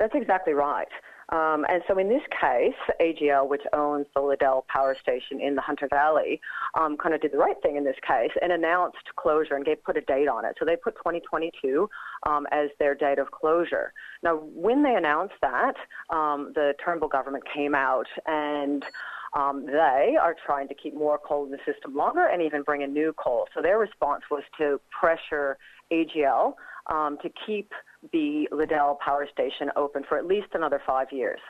That's 0.00 0.14
exactly 0.14 0.54
right. 0.54 0.88
Um, 1.28 1.64
and 1.68 1.82
so 1.86 1.96
in 1.98 2.08
this 2.08 2.22
case, 2.40 2.74
AGL, 3.00 3.48
which 3.48 3.62
owns 3.72 4.06
the 4.16 4.20
Liddell 4.20 4.64
Power 4.68 4.96
Station 5.00 5.40
in 5.40 5.54
the 5.54 5.60
Hunter 5.60 5.86
Valley, 5.88 6.40
um, 6.74 6.96
kind 6.96 7.14
of 7.14 7.20
did 7.20 7.32
the 7.32 7.38
right 7.38 7.54
thing 7.62 7.76
in 7.76 7.84
this 7.84 7.96
case 8.04 8.32
and 8.42 8.50
announced 8.50 9.14
closure 9.14 9.54
and 9.54 9.64
gave, 9.64 9.84
put 9.84 9.96
a 9.96 10.00
date 10.00 10.26
on 10.26 10.44
it. 10.44 10.56
So 10.58 10.64
they 10.64 10.74
put 10.74 10.96
2022 10.96 11.88
um, 12.26 12.46
as 12.50 12.70
their 12.80 12.96
date 12.96 13.18
of 13.18 13.30
closure. 13.30 13.92
Now, 14.24 14.36
when 14.54 14.82
they 14.82 14.94
announced 14.94 15.34
that, 15.42 15.74
um, 16.08 16.52
the 16.54 16.72
Turnbull 16.84 17.08
government 17.08 17.44
came 17.54 17.74
out 17.74 18.06
and 18.26 18.82
um, 19.36 19.66
they 19.66 20.16
are 20.20 20.34
trying 20.44 20.66
to 20.68 20.74
keep 20.74 20.94
more 20.94 21.18
coal 21.18 21.44
in 21.44 21.52
the 21.52 21.58
system 21.64 21.94
longer 21.94 22.26
and 22.26 22.42
even 22.42 22.62
bring 22.62 22.80
in 22.82 22.92
new 22.92 23.14
coal. 23.22 23.46
So 23.54 23.62
their 23.62 23.78
response 23.78 24.22
was 24.30 24.42
to 24.58 24.80
pressure 24.98 25.58
AGL 25.92 26.54
um, 26.90 27.18
to 27.22 27.30
keep 27.46 27.72
the 28.12 28.48
Liddell 28.52 28.98
Power 29.04 29.26
Station 29.32 29.70
open 29.76 30.04
for 30.08 30.18
at 30.18 30.26
least 30.26 30.48
another 30.54 30.80
five 30.86 31.08
years. 31.12 31.40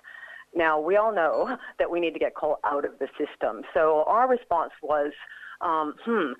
Now, 0.54 0.80
we 0.80 0.96
all 0.96 1.14
know 1.14 1.56
that 1.78 1.90
we 1.90 2.00
need 2.00 2.12
to 2.12 2.18
get 2.18 2.34
coal 2.34 2.58
out 2.64 2.84
of 2.84 2.98
the 2.98 3.08
system. 3.18 3.62
So 3.74 4.04
our 4.06 4.28
response 4.28 4.72
was, 4.82 5.12
um, 5.60 5.94
hmm, 6.04 6.32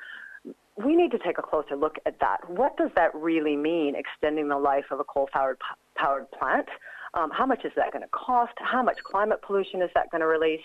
we 0.85 0.97
need 0.97 1.11
to 1.11 1.19
take 1.19 1.39
a 1.39 1.43
closer 1.43 1.77
look 1.77 1.97
at 2.07 2.19
that. 2.21 2.49
What 2.49 2.77
does 2.77 2.91
that 2.97 3.15
really 3.15 3.57
mean, 3.57 3.95
extending 3.95 4.49
the 4.49 4.59
life 4.59 4.87
of 4.91 5.01
a 5.01 5.05
coal-powered 5.05 5.59
powered 5.97 6.31
plant? 6.31 6.69
Um, 7.15 7.31
how 7.31 7.45
much 7.45 7.65
is 7.65 7.73
that 7.77 7.93
going 7.93 8.03
to 8.03 8.09
cost? 8.09 8.53
How 8.57 8.83
much 8.83 8.99
climate 9.05 9.41
pollution 9.43 9.83
is 9.83 9.91
that 9.95 10.11
going 10.11 10.21
to 10.21 10.27
release? 10.27 10.63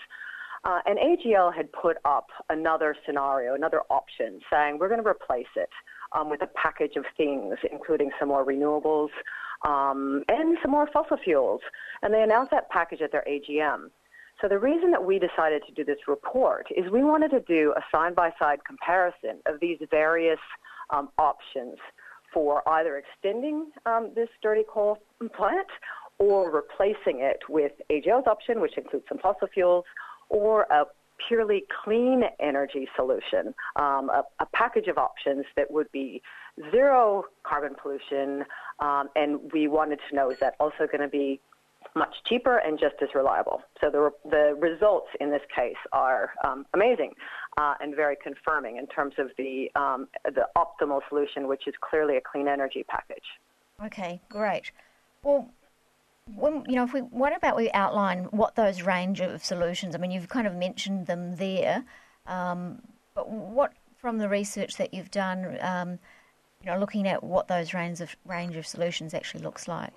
Uh, 0.63 0.79
and 0.85 0.97
AGL 0.97 1.53
had 1.53 1.71
put 1.73 1.97
up 2.05 2.27
another 2.49 2.95
scenario, 3.05 3.53
another 3.53 3.81
option, 3.89 4.39
saying 4.51 4.77
we're 4.79 4.89
going 4.89 5.03
to 5.03 5.07
replace 5.07 5.51
it 5.55 5.69
um, 6.15 6.29
with 6.29 6.41
a 6.41 6.47
package 6.47 6.95
of 6.95 7.05
things, 7.17 7.55
including 7.71 8.11
some 8.19 8.29
more 8.29 8.45
renewables 8.45 9.09
um, 9.65 10.23
and 10.29 10.57
some 10.61 10.71
more 10.71 10.87
fossil 10.91 11.17
fuels. 11.23 11.61
And 12.01 12.13
they 12.13 12.21
announced 12.21 12.51
that 12.51 12.69
package 12.69 13.01
at 13.01 13.11
their 13.11 13.25
AGM. 13.27 13.89
So 14.41 14.49
the 14.49 14.59
reason 14.59 14.91
that 14.91 15.03
we 15.03 15.17
decided 15.19 15.63
to 15.67 15.73
do 15.73 15.85
this 15.85 16.07
report 16.07 16.67
is 16.75 16.91
we 16.91 17.03
wanted 17.03 17.31
to 17.31 17.39
do 17.41 17.73
a 17.77 17.81
side-by-side 17.91 18.59
comparison 18.65 19.41
of 19.45 19.59
these 19.61 19.77
various 19.89 20.39
um, 20.89 21.09
options 21.17 21.77
for 22.33 22.67
either 22.67 22.97
extending 22.97 23.71
um, 23.85 24.11
this 24.13 24.27
dirty 24.41 24.63
coal 24.69 24.97
plant 25.37 25.67
or 26.19 26.51
replacing 26.51 27.21
it 27.21 27.39
with 27.47 27.71
AGL's 27.89 28.27
option, 28.27 28.59
which 28.59 28.77
includes 28.77 29.05
some 29.07 29.17
fossil 29.19 29.47
fuels, 29.53 29.85
or 30.29 30.63
a 30.63 30.83
purely 31.27 31.65
clean 31.83 32.23
energy 32.39 32.87
solution, 32.95 33.53
um, 33.75 34.09
a, 34.09 34.23
a, 34.39 34.45
package 34.53 34.87
of 34.87 34.97
options 34.97 35.45
that 35.55 35.69
would 35.71 35.91
be 35.91 36.21
zero 36.71 37.23
carbon 37.43 37.75
pollution, 37.81 38.45
um, 38.79 39.09
and 39.15 39.39
we 39.53 39.67
wanted 39.67 39.99
to 40.09 40.15
know 40.15 40.29
is 40.29 40.39
that 40.39 40.55
also 40.59 40.87
going 40.87 41.01
to 41.01 41.07
be 41.07 41.39
much 41.95 42.15
cheaper 42.25 42.57
and 42.57 42.79
just 42.79 42.95
as 43.01 43.09
reliable. 43.13 43.61
So 43.79 43.89
the, 43.89 44.11
the 44.29 44.55
results 44.59 45.07
in 45.19 45.29
this 45.29 45.41
case 45.55 45.75
are 45.93 46.31
um, 46.43 46.65
amazing 46.73 47.13
uh, 47.57 47.75
and 47.79 47.95
very 47.95 48.17
confirming 48.21 48.77
in 48.77 48.87
terms 48.87 49.13
of 49.17 49.29
the, 49.37 49.69
um, 49.75 50.07
the 50.23 50.47
optimal 50.57 51.01
solution, 51.09 51.47
which 51.47 51.67
is 51.67 51.73
clearly 51.79 52.17
a 52.17 52.21
clean 52.21 52.47
energy 52.47 52.83
package. 52.87 53.23
Okay, 53.83 54.21
great. 54.29 54.71
Well, 55.23 55.49
when, 56.33 56.63
you 56.67 56.75
know, 56.75 56.83
if 56.83 56.93
we, 56.93 57.01
what 57.01 57.35
about 57.35 57.55
we 57.55 57.71
outline 57.71 58.25
what 58.25 58.55
those 58.55 58.81
range 58.81 59.21
of 59.21 59.43
solutions? 59.43 59.95
I 59.95 59.99
mean, 59.99 60.11
you've 60.11 60.29
kind 60.29 60.47
of 60.47 60.55
mentioned 60.55 61.07
them 61.07 61.35
there, 61.35 61.83
um, 62.25 62.81
but 63.13 63.29
what 63.29 63.73
from 63.97 64.17
the 64.17 64.27
research 64.27 64.77
that 64.77 64.93
you've 64.93 65.11
done, 65.11 65.57
um, 65.61 65.99
you 66.63 66.71
know, 66.71 66.79
looking 66.79 67.07
at 67.07 67.23
what 67.23 67.47
those 67.47 67.73
range 67.73 68.01
of 68.01 68.15
range 68.25 68.55
of 68.55 68.65
solutions 68.65 69.13
actually 69.13 69.43
looks 69.43 69.67
like? 69.67 69.93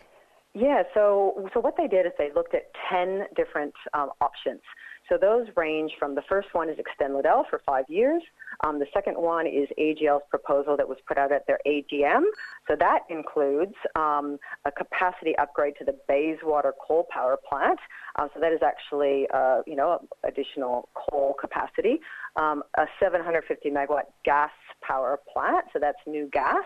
Yeah, 0.55 0.83
so 0.93 1.49
so 1.55 1.61
what 1.61 1.77
they 1.77 1.89
did 1.89 2.05
is 2.05 2.13
they 2.19 2.31
looked 2.35 2.55
at 2.55 2.71
ten 2.91 3.25
different 3.35 3.75
um, 3.95 4.11
options. 4.21 4.61
So 5.09 5.17
those 5.17 5.47
range 5.57 5.93
from 5.99 6.15
the 6.15 6.23
first 6.29 6.49
one 6.53 6.69
is 6.69 6.79
extend 6.79 7.15
Liddell 7.15 7.45
for 7.49 7.61
five 7.65 7.85
years. 7.89 8.23
Um, 8.65 8.79
the 8.79 8.87
second 8.93 9.15
one 9.17 9.47
is 9.47 9.69
AGL's 9.79 10.23
proposal 10.29 10.77
that 10.77 10.89
was 10.89 10.99
put 11.07 11.17
out 11.17 11.33
at 11.33 11.47
their 11.47 11.59
AGM. 11.67 12.25
So 12.67 12.77
that 12.79 13.01
includes 13.09 13.75
um, 13.97 14.39
a 14.67 14.71
capacity 14.71 15.37
upgrade 15.39 15.75
to 15.79 15.85
the 15.85 15.97
Bayswater 16.09 16.75
coal 16.87 17.07
power 17.11 17.39
plant. 17.49 17.79
Uh, 18.17 18.29
so 18.35 18.41
that 18.41 18.53
is 18.53 18.61
actually, 18.63 19.27
uh, 19.33 19.63
you 19.67 19.77
know, 19.77 20.01
additional 20.25 20.89
coal 20.95 21.35
capacity. 21.41 22.01
Um, 22.37 22.63
a 22.77 22.87
750 23.01 23.71
megawatt 23.71 24.05
gas 24.25 24.51
power 24.83 25.19
plant. 25.33 25.67
So 25.73 25.79
that's 25.79 25.99
new 26.07 26.29
gas. 26.33 26.65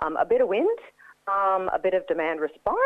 Um, 0.00 0.16
a 0.16 0.24
bit 0.24 0.40
of 0.40 0.48
wind. 0.48 0.78
Um, 1.26 1.70
a 1.72 1.78
bit 1.82 1.94
of 1.94 2.06
demand 2.06 2.40
response, 2.40 2.76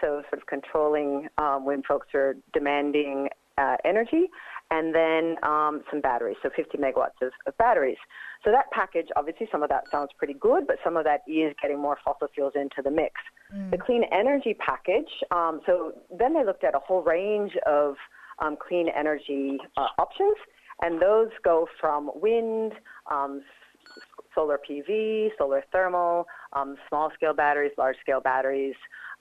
so 0.00 0.22
sort 0.30 0.40
of 0.40 0.46
controlling 0.46 1.26
um, 1.36 1.64
when 1.64 1.82
folks 1.82 2.06
are 2.14 2.36
demanding 2.52 3.28
uh, 3.58 3.76
energy, 3.84 4.30
and 4.70 4.94
then 4.94 5.36
um, 5.42 5.82
some 5.90 6.00
batteries, 6.00 6.36
so 6.42 6.50
50 6.54 6.78
megawatts 6.78 7.20
of, 7.22 7.32
of, 7.46 7.56
batteries. 7.56 7.96
So 8.44 8.50
that 8.50 8.70
package, 8.70 9.08
obviously, 9.16 9.48
some 9.50 9.62
of 9.62 9.70
that 9.70 9.84
sounds 9.90 10.10
pretty 10.18 10.34
good, 10.34 10.66
but 10.66 10.76
some 10.84 10.96
of 10.96 11.04
that 11.04 11.22
is 11.26 11.54
getting 11.60 11.80
more 11.80 11.98
fossil 12.04 12.28
fuels 12.34 12.52
into 12.54 12.82
the 12.82 12.90
mix. 12.90 13.14
Mm. 13.54 13.70
The 13.70 13.78
clean 13.78 14.04
energy 14.12 14.54
package, 14.54 15.10
um, 15.30 15.60
so 15.66 15.92
then 16.16 16.34
they 16.34 16.44
looked 16.44 16.64
at 16.64 16.74
a 16.74 16.78
whole 16.78 17.02
range 17.02 17.52
of 17.66 17.94
um, 18.40 18.56
clean 18.56 18.88
energy 18.96 19.58
uh, 19.76 19.88
options, 19.98 20.36
and 20.82 21.00
those 21.00 21.28
go 21.42 21.66
from 21.80 22.10
wind, 22.14 22.72
um, 23.10 23.42
solar 24.34 24.58
PV, 24.58 25.30
solar 25.38 25.64
thermal, 25.72 26.26
um, 26.52 26.76
small 26.88 27.10
scale 27.14 27.34
batteries, 27.34 27.72
large 27.78 27.96
scale 28.00 28.20
batteries, 28.20 28.74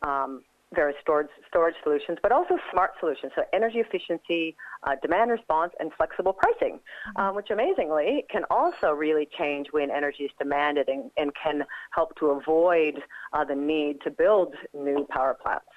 um, 0.04 0.44
various 0.74 0.98
storage, 1.02 1.30
storage 1.48 1.76
solutions, 1.84 2.18
but 2.22 2.32
also 2.32 2.58
smart 2.72 2.92
solutions. 3.00 3.32
So 3.36 3.44
energy 3.54 3.80
efficiency, 3.80 4.56
uh, 4.84 4.96
demand 5.02 5.32
response, 5.32 5.74
and 5.80 5.92
flexible 5.96 6.34
pricing, 6.34 6.80
mm-hmm. 6.80 7.22
um, 7.22 7.36
which 7.36 7.50
amazingly 7.50 8.26
can 8.30 8.44
also 8.50 8.92
really 8.92 9.28
change 9.38 9.68
when 9.72 9.90
energy 9.90 10.24
is 10.24 10.32
demanded 10.38 10.90
and, 10.90 11.10
and 11.18 11.32
can 11.42 11.64
help 11.92 12.16
to 12.20 12.28
avoid 12.28 12.96
uh, 13.34 13.46
the 13.46 13.56
need 13.56 14.02
to 14.02 14.12
build 14.12 14.54
new 14.74 15.08
power 15.10 15.38
plants. 15.42 15.68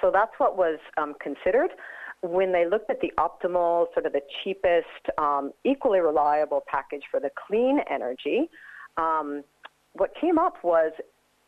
So 0.00 0.10
that's 0.12 0.32
what 0.38 0.56
was 0.56 0.78
um, 0.98 1.14
considered 1.20 1.70
when 2.22 2.52
they 2.52 2.66
looked 2.66 2.90
at 2.90 3.00
the 3.00 3.12
optimal, 3.18 3.92
sort 3.92 4.06
of 4.06 4.12
the 4.12 4.22
cheapest, 4.42 4.86
um, 5.18 5.52
equally 5.64 6.00
reliable 6.00 6.64
package 6.66 7.02
for 7.10 7.20
the 7.20 7.30
clean 7.46 7.80
energy, 7.90 8.48
um, 8.96 9.44
what 9.92 10.10
came 10.20 10.38
up 10.38 10.54
was 10.62 10.92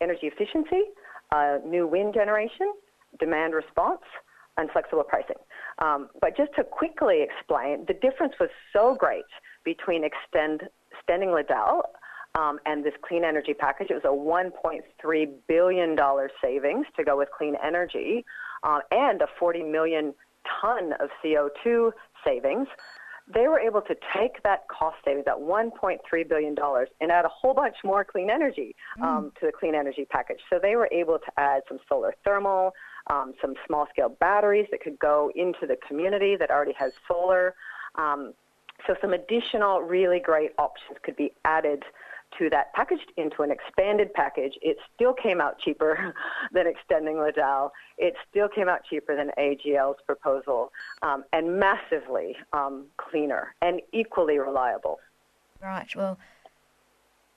energy 0.01 0.27
efficiency, 0.27 0.83
uh, 1.31 1.57
new 1.65 1.87
wind 1.87 2.13
generation, 2.13 2.73
demand 3.19 3.53
response, 3.53 4.01
and 4.57 4.69
flexible 4.71 5.03
pricing. 5.03 5.37
Um, 5.79 6.09
but 6.21 6.35
just 6.35 6.51
to 6.57 6.63
quickly 6.63 7.21
explain, 7.21 7.85
the 7.87 7.93
difference 7.93 8.33
was 8.39 8.49
so 8.73 8.95
great 8.95 9.23
between 9.63 10.03
extend, 10.03 10.63
extending 10.91 11.31
Liddell 11.31 11.83
um, 12.37 12.59
and 12.65 12.83
this 12.83 12.93
clean 13.07 13.23
energy 13.23 13.53
package. 13.53 13.87
It 13.89 14.03
was 14.03 14.05
a 14.05 15.07
$1.3 15.07 15.29
billion 15.47 15.97
savings 16.41 16.85
to 16.97 17.03
go 17.03 17.17
with 17.17 17.29
clean 17.35 17.55
energy 17.63 18.25
uh, 18.63 18.79
and 18.91 19.21
a 19.21 19.27
40 19.39 19.63
million 19.63 20.13
ton 20.61 20.93
of 20.99 21.09
CO2 21.23 21.91
savings, 22.25 22.67
they 23.33 23.47
were 23.47 23.59
able 23.59 23.81
to 23.81 23.95
take 24.15 24.41
that 24.43 24.67
cost 24.67 24.97
savings, 25.05 25.25
that 25.25 25.37
$1.3 25.37 26.29
billion, 26.29 26.55
and 27.01 27.11
add 27.11 27.25
a 27.25 27.29
whole 27.29 27.53
bunch 27.53 27.75
more 27.83 28.03
clean 28.03 28.29
energy 28.29 28.75
um, 29.01 29.25
mm. 29.25 29.39
to 29.39 29.45
the 29.45 29.51
clean 29.51 29.75
energy 29.75 30.07
package. 30.09 30.39
So 30.49 30.59
they 30.61 30.75
were 30.75 30.89
able 30.91 31.19
to 31.19 31.31
add 31.37 31.61
some 31.67 31.79
solar 31.87 32.15
thermal, 32.25 32.71
um, 33.07 33.33
some 33.41 33.53
small 33.67 33.87
scale 33.91 34.09
batteries 34.09 34.67
that 34.71 34.81
could 34.81 34.97
go 34.99 35.31
into 35.35 35.67
the 35.67 35.77
community 35.87 36.35
that 36.37 36.49
already 36.49 36.73
has 36.73 36.91
solar. 37.07 37.53
Um, 37.95 38.33
so 38.87 38.95
some 39.01 39.13
additional 39.13 39.81
really 39.81 40.19
great 40.19 40.51
options 40.57 40.97
could 41.03 41.15
be 41.15 41.31
added 41.45 41.83
into 42.31 42.49
that 42.49 42.73
packaged 42.73 43.11
into 43.17 43.41
an 43.41 43.51
expanded 43.51 44.13
package, 44.13 44.53
it 44.61 44.77
still 44.93 45.13
came 45.13 45.41
out 45.41 45.59
cheaper 45.59 46.13
than 46.51 46.67
extending 46.67 47.19
Liddell. 47.19 47.71
It 47.97 48.15
still 48.29 48.47
came 48.47 48.69
out 48.69 48.81
cheaper 48.89 49.15
than 49.15 49.31
AGL's 49.37 49.99
proposal, 50.05 50.71
um, 51.01 51.23
and 51.33 51.59
massively 51.59 52.35
um, 52.53 52.85
cleaner 52.97 53.55
and 53.61 53.81
equally 53.93 54.37
reliable. 54.39 54.99
Right. 55.61 55.93
Well, 55.95 56.17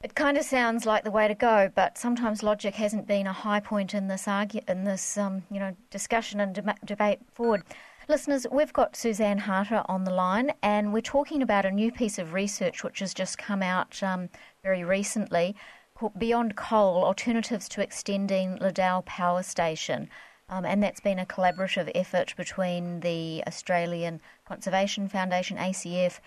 it 0.03 0.15
kind 0.15 0.37
of 0.37 0.45
sounds 0.45 0.85
like 0.87 1.05
the 1.05 1.11
way 1.11 1.29
to 1.29 1.35
go, 1.35 1.71
but 1.75 1.97
sometimes 1.97 2.43
logic 2.43 2.75
hasn't 2.75 3.07
been 3.07 3.27
a 3.27 3.33
high 3.33 3.61
point 3.61 3.95
in 3.95 4.09
this 4.09 4.27
argu- 4.27 4.69
in 4.69 4.85
this 4.85 5.17
um, 5.17 5.43
you 5.51 5.61
know 5.61 5.77
discussion 5.91 6.41
and 6.41 6.55
de- 6.55 6.75
debate 6.85 7.21
forward. 7.33 7.63
Listeners, 8.09 8.47
we've 8.51 8.73
got 8.73 8.97
Suzanne 8.97 9.39
Harter 9.39 9.83
on 9.87 10.05
the 10.05 10.11
line, 10.11 10.53
and 10.63 10.93
we're 10.93 11.01
talking 11.01 11.41
about 11.41 11.65
a 11.65 11.71
new 11.71 11.93
piece 11.93 12.19
of 12.19 12.33
research 12.33 12.83
which 12.83 12.99
has 12.99 13.15
just 13.15 13.39
come 13.39 13.63
out 13.63 14.03
um, 14.03 14.29
very 14.65 14.83
recently 14.83 15.55
called 15.95 16.19
Beyond 16.19 16.57
Coal 16.57 17.05
Alternatives 17.05 17.69
to 17.71 17.81
Extending 17.81 18.57
Liddell 18.57 19.03
Power 19.03 19.45
Station. 19.45 20.11
Um, 20.49 20.65
and 20.65 20.83
that's 20.83 21.01
been 21.01 21.21
a 21.21 21.27
collaborative 21.27 21.91
effort 21.95 22.35
between 22.37 23.01
the 23.01 23.43
Australian 23.47 24.21
Conservation 24.47 25.09
Foundation, 25.09 25.57
ACF, 25.57 26.19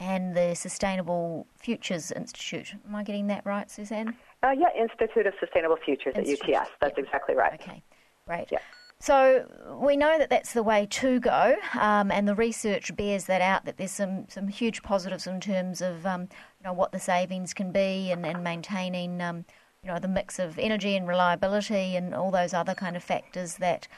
and 0.00 0.36
the 0.36 0.54
Sustainable 0.54 1.46
Futures 1.56 2.10
Institute. 2.10 2.74
Am 2.88 2.94
I 2.94 3.04
getting 3.04 3.28
that 3.28 3.46
right, 3.46 3.70
Suzanne? 3.70 4.16
Uh, 4.42 4.50
yeah, 4.50 4.68
Institute 4.76 5.26
of 5.26 5.34
Sustainable 5.38 5.76
Futures 5.76 6.16
Institute. 6.16 6.54
at 6.54 6.62
UTS. 6.62 6.70
That's 6.80 6.98
yep. 6.98 7.06
exactly 7.06 7.36
right. 7.36 7.60
Okay, 7.60 7.82
great. 8.26 8.48
Yeah. 8.50 8.58
So 9.02 9.46
we 9.80 9.96
know 9.96 10.18
that 10.18 10.28
that's 10.28 10.52
the 10.52 10.62
way 10.62 10.86
to 10.90 11.20
go, 11.20 11.56
um, 11.78 12.10
and 12.10 12.28
the 12.28 12.34
research 12.34 12.94
bears 12.94 13.24
that 13.24 13.40
out. 13.40 13.64
That 13.64 13.78
there's 13.78 13.92
some, 13.92 14.28
some 14.28 14.48
huge 14.48 14.82
positives 14.82 15.26
in 15.26 15.40
terms 15.40 15.80
of 15.80 16.04
um, 16.04 16.22
you 16.22 16.64
know 16.64 16.74
what 16.74 16.92
the 16.92 17.00
savings 17.00 17.54
can 17.54 17.72
be, 17.72 18.10
and, 18.10 18.26
and 18.26 18.44
maintaining 18.44 19.22
um, 19.22 19.46
you 19.82 19.90
know 19.90 19.98
the 19.98 20.06
mix 20.06 20.38
of 20.38 20.58
energy 20.58 20.96
and 20.96 21.08
reliability, 21.08 21.96
and 21.96 22.14
all 22.14 22.30
those 22.30 22.52
other 22.52 22.74
kind 22.74 22.94
of 22.94 23.02
factors 23.02 23.56
that 23.56 23.88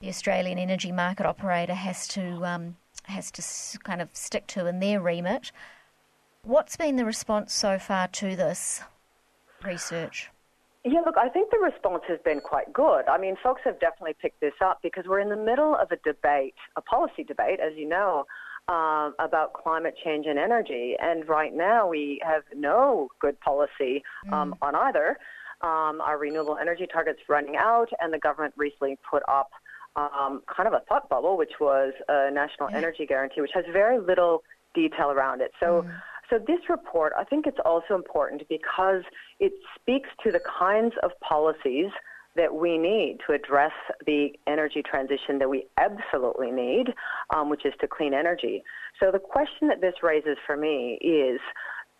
the 0.00 0.08
Australian 0.08 0.58
energy 0.58 0.90
market 0.90 1.26
operator 1.26 1.74
has 1.74 2.08
to 2.08 2.46
um, 2.46 2.76
has 3.04 3.30
to 3.32 3.78
kind 3.80 4.00
of 4.00 4.08
stick 4.14 4.46
to 4.48 4.66
in 4.66 4.80
their 4.80 5.02
remit. 5.02 5.52
What's 6.42 6.78
been 6.78 6.96
the 6.96 7.04
response 7.04 7.52
so 7.52 7.78
far 7.78 8.08
to 8.08 8.34
this 8.34 8.80
research? 9.62 10.30
Yeah, 10.86 11.00
look, 11.04 11.16
I 11.18 11.28
think 11.28 11.50
the 11.50 11.58
response 11.58 12.04
has 12.06 12.20
been 12.24 12.38
quite 12.40 12.72
good. 12.72 13.08
I 13.08 13.18
mean, 13.18 13.34
folks 13.42 13.60
have 13.64 13.80
definitely 13.80 14.14
picked 14.22 14.40
this 14.40 14.52
up 14.64 14.78
because 14.84 15.04
we're 15.08 15.18
in 15.18 15.28
the 15.28 15.36
middle 15.36 15.74
of 15.74 15.90
a 15.90 15.96
debate, 15.96 16.54
a 16.76 16.80
policy 16.80 17.24
debate, 17.24 17.58
as 17.58 17.72
you 17.76 17.88
know, 17.88 18.24
um, 18.68 19.14
about 19.18 19.52
climate 19.52 19.94
change 20.04 20.26
and 20.26 20.38
energy. 20.38 20.94
And 21.00 21.28
right 21.28 21.52
now 21.52 21.88
we 21.88 22.20
have 22.24 22.42
no 22.54 23.08
good 23.20 23.38
policy 23.40 24.04
um, 24.30 24.52
mm. 24.52 24.58
on 24.62 24.76
either. 24.76 25.18
Um, 25.60 26.00
our 26.00 26.18
renewable 26.18 26.56
energy 26.56 26.86
targets 26.86 27.18
running 27.28 27.56
out, 27.56 27.88
and 27.98 28.12
the 28.12 28.18
government 28.18 28.54
recently 28.56 28.96
put 29.10 29.24
up 29.28 29.50
um, 29.96 30.42
kind 30.54 30.68
of 30.68 30.72
a 30.72 30.82
thought 30.88 31.08
bubble, 31.08 31.36
which 31.36 31.54
was 31.60 31.94
a 32.08 32.30
national 32.30 32.70
yeah. 32.70 32.76
energy 32.76 33.06
guarantee, 33.06 33.40
which 33.40 33.50
has 33.54 33.64
very 33.72 33.98
little 33.98 34.44
detail 34.72 35.10
around 35.10 35.40
it. 35.40 35.50
So. 35.58 35.82
Mm 35.84 35.90
so 36.30 36.38
this 36.38 36.60
report, 36.68 37.12
I 37.16 37.24
think 37.24 37.46
it's 37.46 37.58
also 37.64 37.94
important 37.94 38.48
because 38.48 39.02
it 39.38 39.52
speaks 39.74 40.08
to 40.24 40.32
the 40.32 40.40
kinds 40.58 40.94
of 41.02 41.10
policies 41.20 41.90
that 42.36 42.54
we 42.54 42.76
need 42.76 43.18
to 43.26 43.32
address 43.32 43.72
the 44.04 44.28
energy 44.46 44.82
transition 44.82 45.38
that 45.38 45.48
we 45.48 45.66
absolutely 45.78 46.50
need, 46.50 46.92
um, 47.34 47.48
which 47.48 47.64
is 47.64 47.72
to 47.80 47.88
clean 47.88 48.12
energy. 48.12 48.62
So 49.00 49.10
the 49.10 49.18
question 49.18 49.68
that 49.68 49.80
this 49.80 49.94
raises 50.02 50.36
for 50.46 50.56
me 50.56 50.98
is, 51.00 51.40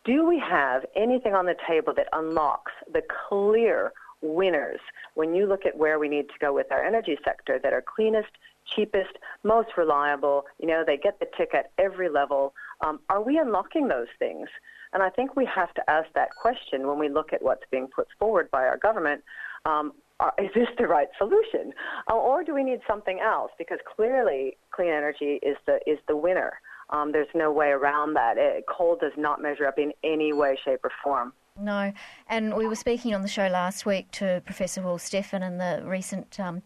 do 0.04 0.26
we 0.26 0.38
have 0.38 0.84
anything 0.94 1.34
on 1.34 1.46
the 1.46 1.56
table 1.66 1.94
that 1.96 2.08
unlocks 2.12 2.72
the 2.92 3.02
clear 3.28 3.92
winners 4.22 4.80
when 5.14 5.34
you 5.34 5.46
look 5.46 5.66
at 5.66 5.76
where 5.76 5.98
we 5.98 6.08
need 6.08 6.28
to 6.28 6.34
go 6.40 6.52
with 6.52 6.70
our 6.70 6.84
energy 6.84 7.16
sector 7.24 7.58
that 7.62 7.72
are 7.72 7.82
cleanest, 7.82 8.30
cheapest, 8.74 9.16
most 9.42 9.68
reliable. 9.76 10.44
You 10.58 10.68
know, 10.68 10.84
they 10.86 10.96
get 10.96 11.20
the 11.20 11.26
tick 11.36 11.54
at 11.54 11.70
every 11.78 12.08
level. 12.08 12.54
Um, 12.80 13.00
are 13.08 13.22
we 13.22 13.38
unlocking 13.38 13.88
those 13.88 14.08
things? 14.18 14.48
And 14.92 15.02
I 15.02 15.10
think 15.10 15.36
we 15.36 15.46
have 15.46 15.72
to 15.74 15.90
ask 15.90 16.08
that 16.14 16.30
question 16.40 16.86
when 16.86 16.98
we 16.98 17.08
look 17.08 17.32
at 17.32 17.42
what's 17.42 17.64
being 17.70 17.88
put 17.88 18.08
forward 18.18 18.50
by 18.50 18.64
our 18.64 18.78
government. 18.78 19.22
Um, 19.64 19.92
are, 20.20 20.32
is 20.38 20.50
this 20.54 20.68
the 20.78 20.86
right 20.86 21.08
solution, 21.18 21.72
uh, 22.10 22.14
or 22.14 22.42
do 22.42 22.54
we 22.54 22.64
need 22.64 22.80
something 22.88 23.20
else? 23.20 23.50
Because 23.58 23.78
clearly, 23.96 24.56
clean 24.70 24.88
energy 24.88 25.38
is 25.42 25.56
the 25.66 25.78
is 25.86 25.98
the 26.08 26.16
winner. 26.16 26.58
Um, 26.88 27.12
there's 27.12 27.28
no 27.34 27.52
way 27.52 27.68
around 27.68 28.14
that. 28.14 28.38
It, 28.38 28.64
coal 28.66 28.96
does 28.98 29.12
not 29.16 29.42
measure 29.42 29.66
up 29.66 29.78
in 29.78 29.92
any 30.04 30.32
way, 30.32 30.56
shape, 30.64 30.80
or 30.84 30.92
form. 31.02 31.32
No, 31.60 31.92
and 32.28 32.54
we 32.54 32.66
were 32.66 32.76
speaking 32.76 33.14
on 33.14 33.22
the 33.22 33.28
show 33.28 33.48
last 33.48 33.86
week 33.86 34.10
to 34.12 34.42
Professor 34.44 34.82
Will 34.82 34.98
Steffen 34.98 35.46
in 35.46 35.58
the 35.58 35.82
recent 35.84 36.38
um, 36.38 36.62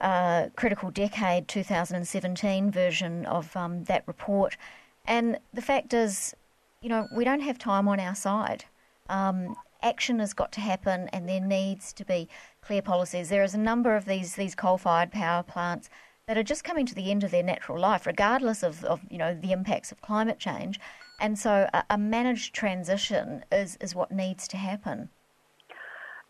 uh, 0.00 0.48
Critical 0.56 0.90
Decade 0.90 1.46
2017 1.46 2.70
version 2.70 3.26
of 3.26 3.54
um, 3.56 3.84
that 3.84 4.02
report. 4.06 4.56
And 5.04 5.38
the 5.52 5.62
fact 5.62 5.92
is, 5.92 6.34
you 6.80 6.88
know, 6.88 7.08
we 7.14 7.24
don't 7.24 7.40
have 7.40 7.58
time 7.58 7.88
on 7.88 8.00
our 8.00 8.14
side. 8.14 8.64
Um, 9.08 9.56
action 9.82 10.18
has 10.18 10.32
got 10.32 10.50
to 10.52 10.60
happen, 10.60 11.08
and 11.12 11.28
there 11.28 11.40
needs 11.40 11.92
to 11.92 12.04
be 12.04 12.28
clear 12.62 12.82
policies. 12.82 13.28
There 13.28 13.42
is 13.42 13.54
a 13.54 13.58
number 13.58 13.96
of 13.96 14.06
these 14.06 14.34
these 14.34 14.54
coal-fired 14.54 15.12
power 15.12 15.42
plants 15.42 15.90
that 16.26 16.38
are 16.38 16.42
just 16.42 16.64
coming 16.64 16.86
to 16.86 16.94
the 16.94 17.10
end 17.10 17.22
of 17.22 17.30
their 17.30 17.42
natural 17.42 17.78
life, 17.78 18.06
regardless 18.06 18.62
of, 18.62 18.82
of 18.84 19.00
you 19.10 19.18
know 19.18 19.34
the 19.34 19.52
impacts 19.52 19.92
of 19.92 20.00
climate 20.00 20.38
change. 20.38 20.80
And 21.20 21.38
so, 21.38 21.68
a, 21.72 21.84
a 21.90 21.98
managed 21.98 22.54
transition 22.54 23.44
is 23.52 23.76
is 23.80 23.94
what 23.94 24.10
needs 24.10 24.48
to 24.48 24.56
happen. 24.56 25.10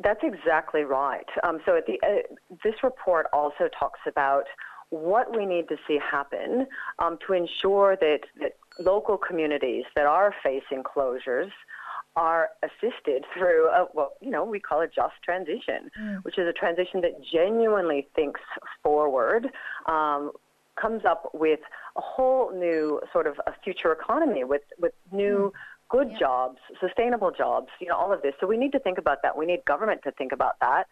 That's 0.02 0.20
exactly 0.24 0.82
right. 0.82 1.26
Um, 1.44 1.60
so 1.64 1.80
the, 1.86 1.98
uh, 2.04 2.34
this 2.64 2.74
report 2.82 3.26
also 3.32 3.68
talks 3.78 4.00
about 4.08 4.44
what 4.90 5.34
we 5.36 5.46
need 5.46 5.68
to 5.68 5.76
see 5.86 5.98
happen 5.98 6.66
um, 6.98 7.18
to 7.26 7.32
ensure 7.32 7.96
that, 7.96 8.20
that 8.40 8.56
local 8.78 9.16
communities 9.16 9.84
that 9.94 10.06
are 10.06 10.34
facing 10.42 10.82
closures 10.82 11.50
are 12.16 12.50
assisted 12.62 13.24
through 13.36 13.66
a, 13.68 13.86
what 13.92 14.12
you 14.20 14.30
know 14.30 14.44
we 14.44 14.60
call 14.60 14.80
a 14.80 14.86
just 14.86 15.14
transition, 15.24 15.90
mm. 16.00 16.24
which 16.24 16.38
is 16.38 16.46
a 16.46 16.52
transition 16.52 17.00
that 17.00 17.12
genuinely 17.32 18.08
thinks 18.14 18.40
forward, 18.82 19.48
um, 19.86 20.30
comes 20.80 21.04
up 21.04 21.30
with 21.34 21.60
a 21.96 22.00
whole 22.00 22.52
new 22.52 23.00
sort 23.12 23.26
of 23.26 23.34
a 23.46 23.52
future 23.62 23.92
economy 23.92 24.44
with 24.44 24.62
with 24.78 24.92
new. 25.12 25.52
Mm 25.54 25.58
good 25.90 26.10
yeah. 26.12 26.18
jobs, 26.18 26.58
sustainable 26.80 27.30
jobs, 27.30 27.68
you 27.78 27.86
know, 27.86 27.94
all 27.94 28.12
of 28.12 28.22
this. 28.22 28.32
So 28.40 28.46
we 28.46 28.56
need 28.56 28.72
to 28.72 28.78
think 28.80 28.98
about 28.98 29.18
that. 29.22 29.36
We 29.36 29.46
need 29.46 29.64
government 29.66 30.00
to 30.04 30.12
think 30.12 30.32
about 30.32 30.54
that. 30.60 30.84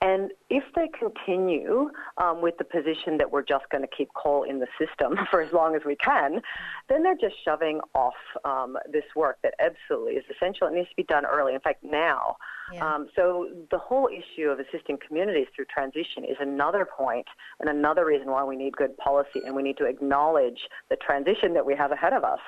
And 0.00 0.32
if 0.50 0.64
they 0.76 0.88
continue 0.98 1.90
um, 2.18 2.42
with 2.42 2.58
the 2.58 2.64
position 2.64 3.16
that 3.18 3.30
we're 3.30 3.42
just 3.42 3.64
going 3.70 3.82
to 3.82 3.88
keep 3.88 4.10
coal 4.14 4.42
in 4.42 4.58
the 4.58 4.66
system 4.78 5.18
for 5.30 5.40
as 5.40 5.52
long 5.52 5.74
as 5.76 5.82
we 5.86 5.96
can, 5.96 6.42
then 6.88 7.02
they're 7.02 7.16
just 7.16 7.36
shoving 7.44 7.80
off 7.94 8.14
um, 8.44 8.76
this 8.92 9.04
work 9.16 9.38
that 9.42 9.54
absolutely 9.58 10.14
is 10.14 10.24
essential. 10.30 10.66
It 10.68 10.74
needs 10.74 10.90
to 10.90 10.96
be 10.96 11.04
done 11.04 11.24
early, 11.24 11.54
in 11.54 11.60
fact, 11.60 11.82
now. 11.82 12.36
Yeah. 12.72 12.94
Um, 12.94 13.08
so 13.16 13.48
the 13.70 13.78
whole 13.78 14.08
issue 14.08 14.48
of 14.48 14.58
assisting 14.58 14.98
communities 15.06 15.46
through 15.54 15.66
transition 15.66 16.24
is 16.24 16.36
another 16.40 16.86
point 16.86 17.26
and 17.60 17.68
another 17.68 18.04
reason 18.04 18.30
why 18.30 18.44
we 18.44 18.56
need 18.56 18.76
good 18.76 18.96
policy 18.98 19.40
and 19.44 19.54
we 19.54 19.62
need 19.62 19.78
to 19.78 19.86
acknowledge 19.86 20.60
the 20.90 20.96
transition 20.96 21.54
that 21.54 21.64
we 21.64 21.74
have 21.76 21.92
ahead 21.92 22.12
of 22.12 22.24
us. 22.24 22.40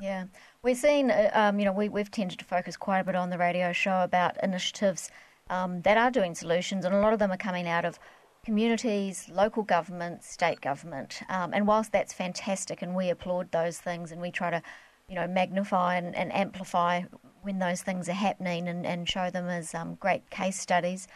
Yeah, 0.00 0.24
we've 0.62 0.76
seen, 0.76 1.10
uh, 1.10 1.30
um, 1.34 1.58
you 1.58 1.66
know, 1.66 1.72
we, 1.72 1.88
we've 1.88 2.10
tended 2.10 2.38
to 2.38 2.44
focus 2.44 2.76
quite 2.76 3.00
a 3.00 3.04
bit 3.04 3.14
on 3.14 3.30
the 3.30 3.38
radio 3.38 3.72
show 3.72 4.02
about 4.02 4.42
initiatives 4.42 5.10
um, 5.50 5.82
that 5.82 5.98
are 5.98 6.10
doing 6.10 6.34
solutions, 6.34 6.84
and 6.84 6.94
a 6.94 7.00
lot 7.00 7.12
of 7.12 7.18
them 7.18 7.30
are 7.30 7.36
coming 7.36 7.68
out 7.68 7.84
of 7.84 7.98
communities, 8.44 9.28
local 9.30 9.62
government, 9.62 10.24
state 10.24 10.62
government. 10.62 11.20
Um, 11.28 11.52
and 11.52 11.66
whilst 11.66 11.92
that's 11.92 12.14
fantastic, 12.14 12.80
and 12.80 12.96
we 12.96 13.10
applaud 13.10 13.52
those 13.52 13.78
things, 13.78 14.12
and 14.12 14.22
we 14.22 14.30
try 14.30 14.50
to, 14.50 14.62
you 15.08 15.14
know, 15.16 15.26
magnify 15.26 15.96
and, 15.96 16.14
and 16.16 16.32
amplify 16.32 17.02
when 17.42 17.58
those 17.58 17.82
things 17.82 18.08
are 18.08 18.12
happening 18.12 18.68
and, 18.68 18.86
and 18.86 19.08
show 19.08 19.28
them 19.28 19.48
as 19.48 19.74
um, 19.74 19.96
great 19.96 20.30
case 20.30 20.58
studies. 20.58 21.06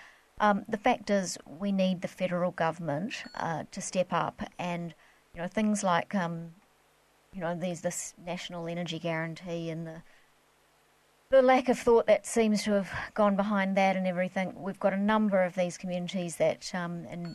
Um, 0.40 0.64
the 0.68 0.76
fact 0.76 1.08
is, 1.10 1.38
we 1.46 1.72
need 1.72 2.02
the 2.02 2.08
federal 2.08 2.50
government 2.50 3.24
uh, 3.36 3.64
to 3.70 3.80
step 3.80 4.12
up, 4.12 4.42
and 4.58 4.94
you 5.32 5.40
know, 5.40 5.48
things 5.48 5.82
like 5.82 6.14
um, 6.14 6.50
you 7.34 7.40
know, 7.40 7.56
there's 7.58 7.80
this 7.80 8.14
national 8.24 8.68
energy 8.68 8.98
guarantee 8.98 9.70
and 9.70 9.86
the 9.86 10.02
the 11.34 11.42
lack 11.42 11.68
of 11.68 11.76
thought 11.76 12.06
that 12.06 12.24
seems 12.24 12.62
to 12.62 12.70
have 12.70 12.90
gone 13.14 13.34
behind 13.34 13.76
that 13.76 13.96
and 13.96 14.06
everything. 14.06 14.54
We've 14.56 14.78
got 14.78 14.92
a 14.92 14.96
number 14.96 15.42
of 15.42 15.56
these 15.56 15.76
communities 15.76 16.36
that 16.36 16.72
um, 16.72 17.06
and 17.10 17.34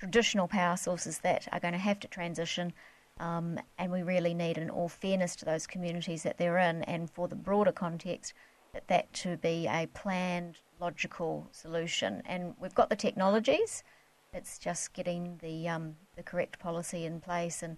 traditional 0.00 0.48
power 0.48 0.76
sources 0.76 1.18
that 1.18 1.46
are 1.52 1.60
going 1.60 1.72
to 1.72 1.78
have 1.78 2.00
to 2.00 2.08
transition. 2.08 2.72
Um, 3.20 3.60
and 3.78 3.92
we 3.92 4.02
really 4.02 4.34
need, 4.34 4.58
in 4.58 4.68
all 4.68 4.88
fairness 4.88 5.36
to 5.36 5.44
those 5.44 5.66
communities 5.66 6.24
that 6.24 6.38
they're 6.38 6.58
in, 6.58 6.82
and 6.84 7.08
for 7.08 7.28
the 7.28 7.36
broader 7.36 7.70
context, 7.70 8.32
that 8.72 8.88
that 8.88 9.12
to 9.12 9.36
be 9.36 9.68
a 9.68 9.86
planned, 9.94 10.58
logical 10.80 11.46
solution. 11.52 12.22
And 12.26 12.54
we've 12.58 12.74
got 12.74 12.88
the 12.88 12.96
technologies; 12.96 13.84
it's 14.32 14.58
just 14.58 14.92
getting 14.92 15.38
the 15.40 15.68
um, 15.68 15.96
the 16.16 16.22
correct 16.22 16.58
policy 16.58 17.04
in 17.04 17.20
place 17.20 17.62
and 17.62 17.76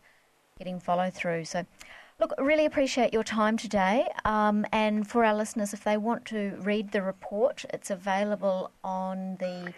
getting 0.57 0.81
follow 0.81 1.11
through. 1.11 1.45
So, 1.45 1.67
Look, 2.23 2.35
really 2.39 2.67
appreciate 2.67 3.13
your 3.13 3.25
time 3.25 3.57
today. 3.57 4.07
Um, 4.25 4.65
and 4.71 5.05
for 5.09 5.25
our 5.25 5.35
listeners, 5.35 5.75
if 5.75 5.83
they 5.83 5.97
want 5.97 6.25
to 6.27 6.57
read 6.61 6.93
the 6.93 7.03
report, 7.03 7.65
it's 7.75 7.91
available 7.91 8.71
on 8.85 9.39
the 9.41 9.73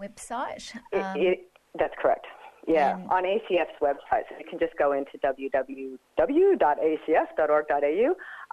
website. 0.00 0.74
Um, 0.94 1.20
it, 1.20 1.20
it, 1.20 1.50
that's 1.78 1.92
correct. 2.00 2.24
Yeah, 2.66 2.96
on 3.10 3.24
ACF's 3.24 3.78
website. 3.82 4.22
So 4.30 4.36
you 4.38 4.46
can 4.48 4.58
just 4.58 4.74
go 4.78 4.92
into 4.92 5.18
www.acf.org.au 5.18 5.98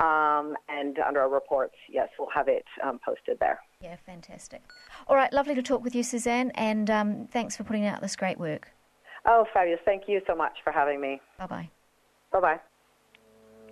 um, 0.06 0.58
and 0.68 1.00
under 1.00 1.22
our 1.22 1.30
reports, 1.30 1.76
yes, 1.90 2.10
we'll 2.20 2.28
have 2.36 2.50
it 2.50 2.66
um, 2.84 3.00
posted 3.06 3.40
there. 3.40 3.62
Yeah, 3.80 3.96
fantastic. 4.06 4.62
All 5.08 5.16
right, 5.16 5.32
lovely 5.32 5.56
to 5.56 5.64
talk 5.64 5.86
with 5.86 5.96
you, 5.96 6.04
Suzanne, 6.04 6.52
and 6.56 6.90
um, 6.90 7.28
thanks 7.32 7.56
for 7.56 7.64
putting 7.64 7.86
out 7.86 8.02
this 8.02 8.18
great 8.18 8.38
work. 8.40 8.74
Oh, 9.26 9.46
fabulous. 9.54 9.80
Thank 9.86 10.04
you 10.08 10.20
so 10.28 10.36
much 10.36 10.58
for 10.66 10.74
having 10.74 11.00
me. 11.00 11.22
Bye 11.38 11.48
bye. 11.48 11.70
Bye 12.34 12.42
bye. 12.42 12.60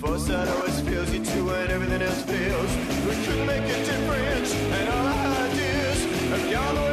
Force 0.00 0.26
that 0.26 0.48
always 0.48 0.80
fails 0.80 1.12
you 1.12 1.24
too 1.24 1.44
when 1.46 1.70
everything 1.70 2.02
else 2.02 2.22
fails. 2.22 2.76
We 3.06 3.14
couldn't 3.24 3.46
make 3.46 3.62
a 3.62 3.84
difference 3.84 4.54
and 4.54 4.88
our 4.88 5.46
ideas 5.46 6.04
have 6.30 6.50
gone 6.52 6.76
away. 6.76 6.92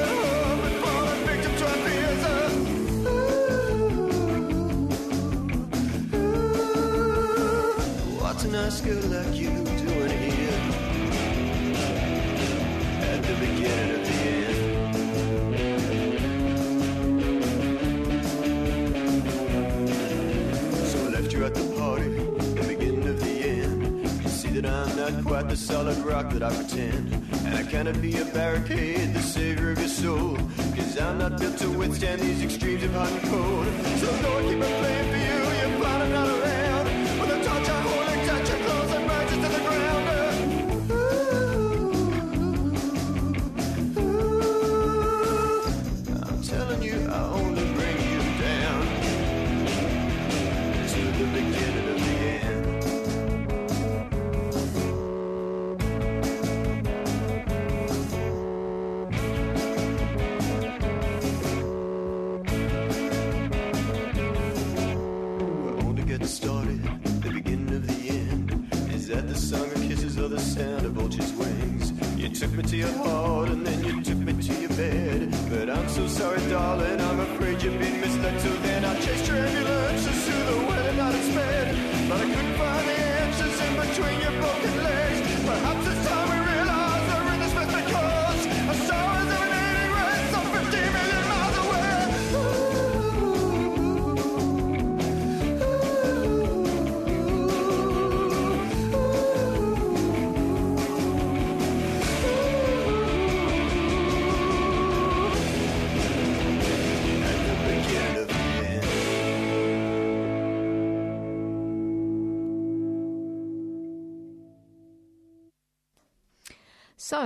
Nice 8.51 8.81
good 8.81 9.03
luck. 9.11 9.38
So 25.59 25.83
me 72.63 72.69
to 72.69 72.77
your 72.77 72.91
heart 73.03 73.49
and 73.49 73.65
then 73.65 73.83
you 73.85 74.01
took 74.03 74.17
me 74.17 74.33
to 74.33 74.53
your 74.59 74.69
bed. 74.69 75.31
But 75.49 75.69
I'm 75.69 75.87
so 75.89 76.07
sorry, 76.07 76.41
darling, 76.49 76.99
I'm 76.99 77.19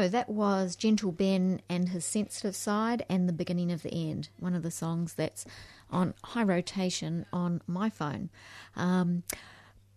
that 0.02 0.30
was 0.30 0.76
Gentle 0.76 1.12
Ben 1.12 1.62
and 1.70 1.90
his 1.90 2.06
sensitive 2.06 2.56
side 2.56 3.06
and 3.10 3.28
the 3.28 3.34
beginning 3.34 3.72
of 3.72 3.84
the 3.84 3.94
end, 3.94 4.30
one 4.40 4.56
of 4.56 4.64
the 4.64 4.72
songs 4.72 5.14
that's 5.14 5.46
on 5.90 6.14
high 6.24 6.44
rotation 6.44 7.26
on 7.32 7.62
my 7.68 7.90
phone. 7.90 8.30
Um, 8.76 9.24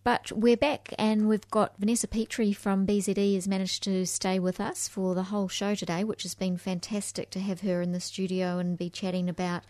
but 0.04 0.30
we're 0.30 0.56
back 0.56 0.92
and 0.98 1.28
we've 1.28 1.50
got 1.50 1.78
Vanessa 1.78 2.06
Petrie 2.06 2.52
from 2.52 2.86
BZE 2.86 3.34
has 3.34 3.48
managed 3.48 3.82
to 3.84 4.06
stay 4.06 4.38
with 4.38 4.60
us 4.60 4.86
for 4.86 5.14
the 5.14 5.24
whole 5.24 5.48
show 5.48 5.74
today, 5.74 6.04
which 6.04 6.22
has 6.22 6.34
been 6.34 6.58
fantastic 6.58 7.30
to 7.30 7.40
have 7.40 7.62
her 7.62 7.80
in 7.80 7.92
the 7.92 8.00
studio 8.00 8.58
and 8.58 8.78
be 8.78 8.90
chatting 8.90 9.28
about 9.28 9.64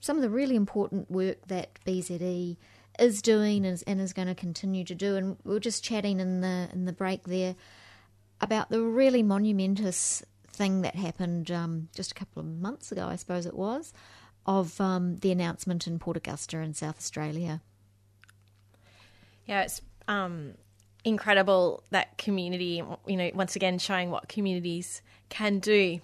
some 0.00 0.16
of 0.16 0.22
the 0.22 0.28
really 0.28 0.56
important 0.56 1.10
work 1.10 1.46
that 1.46 1.78
BZE 1.86 2.56
is 2.98 3.22
doing 3.22 3.64
and 3.64 3.74
is, 3.74 3.82
and 3.82 4.00
is 4.00 4.12
going 4.12 4.28
to 4.28 4.34
continue 4.34 4.84
to 4.84 4.94
do. 4.94 5.16
And 5.16 5.36
we 5.44 5.56
are 5.56 5.60
just 5.60 5.84
chatting 5.84 6.20
in 6.20 6.40
the 6.40 6.68
in 6.72 6.84
the 6.84 6.92
break 6.92 7.22
there 7.24 7.54
about 8.40 8.70
the 8.70 8.82
really 8.82 9.22
monumentous 9.22 10.22
thing 10.46 10.82
that 10.82 10.94
happened 10.94 11.50
um, 11.50 11.88
just 11.94 12.12
a 12.12 12.14
couple 12.14 12.40
of 12.40 12.46
months 12.46 12.92
ago, 12.92 13.06
I 13.06 13.16
suppose 13.16 13.46
it 13.46 13.54
was, 13.54 13.92
of 14.46 14.80
um, 14.80 15.18
the 15.20 15.30
announcement 15.30 15.86
in 15.86 15.98
Port 15.98 16.16
Augusta 16.16 16.58
in 16.58 16.74
South 16.74 16.98
Australia. 16.98 17.60
Yeah, 19.46 19.62
it's 19.62 19.80
um, 20.08 20.54
incredible 21.04 21.82
that 21.90 22.18
community, 22.18 22.82
you 23.06 23.16
know, 23.16 23.30
once 23.34 23.56
again 23.56 23.78
showing 23.78 24.10
what 24.10 24.28
communities 24.28 25.02
can 25.28 25.58
do. 25.58 26.00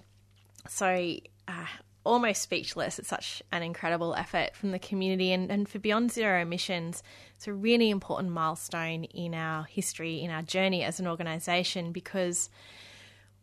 So, 0.67 1.17
uh, 1.47 1.65
almost 2.05 2.41
speechless. 2.41 2.99
It's 2.99 3.09
such 3.09 3.43
an 3.51 3.63
incredible 3.63 4.15
effort 4.15 4.55
from 4.55 4.71
the 4.71 4.79
community 4.79 5.33
and, 5.33 5.51
and 5.51 5.67
for 5.67 5.79
Beyond 5.79 6.11
Zero 6.11 6.41
Emissions. 6.41 7.03
It's 7.35 7.47
a 7.47 7.53
really 7.53 7.89
important 7.89 8.31
milestone 8.31 9.03
in 9.05 9.33
our 9.33 9.65
history, 9.65 10.21
in 10.21 10.31
our 10.31 10.43
journey 10.43 10.83
as 10.83 10.99
an 10.99 11.07
organisation, 11.07 11.91
because 11.91 12.49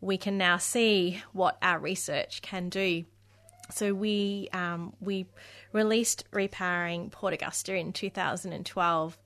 we 0.01 0.17
can 0.17 0.37
now 0.37 0.57
see 0.57 1.21
what 1.33 1.57
our 1.61 1.79
research 1.79 2.41
can 2.41 2.69
do. 2.69 3.05
So 3.71 3.93
we 3.93 4.49
um, 4.51 4.93
we 4.99 5.25
released 5.71 6.29
Repowering 6.31 7.11
Port 7.11 7.33
Augusta 7.33 7.75
in 7.75 7.93
2012. 7.93 9.17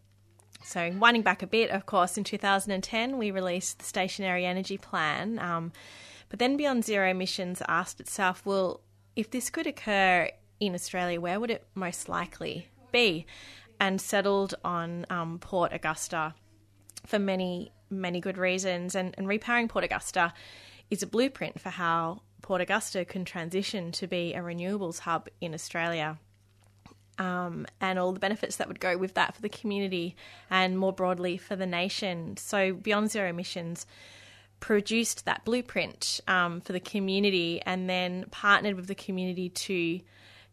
So 0.64 0.92
winding 0.98 1.22
back 1.24 1.42
a 1.44 1.48
bit, 1.48 1.70
of 1.70 1.86
course, 1.86 2.18
in 2.18 2.24
2010 2.24 3.18
we 3.18 3.32
released 3.32 3.80
the 3.80 3.86
Stationary 3.86 4.46
Energy 4.46 4.78
Plan. 4.78 5.40
Um, 5.40 5.72
but 6.30 6.40
then 6.40 6.58
Beyond 6.58 6.84
Zero 6.84 7.10
Emissions 7.10 7.62
asked 7.68 8.00
itself, 8.00 8.46
well, 8.46 8.82
if 9.18 9.32
this 9.32 9.50
could 9.50 9.68
occur 9.68 10.30
in 10.60 10.76
Australia, 10.76 11.20
where 11.20 11.40
would 11.40 11.50
it 11.50 11.68
most 11.74 12.08
likely 12.08 12.70
be? 12.92 13.26
And 13.80 14.00
settled 14.00 14.54
on 14.64 15.06
um, 15.10 15.40
Port 15.40 15.74
Augusta 15.74 16.36
for 17.06 17.20
many, 17.20 17.72
many 17.90 18.22
good 18.22 18.38
reasons. 18.38 18.96
And, 18.96 19.16
and 19.18 19.28
repowering 19.28 19.70
Port 19.70 19.84
Augusta 19.84 20.34
is 20.90 21.02
a 21.02 21.08
blueprint 21.08 21.60
for 21.60 21.70
how 21.70 22.22
Port 22.44 22.62
Augusta 22.62 23.06
can 23.06 23.26
transition 23.26 23.92
to 23.94 24.08
be 24.08 24.34
a 24.34 24.40
renewables 24.40 25.00
hub 25.00 25.28
in 25.42 25.54
Australia. 25.54 26.20
Um, 27.18 27.66
and 27.82 27.98
all 27.98 28.12
the 28.12 28.20
benefits 28.20 28.58
that 28.58 28.68
would 28.68 28.80
go 28.80 28.98
with 28.98 29.16
that 29.16 29.34
for 29.34 29.42
the 29.42 29.50
community 29.50 30.16
and 30.52 30.78
more 30.78 30.94
broadly 30.94 31.38
for 31.38 31.56
the 31.56 31.66
nation. 31.66 32.38
So, 32.38 32.74
Beyond 32.74 33.10
Zero 33.10 33.30
Emissions 33.30 33.88
produced 34.60 35.26
that 35.26 35.46
blueprint 35.46 36.20
um, 36.28 36.62
for 36.62 36.74
the 36.74 36.80
community 36.80 37.62
and 37.66 37.90
then 37.90 38.26
partnered 38.32 38.76
with 38.76 38.88
the 38.88 38.96
community 38.96 39.50
to 39.50 40.00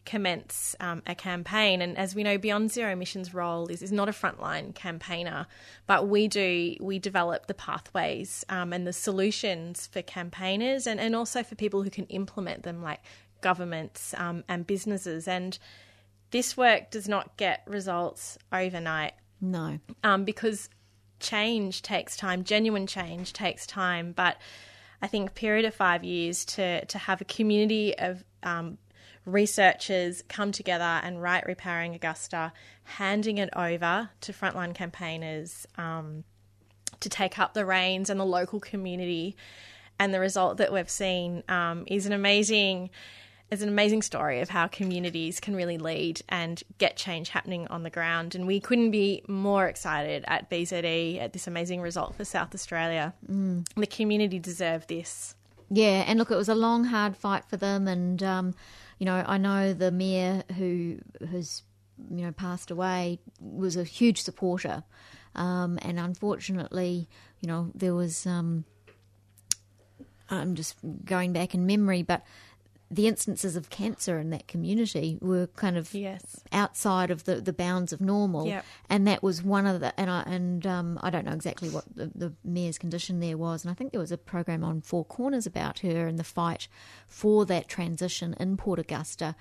commence 0.05 0.77
um, 0.81 1.03
a 1.07 1.15
campaign. 1.15 1.81
And 1.81 1.97
as 1.97 2.15
we 2.15 2.23
know, 2.23 2.37
Beyond 2.37 2.71
Zero 2.71 2.93
Emissions' 2.93 3.33
role 3.33 3.69
is, 3.69 3.83
is 3.83 3.93
not 3.93 4.09
a 4.09 4.13
frontline 4.13 4.75
campaigner, 4.75 5.47
but 5.87 6.09
we 6.09 6.29
do 6.29 6.77
we 6.81 6.99
develop 6.99 7.47
the 7.47 7.55
pathways 7.55 8.45
um, 8.49 8.73
and 8.73 8.87
the 8.87 8.93
solutions 8.93 9.87
for 9.87 10.03
campaigners 10.03 10.87
and, 10.87 11.01
and 11.01 11.17
also 11.17 11.43
for 11.43 11.55
people 11.55 11.83
who 11.83 11.91
can 11.91 12.05
implement 12.07 12.63
them, 12.63 12.83
like 12.83 13.01
governments 13.41 14.15
um, 14.19 14.45
and 14.49 14.67
businesses. 14.67 15.27
And 15.27 15.59
this 16.31 16.57
work 16.57 16.91
does 16.91 17.09
not 17.09 17.37
get 17.37 17.63
results 17.67 18.39
overnight. 18.53 19.13
No, 19.41 19.79
um, 20.03 20.25
because 20.25 20.69
change 21.25 21.83
takes 21.83 22.17
time. 22.17 22.45
Genuine 22.45 22.87
change 22.87 23.33
takes 23.33 23.67
time, 23.67 24.13
but 24.13 24.37
I 25.03 25.09
think 25.09 25.31
a 25.31 25.33
period 25.33 25.65
of 25.65 25.75
five 25.75 26.05
years 26.05 26.45
to 26.47 26.85
to 26.85 26.99
have 26.99 27.21
a 27.21 27.25
community 27.25 27.99
of 27.99 28.23
um, 28.43 28.79
researchers 29.27 30.23
come 30.29 30.53
together 30.53 31.01
and 31.03 31.21
write 31.21 31.47
Repowering 31.47 31.95
Augusta, 31.95 32.53
handing 32.85 33.39
it 33.39 33.51
over 33.57 34.11
to 34.21 34.33
frontline 34.33 34.75
campaigners 34.75 35.67
um, 35.79 36.25
to 37.01 37.09
take 37.09 37.39
up 37.39 37.55
the 37.55 37.65
reins 37.65 38.11
and 38.11 38.21
the 38.21 38.25
local 38.25 38.61
community. 38.61 39.37
And 39.99 40.13
the 40.13 40.21
result 40.21 40.57
that 40.59 40.73
we've 40.73 40.91
seen 40.91 41.45
um, 41.49 41.85
is 41.87 42.07
an 42.07 42.13
amazing 42.13 42.91
is 43.51 43.63
an 43.63 43.69
amazing 43.69 44.03
story 44.03 44.41
of 44.41 44.49
how 44.49 44.67
communities 44.67 45.39
can 45.39 45.55
really 45.55 45.79
lead 45.79 46.23
and 46.29 46.63
get 46.79 46.97
change 46.97 47.29
happening 47.29 47.67
on 47.69 47.83
the 47.83 47.91
ground. 47.91 48.35
And 48.35 48.47
we 48.47 48.59
couldn't 48.59 48.91
be 48.91 49.23
more 49.29 49.67
excited 49.67 50.25
at 50.27 50.51
BZE 50.51 51.21
at 51.21 51.33
this 51.33 51.47
amazing 51.47 51.81
result 51.81 52.15
for 52.15 52.25
South 52.25 52.55
Australia. 52.55 53.15
Mm. 53.31 53.67
The 53.77 53.87
community 53.87 54.39
deserved 54.39 54.89
this. 54.89 55.35
Yeah, 55.71 56.05
and 56.07 56.19
look, 56.19 56.31
it 56.31 56.37
was 56.37 56.49
a 56.49 56.55
long, 56.55 56.85
hard 56.85 57.17
fight 57.17 57.45
for 57.47 57.57
them, 57.57 57.89
and 57.89 58.23
um, 58.23 58.55
you 58.99 59.07
know, 59.07 59.25
I 59.27 59.39
know 59.39 59.73
the 59.73 59.91
mayor 59.91 60.45
who 60.57 60.99
has 61.31 61.63
you 62.11 62.25
know 62.25 62.33
passed 62.33 62.71
away 62.71 63.19
was 63.41 63.77
a 63.77 63.85
huge 63.85 64.23
supporter, 64.23 64.85
um, 65.35 65.79
and 65.83 65.99
unfortunately, 65.99 67.09
you 67.41 67.49
know, 67.49 67.71
there 67.75 67.95
was. 67.95 68.27
Um, 68.27 68.65
I'm 70.31 70.55
just 70.55 70.77
going 71.05 71.35
back 71.35 71.55
in 71.55 71.67
memory, 71.67 72.03
but 72.03 72.25
the 72.91 73.09
instances 73.09 73.57
of 73.57 73.71
cancer 73.71 74.19
in 74.19 74.31
that 74.31 74.47
community 74.47 75.19
were 75.21 75.47
kind 75.49 75.77
of 75.77 75.93
yes. 75.95 76.41
outside 76.53 77.11
of 77.11 77.25
the, 77.25 77.41
the 77.41 77.53
bounds 77.53 77.93
of 77.93 78.01
normal, 78.01 78.47
yep. 78.47 78.65
and 78.89 79.07
that 79.07 79.23
was 79.23 79.43
one 79.43 79.67
of 79.67 79.81
the 79.81 79.99
and 79.99 80.11
I 80.11 80.23
and 80.23 80.67
um, 80.67 80.99
I 81.03 81.11
don't 81.11 81.25
know 81.25 81.33
exactly 81.33 81.71
what 81.71 81.85
the, 81.95 82.11
the, 82.15 82.33
mayor's 82.45 82.79
condition 82.79 83.21
there 83.21 83.39
was, 83.39 83.65
and 83.65 83.71
I 83.71 83.75
think 83.75 83.93
there 83.93 84.01
was 84.01 84.13
a 84.13 84.19
program 84.19 84.63
on 84.63 84.81
Four 84.81 85.05
Corners 85.05 85.47
about 85.47 85.81
her 85.81 86.07
and 86.07 86.19
the 86.19 86.25
fight 86.25 86.69
for 87.09 87.45
that 87.47 87.69
transition 87.69 88.35
in 88.39 88.57
Port 88.57 88.79
Augusta. 88.79 89.35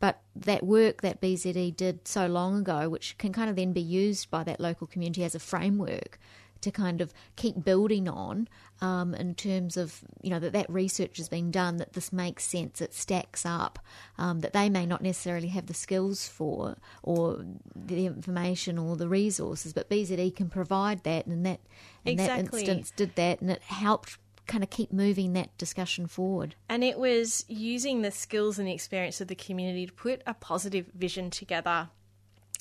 But 0.00 0.20
that 0.36 0.62
work 0.62 1.02
that 1.02 1.20
BZE 1.20 1.74
did 1.74 2.06
so 2.06 2.28
long 2.28 2.60
ago, 2.60 2.88
which 2.88 3.18
can 3.18 3.32
kind 3.32 3.50
of 3.50 3.56
then 3.56 3.72
be 3.72 3.80
used 3.80 4.30
by 4.30 4.44
that 4.44 4.60
local 4.60 4.86
community 4.86 5.24
as 5.24 5.34
a 5.34 5.40
framework 5.40 6.20
to 6.60 6.70
kind 6.70 7.00
of 7.00 7.12
keep 7.36 7.64
building 7.64 8.08
on 8.08 8.48
um, 8.80 9.14
in 9.14 9.34
terms 9.34 9.76
of 9.76 10.00
you 10.22 10.30
know 10.30 10.38
that 10.38 10.52
that 10.52 10.68
research 10.70 11.16
has 11.16 11.28
been 11.28 11.50
done 11.50 11.78
that 11.78 11.92
this 11.92 12.12
makes 12.12 12.44
sense 12.44 12.80
it 12.80 12.94
stacks 12.94 13.44
up 13.44 13.78
um, 14.18 14.40
that 14.40 14.52
they 14.52 14.68
may 14.68 14.86
not 14.86 15.02
necessarily 15.02 15.48
have 15.48 15.66
the 15.66 15.74
skills 15.74 16.28
for 16.28 16.76
or 17.02 17.44
the 17.74 18.06
information 18.06 18.78
or 18.78 18.96
the 18.96 19.08
resources 19.08 19.72
but 19.72 19.88
BZE 19.88 20.34
can 20.36 20.48
provide 20.48 21.04
that 21.04 21.26
and 21.26 21.44
that 21.46 21.60
in 22.04 22.12
exactly. 22.12 22.62
that 22.64 22.68
instance 22.68 22.92
did 22.94 23.14
that 23.16 23.40
and 23.40 23.50
it 23.50 23.62
helped 23.62 24.18
kind 24.48 24.64
of 24.64 24.70
keep 24.70 24.92
moving 24.92 25.34
that 25.34 25.56
discussion 25.58 26.08
forward. 26.08 26.56
And 26.68 26.82
it 26.82 26.98
was 26.98 27.44
using 27.48 28.02
the 28.02 28.10
skills 28.10 28.58
and 28.58 28.66
the 28.66 28.72
experience 28.72 29.20
of 29.20 29.28
the 29.28 29.34
community 29.34 29.86
to 29.86 29.92
put 29.92 30.22
a 30.26 30.34
positive 30.34 30.86
vision 30.94 31.30
together 31.30 31.90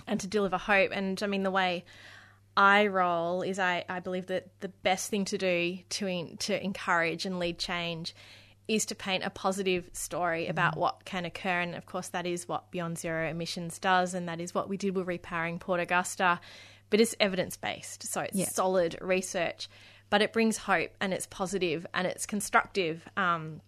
and 0.05 0.19
to 0.19 0.27
deliver 0.27 0.57
hope. 0.57 0.91
And 0.93 1.21
I 1.23 1.27
mean, 1.27 1.43
the 1.43 1.51
way 1.51 1.85
I 2.57 2.87
roll 2.87 3.43
is 3.43 3.59
I, 3.59 3.85
I 3.87 3.99
believe 4.01 4.27
that 4.27 4.47
the 4.59 4.67
best 4.69 5.09
thing 5.09 5.25
to 5.25 5.37
do 5.37 5.77
to 5.89 6.07
in, 6.07 6.37
to 6.37 6.61
encourage 6.61 7.25
and 7.25 7.39
lead 7.39 7.59
change 7.59 8.15
is 8.67 8.85
to 8.87 8.95
paint 8.95 9.23
a 9.23 9.29
positive 9.29 9.89
story 9.93 10.47
about 10.47 10.75
mm. 10.75 10.79
what 10.79 11.05
can 11.05 11.23
occur. 11.23 11.61
And 11.61 11.75
of 11.75 11.85
course, 11.85 12.09
that 12.09 12.25
is 12.25 12.49
what 12.49 12.69
Beyond 12.71 12.97
Zero 12.97 13.29
Emissions 13.29 13.79
does, 13.79 14.13
and 14.13 14.27
that 14.27 14.41
is 14.41 14.53
what 14.53 14.67
we 14.67 14.75
did 14.75 14.95
with 14.95 15.07
Repowering 15.07 15.59
Port 15.59 15.79
Augusta. 15.79 16.41
But 16.89 16.99
it's 16.99 17.15
evidence 17.19 17.55
based, 17.55 18.03
so 18.03 18.21
it's 18.21 18.35
yeah. 18.35 18.49
solid 18.49 18.97
research 19.01 19.69
but 20.09 20.21
it 20.21 20.33
brings 20.33 20.57
hope 20.57 20.91
and 21.01 21.13
it's 21.13 21.25
positive 21.27 21.85
and 21.93 22.07
it's 22.07 22.25
constructive. 22.25 23.07
Um, 23.17 23.61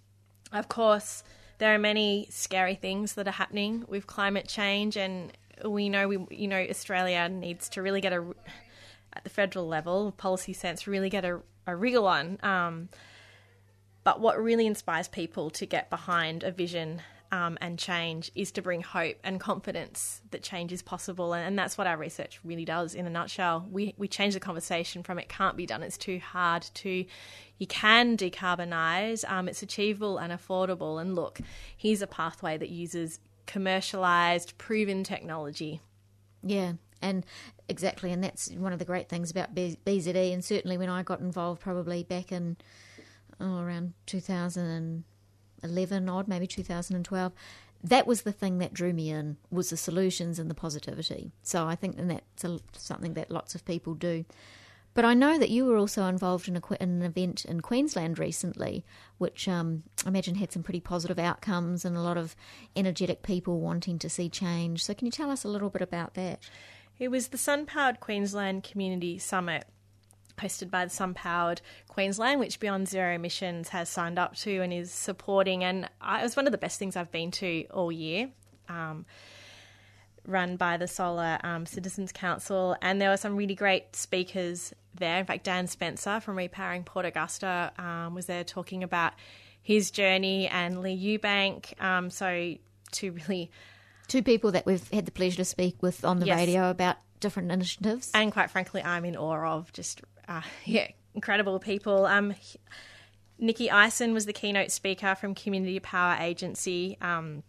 of 0.51 0.69
course, 0.69 1.23
there 1.57 1.73
are 1.73 1.79
many 1.79 2.27
scary 2.31 2.75
things 2.75 3.15
that 3.15 3.27
are 3.27 3.31
happening 3.31 3.83
with 3.87 4.07
climate 4.07 4.47
change, 4.47 4.95
and 4.97 5.31
we 5.65 5.89
know 5.89 6.07
we 6.07 6.25
you 6.31 6.47
know 6.47 6.59
Australia 6.59 7.27
needs 7.27 7.69
to 7.69 7.81
really 7.81 8.01
get 8.01 8.13
a 8.13 8.25
at 9.13 9.23
the 9.23 9.29
federal 9.29 9.67
level, 9.67 10.11
policy 10.11 10.53
sense, 10.53 10.87
really 10.87 11.09
get 11.09 11.25
a, 11.25 11.41
a 11.67 11.75
wriggle 11.75 12.07
on. 12.07 12.37
Um, 12.43 12.89
but 14.03 14.19
what 14.19 14.41
really 14.41 14.65
inspires 14.65 15.07
people 15.07 15.49
to 15.51 15.65
get 15.65 15.89
behind 15.89 16.43
a 16.43 16.51
vision 16.51 17.01
um, 17.31 17.57
and 17.61 17.77
change 17.77 18.31
is 18.33 18.51
to 18.53 18.61
bring 18.61 18.81
hope 18.81 19.17
and 19.23 19.39
confidence 19.39 20.21
that 20.31 20.41
change 20.41 20.71
is 20.71 20.81
possible. 20.81 21.33
And, 21.33 21.45
and, 21.45 21.59
that's 21.59 21.77
what 21.77 21.85
our 21.85 21.97
research 21.97 22.39
really 22.43 22.65
does 22.65 22.95
in 22.95 23.05
a 23.05 23.09
nutshell. 23.09 23.67
We, 23.69 23.93
we 23.97 24.07
change 24.07 24.33
the 24.33 24.39
conversation 24.39 25.03
from 25.03 25.19
it 25.19 25.29
can't 25.29 25.55
be 25.55 25.65
done, 25.65 25.83
it's 25.83 25.97
too 25.97 26.19
hard, 26.19 26.63
to 26.75 27.05
you 27.57 27.67
can 27.67 28.17
decarbonise, 28.17 29.29
um, 29.29 29.47
it's 29.47 29.61
achievable 29.61 30.17
and 30.17 30.33
affordable. 30.33 30.99
And 30.99 31.13
look, 31.13 31.39
here's 31.77 32.01
a 32.01 32.07
pathway 32.07 32.57
that 32.57 32.69
uses 32.69 33.19
commercialised, 33.45 34.57
proven 34.57 35.03
technology. 35.03 35.81
Yeah, 36.41 36.73
and 37.01 37.25
exactly, 37.69 38.11
and 38.11 38.23
that's 38.23 38.51
one 38.51 38.73
of 38.73 38.79
the 38.79 38.85
great 38.85 39.07
things 39.07 39.31
about 39.31 39.55
BZE. 39.55 40.33
And 40.33 40.43
certainly, 40.43 40.77
when 40.77 40.89
I 40.89 41.03
got 41.03 41.19
involved, 41.19 41.61
probably 41.61 42.03
back 42.03 42.31
in 42.31 42.57
oh, 43.39 43.59
around 43.59 43.93
2011 44.05 46.09
odd, 46.09 46.27
maybe 46.27 46.47
2012. 46.47 47.33
That 47.81 48.05
was 48.05 48.23
the 48.23 48.33
thing 48.33 48.57
that 48.57 48.73
drew 48.73 48.91
me 48.91 49.09
in 49.09 49.37
was 49.49 49.69
the 49.69 49.77
solutions 49.77 50.37
and 50.37 50.49
the 50.49 50.55
positivity. 50.55 51.31
So 51.43 51.65
I 51.65 51.75
think 51.75 51.97
and 51.97 52.11
that's 52.11 52.43
a, 52.43 52.59
something 52.73 53.13
that 53.13 53.31
lots 53.31 53.55
of 53.55 53.63
people 53.63 53.93
do. 53.93 54.25
But 54.93 55.05
I 55.05 55.13
know 55.13 55.37
that 55.37 55.49
you 55.49 55.65
were 55.65 55.77
also 55.77 56.05
involved 56.07 56.49
in, 56.49 56.57
a, 56.57 56.61
in 56.81 56.89
an 56.89 57.03
event 57.03 57.45
in 57.45 57.61
Queensland 57.61 58.19
recently, 58.19 58.83
which 59.17 59.47
um, 59.47 59.83
I 60.03 60.09
imagine 60.09 60.35
had 60.35 60.51
some 60.51 60.63
pretty 60.63 60.81
positive 60.81 61.19
outcomes 61.19 61.85
and 61.85 61.95
a 61.95 62.01
lot 62.01 62.17
of 62.17 62.35
energetic 62.75 63.21
people 63.21 63.61
wanting 63.61 63.97
to 63.99 64.09
see 64.09 64.27
change. 64.27 64.83
So, 64.83 64.93
can 64.93 65.05
you 65.05 65.11
tell 65.11 65.29
us 65.29 65.45
a 65.45 65.47
little 65.47 65.69
bit 65.69 65.83
about 65.83 66.15
that? 66.15 66.39
It 66.99 67.09
was 67.09 67.29
the 67.29 67.37
Sun 67.37 67.65
Powered 67.65 68.01
Queensland 68.01 68.63
Community 68.63 69.17
Summit, 69.17 69.65
hosted 70.37 70.69
by 70.69 70.83
the 70.83 70.91
Sun 70.91 71.13
Powered 71.13 71.61
Queensland, 71.87 72.41
which 72.41 72.59
Beyond 72.59 72.89
Zero 72.89 73.15
Emissions 73.15 73.69
has 73.69 73.87
signed 73.87 74.19
up 74.19 74.35
to 74.37 74.59
and 74.59 74.73
is 74.73 74.91
supporting. 74.91 75.63
And 75.63 75.85
it 75.85 76.21
was 76.21 76.35
one 76.35 76.45
of 76.45 76.51
the 76.51 76.57
best 76.57 76.77
things 76.77 76.97
I've 76.97 77.11
been 77.11 77.31
to 77.31 77.63
all 77.71 77.89
year. 77.89 78.29
Um, 78.67 79.05
run 80.27 80.57
by 80.57 80.75
the 80.75 80.87
Solar 80.87 81.39
um, 81.41 81.65
Citizens 81.65 82.11
Council, 82.11 82.75
and 82.81 83.01
there 83.01 83.09
were 83.09 83.17
some 83.17 83.37
really 83.37 83.55
great 83.55 83.95
speakers 83.95 84.73
there. 84.93 85.19
In 85.19 85.25
fact, 85.25 85.45
Dan 85.45 85.67
Spencer 85.67 86.19
from 86.19 86.35
Repowering 86.35 86.83
Port 86.83 87.05
Augusta 87.05 87.71
um, 87.79 88.13
was 88.13 88.25
there 88.25 88.43
talking 88.43 88.83
about 88.83 89.13
his 89.61 89.89
journey, 89.91 90.47
and 90.47 90.81
Lee 90.81 91.17
Eubank. 91.17 91.81
Um, 91.81 92.09
so, 92.09 92.55
two 92.91 93.11
really 93.11 93.51
two 94.09 94.21
people 94.21 94.51
that 94.51 94.65
we've 94.65 94.85
had 94.89 95.05
the 95.05 95.11
pleasure 95.11 95.37
to 95.37 95.45
speak 95.45 95.81
with 95.81 96.03
on 96.03 96.19
the 96.19 96.25
yes. 96.25 96.37
radio 96.37 96.69
about 96.69 96.97
different 97.21 97.51
initiatives, 97.51 98.11
and 98.13 98.31
quite 98.33 98.49
frankly, 98.49 98.83
I'm 98.83 99.05
in 99.05 99.15
awe 99.15 99.55
of 99.55 99.71
just 99.71 100.01
uh, 100.27 100.41
yeah, 100.65 100.87
incredible 101.15 101.59
people. 101.59 102.05
Um, 102.05 102.35
Nicky 103.37 103.69
Ison 103.69 104.13
was 104.13 104.25
the 104.25 104.33
keynote 104.33 104.71
speaker 104.71 105.15
from 105.15 105.33
Community 105.33 105.79
Power 105.79 106.17
Agency. 106.19 106.97
Um, 107.01 107.43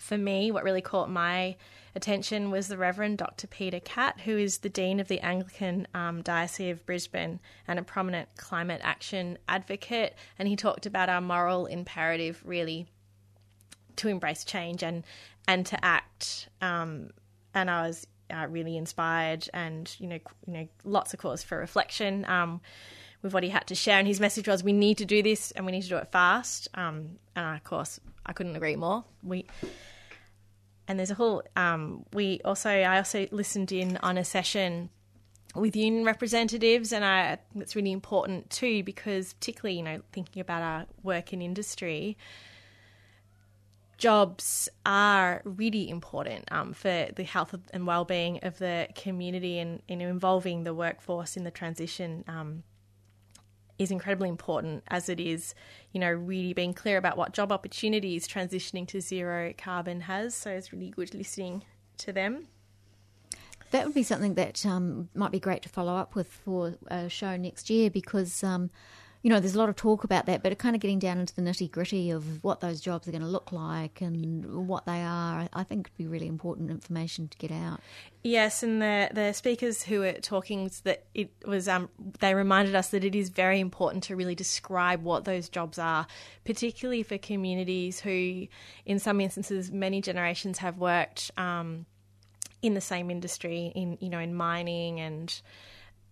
for 0.00 0.18
me, 0.18 0.50
what 0.50 0.64
really 0.64 0.80
caught 0.80 1.08
my 1.08 1.54
attention 1.94 2.50
was 2.50 2.68
the 2.68 2.76
Reverend 2.76 3.18
Dr. 3.18 3.46
Peter 3.46 3.78
Catt, 3.78 4.20
who 4.20 4.36
is 4.36 4.58
the 4.58 4.68
Dean 4.68 4.98
of 4.98 5.08
the 5.08 5.20
Anglican 5.20 5.86
um, 5.94 6.22
Diocese 6.22 6.72
of 6.72 6.86
Brisbane 6.86 7.38
and 7.68 7.78
a 7.78 7.82
prominent 7.82 8.28
climate 8.36 8.80
action 8.82 9.38
advocate. 9.48 10.16
And 10.38 10.48
he 10.48 10.56
talked 10.56 10.86
about 10.86 11.08
our 11.08 11.20
moral 11.20 11.66
imperative, 11.66 12.42
really, 12.44 12.88
to 13.96 14.08
embrace 14.08 14.44
change 14.44 14.82
and 14.82 15.04
and 15.48 15.66
to 15.66 15.84
act. 15.84 16.48
Um, 16.60 17.10
and 17.54 17.70
I 17.70 17.86
was 17.86 18.06
uh, 18.32 18.46
really 18.48 18.76
inspired, 18.76 19.48
and 19.52 19.94
you 19.98 20.06
know, 20.06 20.18
you 20.46 20.52
know, 20.52 20.68
lots 20.84 21.12
of 21.14 21.20
cause 21.20 21.42
for 21.42 21.58
reflection. 21.58 22.24
Um, 22.26 22.60
with 23.22 23.32
what 23.32 23.44
he 23.44 23.50
had 23.50 23.68
to 23.68 23.74
share, 23.76 23.98
and 23.98 24.08
his 24.08 24.18
message 24.18 24.48
was, 24.48 24.64
"We 24.64 24.72
need 24.72 24.98
to 24.98 25.04
do 25.04 25.22
this, 25.22 25.52
and 25.52 25.64
we 25.64 25.72
need 25.72 25.82
to 25.82 25.88
do 25.88 25.96
it 25.96 26.08
fast." 26.10 26.68
Um, 26.74 27.18
and 27.36 27.56
of 27.56 27.62
course, 27.62 28.00
I 28.26 28.32
couldn't 28.32 28.56
agree 28.56 28.74
more. 28.74 29.04
We 29.22 29.46
and 30.88 30.98
there's 30.98 31.10
a 31.10 31.14
whole. 31.14 31.42
Um, 31.56 32.04
we 32.12 32.40
also, 32.44 32.70
I 32.70 32.98
also 32.98 33.26
listened 33.30 33.72
in 33.72 33.96
on 33.98 34.18
a 34.18 34.24
session 34.24 34.90
with 35.54 35.76
union 35.76 36.04
representatives, 36.04 36.92
and 36.92 37.04
I 37.04 37.38
think 37.52 37.62
it's 37.62 37.76
really 37.76 37.92
important 37.92 38.50
too 38.50 38.82
because, 38.82 39.34
particularly, 39.34 39.76
you 39.76 39.84
know, 39.84 40.00
thinking 40.12 40.40
about 40.40 40.62
our 40.62 40.86
work 41.02 41.32
in 41.32 41.42
industry, 41.42 42.16
jobs 44.02 44.68
are 44.84 45.42
really 45.44 45.88
important 45.88 46.50
um, 46.50 46.72
for 46.72 47.06
the 47.14 47.22
health 47.22 47.54
and 47.72 47.86
well-being 47.86 48.40
of 48.42 48.58
the 48.58 48.88
community 48.96 49.60
and, 49.60 49.80
and 49.88 50.02
involving 50.02 50.64
the 50.64 50.74
workforce 50.74 51.36
in 51.36 51.44
the 51.44 51.52
transition 51.52 52.24
um, 52.26 52.64
is 53.78 53.92
incredibly 53.92 54.28
important 54.28 54.82
as 54.88 55.08
it 55.08 55.20
is 55.20 55.54
you 55.92 56.00
know 56.00 56.10
really 56.10 56.52
being 56.52 56.74
clear 56.74 56.96
about 56.96 57.16
what 57.16 57.32
job 57.32 57.52
opportunities 57.52 58.26
transitioning 58.26 58.88
to 58.88 59.00
zero 59.00 59.54
carbon 59.56 60.00
has. 60.00 60.34
So 60.34 60.50
it's 60.50 60.72
really 60.72 60.90
good 60.90 61.14
listening 61.14 61.62
to 61.98 62.12
them. 62.12 62.48
That 63.70 63.86
would 63.86 63.94
be 63.94 64.02
something 64.02 64.34
that 64.34 64.66
um, 64.66 65.10
might 65.14 65.30
be 65.30 65.38
great 65.38 65.62
to 65.62 65.68
follow 65.68 65.94
up 65.94 66.16
with 66.16 66.26
for 66.26 66.74
a 66.88 67.08
show 67.08 67.36
next 67.36 67.70
year 67.70 67.88
because 67.88 68.42
um, 68.42 68.68
you 69.22 69.30
know, 69.30 69.38
there's 69.38 69.54
a 69.54 69.58
lot 69.58 69.68
of 69.68 69.76
talk 69.76 70.02
about 70.02 70.26
that, 70.26 70.42
but 70.42 70.58
kind 70.58 70.74
of 70.74 70.82
getting 70.82 70.98
down 70.98 71.18
into 71.18 71.32
the 71.34 71.42
nitty 71.42 71.70
gritty 71.70 72.10
of 72.10 72.42
what 72.42 72.60
those 72.60 72.80
jobs 72.80 73.06
are 73.06 73.12
going 73.12 73.22
to 73.22 73.28
look 73.28 73.52
like 73.52 74.00
and 74.00 74.66
what 74.66 74.84
they 74.84 75.00
are, 75.00 75.48
I 75.52 75.62
think 75.62 75.86
would 75.86 75.96
be 75.96 76.08
really 76.08 76.26
important 76.26 76.70
information 76.70 77.28
to 77.28 77.38
get 77.38 77.52
out. 77.52 77.80
Yes, 78.24 78.64
and 78.64 78.82
the 78.82 79.10
the 79.12 79.32
speakers 79.32 79.84
who 79.84 80.00
were 80.00 80.14
talking 80.14 80.70
that 80.82 81.04
it 81.14 81.30
was 81.46 81.68
um, 81.68 81.88
they 82.18 82.34
reminded 82.34 82.74
us 82.74 82.88
that 82.88 83.04
it 83.04 83.14
is 83.14 83.28
very 83.28 83.60
important 83.60 84.02
to 84.04 84.16
really 84.16 84.34
describe 84.34 85.04
what 85.04 85.24
those 85.24 85.48
jobs 85.48 85.78
are, 85.78 86.06
particularly 86.44 87.04
for 87.04 87.16
communities 87.16 88.00
who, 88.00 88.48
in 88.84 88.98
some 88.98 89.20
instances, 89.20 89.70
many 89.70 90.00
generations 90.00 90.58
have 90.58 90.78
worked 90.78 91.30
um, 91.36 91.86
in 92.60 92.74
the 92.74 92.80
same 92.80 93.08
industry, 93.08 93.72
in 93.76 93.98
you 94.00 94.08
know, 94.08 94.18
in 94.18 94.34
mining 94.34 94.98
and. 94.98 95.40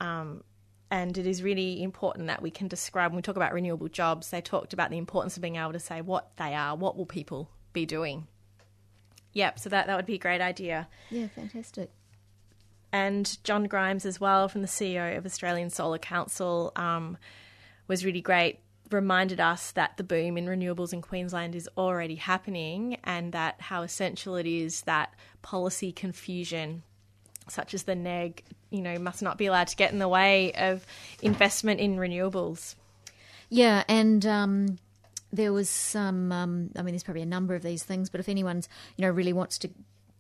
Um, 0.01 0.45
and 0.91 1.17
it 1.17 1.27
is 1.27 1.43
really 1.43 1.83
important 1.83 2.27
that 2.27 2.43
we 2.43 2.51
can 2.51 2.69
describe 2.69 3.13
when 3.13 3.17
we 3.17 3.23
talk 3.23 3.37
about 3.37 3.53
renewable 3.53 3.89
jobs 3.89 4.31
they 4.31 4.41
talked 4.41 4.73
about 4.73 4.91
the 4.91 4.99
importance 4.99 5.37
of 5.37 5.43
being 5.43 5.57
able 5.57 5.73
to 5.73 5.81
say 5.81 6.01
what 6.01 6.37
they 6.37 6.55
are 6.55 6.75
what 6.77 6.97
will 6.97 7.07
people 7.07 7.51
be 7.73 7.87
doing. 7.87 8.27
Yep 9.33 9.59
so 9.59 9.69
that 9.69 9.87
that 9.87 9.97
would 9.97 10.07
be 10.07 10.15
a 10.15 10.19
great 10.19 10.41
idea. 10.41 10.89
Yeah 11.11 11.29
fantastic. 11.29 11.91
And 12.93 13.39
John 13.45 13.65
Grimes 13.65 14.05
as 14.05 14.21
well 14.21 14.49
from 14.49 14.63
the 14.63 14.69
CEO 14.69 15.17
of 15.17 15.25
Australian 15.25 15.71
Solar 15.71 15.99
Council 15.99 16.73
um, 16.75 17.17
was 17.87 18.05
really 18.05 18.21
great 18.21 18.59
reminded 18.91 19.41
us 19.41 19.71
that 19.73 19.97
the 19.97 20.03
boom 20.03 20.37
in 20.37 20.47
renewables 20.47 20.93
in 20.93 21.01
Queensland 21.01 21.55
is 21.55 21.69
already 21.77 22.17
happening 22.17 22.97
and 23.05 23.33
that 23.33 23.61
how 23.61 23.83
essential 23.83 24.35
it 24.35 24.47
is 24.47 24.83
that 24.83 25.15
policy 25.43 25.93
confusion 25.93 26.83
such 27.51 27.75
as 27.75 27.85
the 27.85 27.95
NEG, 27.95 28.43
you 28.71 28.81
know, 28.81 28.99
must 28.99 29.23
not 29.23 29.39
be 29.39 29.47
allowed 29.47 29.69
to 29.69 29.77
get 29.77 29.93
in 29.93 29.99
the 29.99 30.09
way 30.09 30.53
of 30.53 30.87
investment 31.23 31.81
in 31.81 31.97
renewables. 31.97 32.75
Yeah, 33.49 33.85
and 33.89 34.25
um, 34.27 34.79
there 35.33 35.53
was 35.53 35.69
some. 35.69 36.33
Um, 36.33 36.71
I 36.77 36.83
mean, 36.83 36.95
there's 36.95 37.03
probably 37.03 37.23
a 37.23 37.27
number 37.27 37.55
of 37.55 37.63
these 37.63 37.83
things, 37.83 38.09
but 38.09 38.21
if 38.21 38.29
anyone's, 38.29 38.69
you 38.97 39.03
know, 39.03 39.11
really 39.11 39.33
wants 39.33 39.59
to 39.59 39.71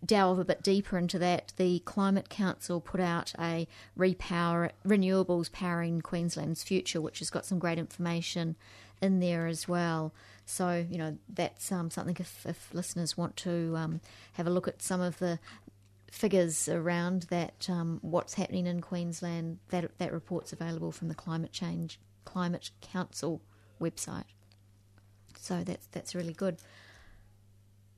delve 0.05 0.39
a 0.39 0.45
bit 0.45 0.63
deeper 0.63 0.99
into 0.99 1.19
that, 1.19 1.53
the 1.57 1.81
Climate 1.81 2.29
Council 2.29 2.81
put 2.81 3.01
out 3.01 3.33
a 3.39 3.69
repower 3.99 4.71
renewables 4.85 5.53
powering 5.53 6.01
Queensland's 6.01 6.63
future, 6.63 7.01
which 7.01 7.19
has 7.19 7.31
got 7.31 7.45
some 7.45 7.59
great 7.59 7.79
information 7.79 8.57
in 9.01 9.21
there 9.21 9.47
as 9.47 9.69
well. 9.69 10.13
So 10.47 10.85
you 10.91 10.99
know 10.99 11.17
that's 11.29 11.71
um, 11.71 11.91
something 11.91 12.17
if, 12.19 12.45
if, 12.45 12.75
listeners 12.75 13.17
want 13.17 13.37
to 13.37 13.75
um, 13.77 14.01
have 14.33 14.47
a 14.47 14.51
look 14.51 14.67
at 14.67 14.83
some 14.83 15.01
of 15.01 15.19
the 15.19 15.39
figures 16.11 16.69
around 16.69 17.23
that 17.31 17.69
um, 17.71 17.99
what's 18.03 18.35
happening 18.35 18.67
in 18.67 18.81
Queensland. 18.81 19.59
That 19.69 19.99
that 19.99 20.13
report's 20.13 20.53
available 20.53 20.93
from 20.93 21.09
the 21.09 21.15
Climate 21.15 21.53
Change 21.53 21.99
Climate 22.25 22.71
Council 22.81 23.41
website. 23.81 24.25
So 25.39 25.63
that's 25.65 25.87
that's 25.87 26.15
really 26.15 26.35
good. 26.35 26.59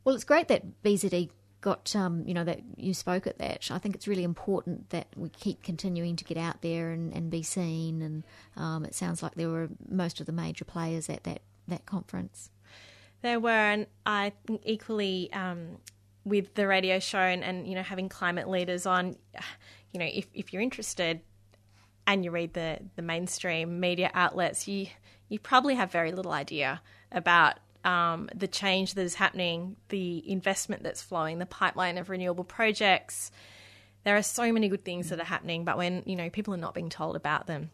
Well, 0.04 0.14
it's 0.14 0.24
great 0.24 0.48
that 0.48 0.82
BZE 0.82 1.30
got 1.60 1.94
um, 1.96 2.24
you 2.26 2.34
know 2.34 2.44
that 2.44 2.60
you 2.76 2.92
spoke 2.94 3.26
at 3.26 3.38
that. 3.38 3.70
I 3.70 3.78
think 3.78 3.94
it's 3.94 4.06
really 4.06 4.24
important 4.24 4.90
that 4.90 5.08
we 5.16 5.28
keep 5.30 5.62
continuing 5.62 6.16
to 6.16 6.24
get 6.24 6.36
out 6.36 6.60
there 6.60 6.90
and, 6.90 7.12
and 7.12 7.30
be 7.30 7.42
seen. 7.42 8.02
And 8.02 8.24
um, 8.56 8.84
it 8.84 8.94
sounds 8.94 9.22
like 9.22 9.34
there 9.34 9.48
were 9.48 9.68
most 9.88 10.20
of 10.20 10.26
the 10.26 10.32
major 10.32 10.64
players 10.64 11.08
at 11.08 11.24
that 11.24 11.40
that 11.68 11.86
conference. 11.86 12.50
There 13.22 13.38
were, 13.38 13.50
and 13.50 13.86
I 14.04 14.32
think 14.46 14.62
equally 14.64 15.32
um, 15.32 15.78
with 16.24 16.54
the 16.54 16.66
radio 16.66 16.98
show 16.98 17.18
and, 17.18 17.42
and 17.42 17.66
you 17.66 17.74
know 17.74 17.82
having 17.82 18.08
climate 18.08 18.48
leaders 18.48 18.86
on, 18.86 19.16
you 19.92 19.98
know 19.98 20.08
if, 20.12 20.26
if 20.34 20.52
you're 20.52 20.62
interested 20.62 21.20
and 22.06 22.24
you 22.24 22.30
read 22.30 22.54
the, 22.54 22.78
the 22.96 23.02
mainstream 23.02 23.80
media 23.80 24.10
outlets, 24.14 24.66
you 24.66 24.86
you 25.28 25.38
probably 25.38 25.74
have 25.74 25.90
very 25.90 26.12
little 26.12 26.32
idea 26.32 26.82
about 27.10 27.58
um, 27.84 28.28
the 28.34 28.46
change 28.46 28.94
that 28.94 29.02
is 29.02 29.14
happening, 29.14 29.76
the 29.88 30.22
investment 30.30 30.82
that's 30.82 31.02
flowing, 31.02 31.38
the 31.38 31.46
pipeline 31.46 31.98
of 31.98 32.10
renewable 32.10 32.44
projects. 32.44 33.30
There 34.04 34.16
are 34.16 34.22
so 34.22 34.52
many 34.52 34.68
good 34.68 34.84
things 34.84 35.08
that 35.08 35.20
are 35.20 35.24
happening, 35.24 35.64
but 35.64 35.76
when 35.76 36.02
you 36.06 36.16
know 36.16 36.30
people 36.30 36.54
are 36.54 36.58
not 36.58 36.74
being 36.74 36.90
told 36.90 37.16
about 37.16 37.46
them, 37.46 37.70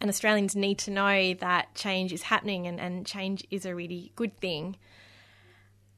and 0.00 0.08
Australians 0.08 0.54
need 0.54 0.78
to 0.80 0.90
know 0.90 1.34
that 1.34 1.74
change 1.74 2.12
is 2.12 2.22
happening 2.22 2.66
and, 2.66 2.78
and 2.78 3.06
change 3.06 3.44
is 3.50 3.64
a 3.64 3.74
really 3.74 4.12
good 4.16 4.38
thing. 4.40 4.76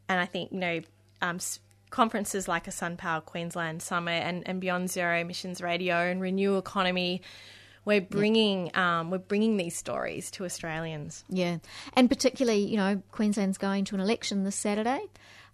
And 0.09 0.21
I 0.21 0.27
think 0.27 0.53
you 0.53 0.59
know 0.59 0.81
um, 1.21 1.39
conferences 1.91 2.49
like 2.49 2.67
a 2.67 2.71
SunPower 2.71 3.25
Queensland 3.25 3.83
Summit 3.83 4.23
and, 4.25 4.47
and 4.47 4.61
Beyond 4.61 4.91
Zero 4.91 5.19
Emissions 5.19 5.61
Radio 5.61 5.97
and 5.97 6.21
Renew 6.21 6.57
Economy 6.57 7.23
we're 7.89 8.03
bringing 8.03 8.71
um, 8.77 9.11
we're 9.11 9.17
bringing 9.17 9.57
these 9.57 9.75
stories 9.75 10.31
to 10.33 10.45
Australians. 10.45 11.25
Yeah, 11.31 11.57
and 11.95 12.09
particularly, 12.11 12.61
you 12.67 12.77
know, 12.77 13.03
Queensland's 13.13 13.57
going 13.57 13.87
to 13.87 13.95
an 13.95 14.03
election 14.03 14.45
this 14.45 14.57
Saturday, 14.57 15.01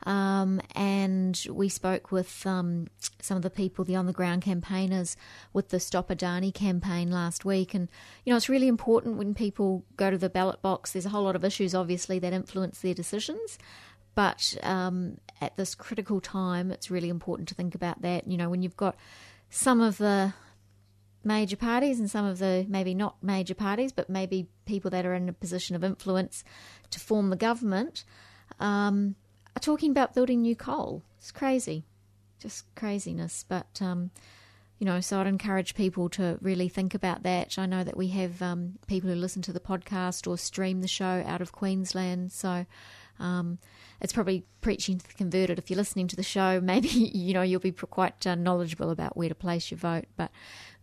um, 0.03 0.61
and 0.75 1.47
we 1.49 1.69
spoke 1.69 2.11
with 2.11 2.45
um, 2.45 2.89
some 3.21 3.37
of 3.37 3.45
the 3.45 3.51
people, 3.51 3.85
the 3.85 3.95
on 3.95 4.07
the 4.07 4.13
ground 4.13 4.43
campaigners, 4.43 5.17
with 5.53 5.69
the 5.69 5.79
Stop 5.79 6.09
Adani 6.09 6.53
campaign 6.53 7.13
last 7.13 7.45
week, 7.45 7.73
and 7.73 7.89
you 8.25 8.33
know, 8.33 8.37
it's 8.37 8.49
really 8.49 8.69
important 8.69 9.17
when 9.17 9.33
people 9.33 9.85
go 9.97 10.11
to 10.11 10.19
the 10.19 10.29
ballot 10.29 10.61
box. 10.61 10.91
There's 10.91 11.07
a 11.07 11.11
whole 11.11 11.23
lot 11.23 11.37
of 11.37 11.45
issues, 11.45 11.73
obviously, 11.73 12.19
that 12.19 12.33
influence 12.33 12.81
their 12.81 12.95
decisions. 12.95 13.59
But 14.15 14.57
um, 14.63 15.19
at 15.41 15.57
this 15.57 15.75
critical 15.75 16.21
time, 16.21 16.71
it's 16.71 16.91
really 16.91 17.09
important 17.09 17.49
to 17.49 17.55
think 17.55 17.75
about 17.75 18.03
that. 18.03 18.29
You 18.29 18.37
know, 18.37 18.49
when 18.49 18.63
you've 18.63 18.77
got 18.77 18.97
some 19.51 19.81
of 19.81 19.99
the 19.99 20.35
major 21.25 21.57
parties 21.57 21.99
and 21.99 22.11
some 22.11 22.25
of 22.25 22.39
the 22.39 22.67
maybe 22.69 22.95
not 22.95 23.17
major 23.23 23.55
parties, 23.55 23.93
but 23.93 24.09
maybe 24.09 24.49
people 24.67 24.91
that 24.91 25.07
are 25.07 25.15
in 25.15 25.29
a 25.29 25.33
position 25.33 25.75
of 25.75 25.83
influence 25.83 26.45
to 26.91 27.01
form 27.01 27.31
the 27.31 27.37
government, 27.37 28.05
um, 28.61 29.17
are 29.57 29.61
talking 29.61 29.91
about 29.91 30.15
building 30.15 30.43
new 30.43 30.57
coal. 30.57 31.03
It's 31.19 31.33
crazy, 31.33 31.85
just 32.39 32.73
craziness. 32.75 33.45
But 33.49 33.81
um, 33.81 34.11
you 34.79 34.87
know, 34.87 35.01
so 35.01 35.21
I'd 35.21 35.27
encourage 35.27 35.75
people 35.75 36.09
to 36.11 36.39
really 36.41 36.69
think 36.69 36.95
about 36.95 37.23
that. 37.23 37.59
I 37.59 37.67
know 37.67 37.85
that 37.85 37.97
we 37.97 38.09
have 38.09 38.43
um, 38.43 38.79
people 38.87 39.09
who 39.09 39.17
listen 39.17 39.43
to 39.43 39.53
the 39.53 39.61
podcast 39.61 40.29
or 40.29 40.37
stream 40.37 40.81
the 40.81 40.89
show 40.89 41.23
out 41.27 41.41
of 41.41 41.53
Queensland, 41.53 42.33
so 42.33 42.67
um, 43.19 43.59
it's 44.01 44.13
probably 44.13 44.45
preaching 44.61 44.99
to 44.99 45.07
the 45.07 45.15
converted. 45.15 45.59
If 45.59 45.71
you're 45.71 45.77
listening 45.77 46.09
to 46.09 46.17
the 46.17 46.23
show, 46.23 46.61
maybe 46.63 46.89
you 46.89 47.35
know 47.35 47.43
you'll 47.43 47.61
be 47.61 47.73
quite 47.73 48.27
uh, 48.27 48.35
knowledgeable 48.35 48.91
about 48.91 49.17
where 49.17 49.29
to 49.29 49.35
place 49.35 49.71
your 49.71 49.79
vote. 49.79 50.07
But 50.17 50.31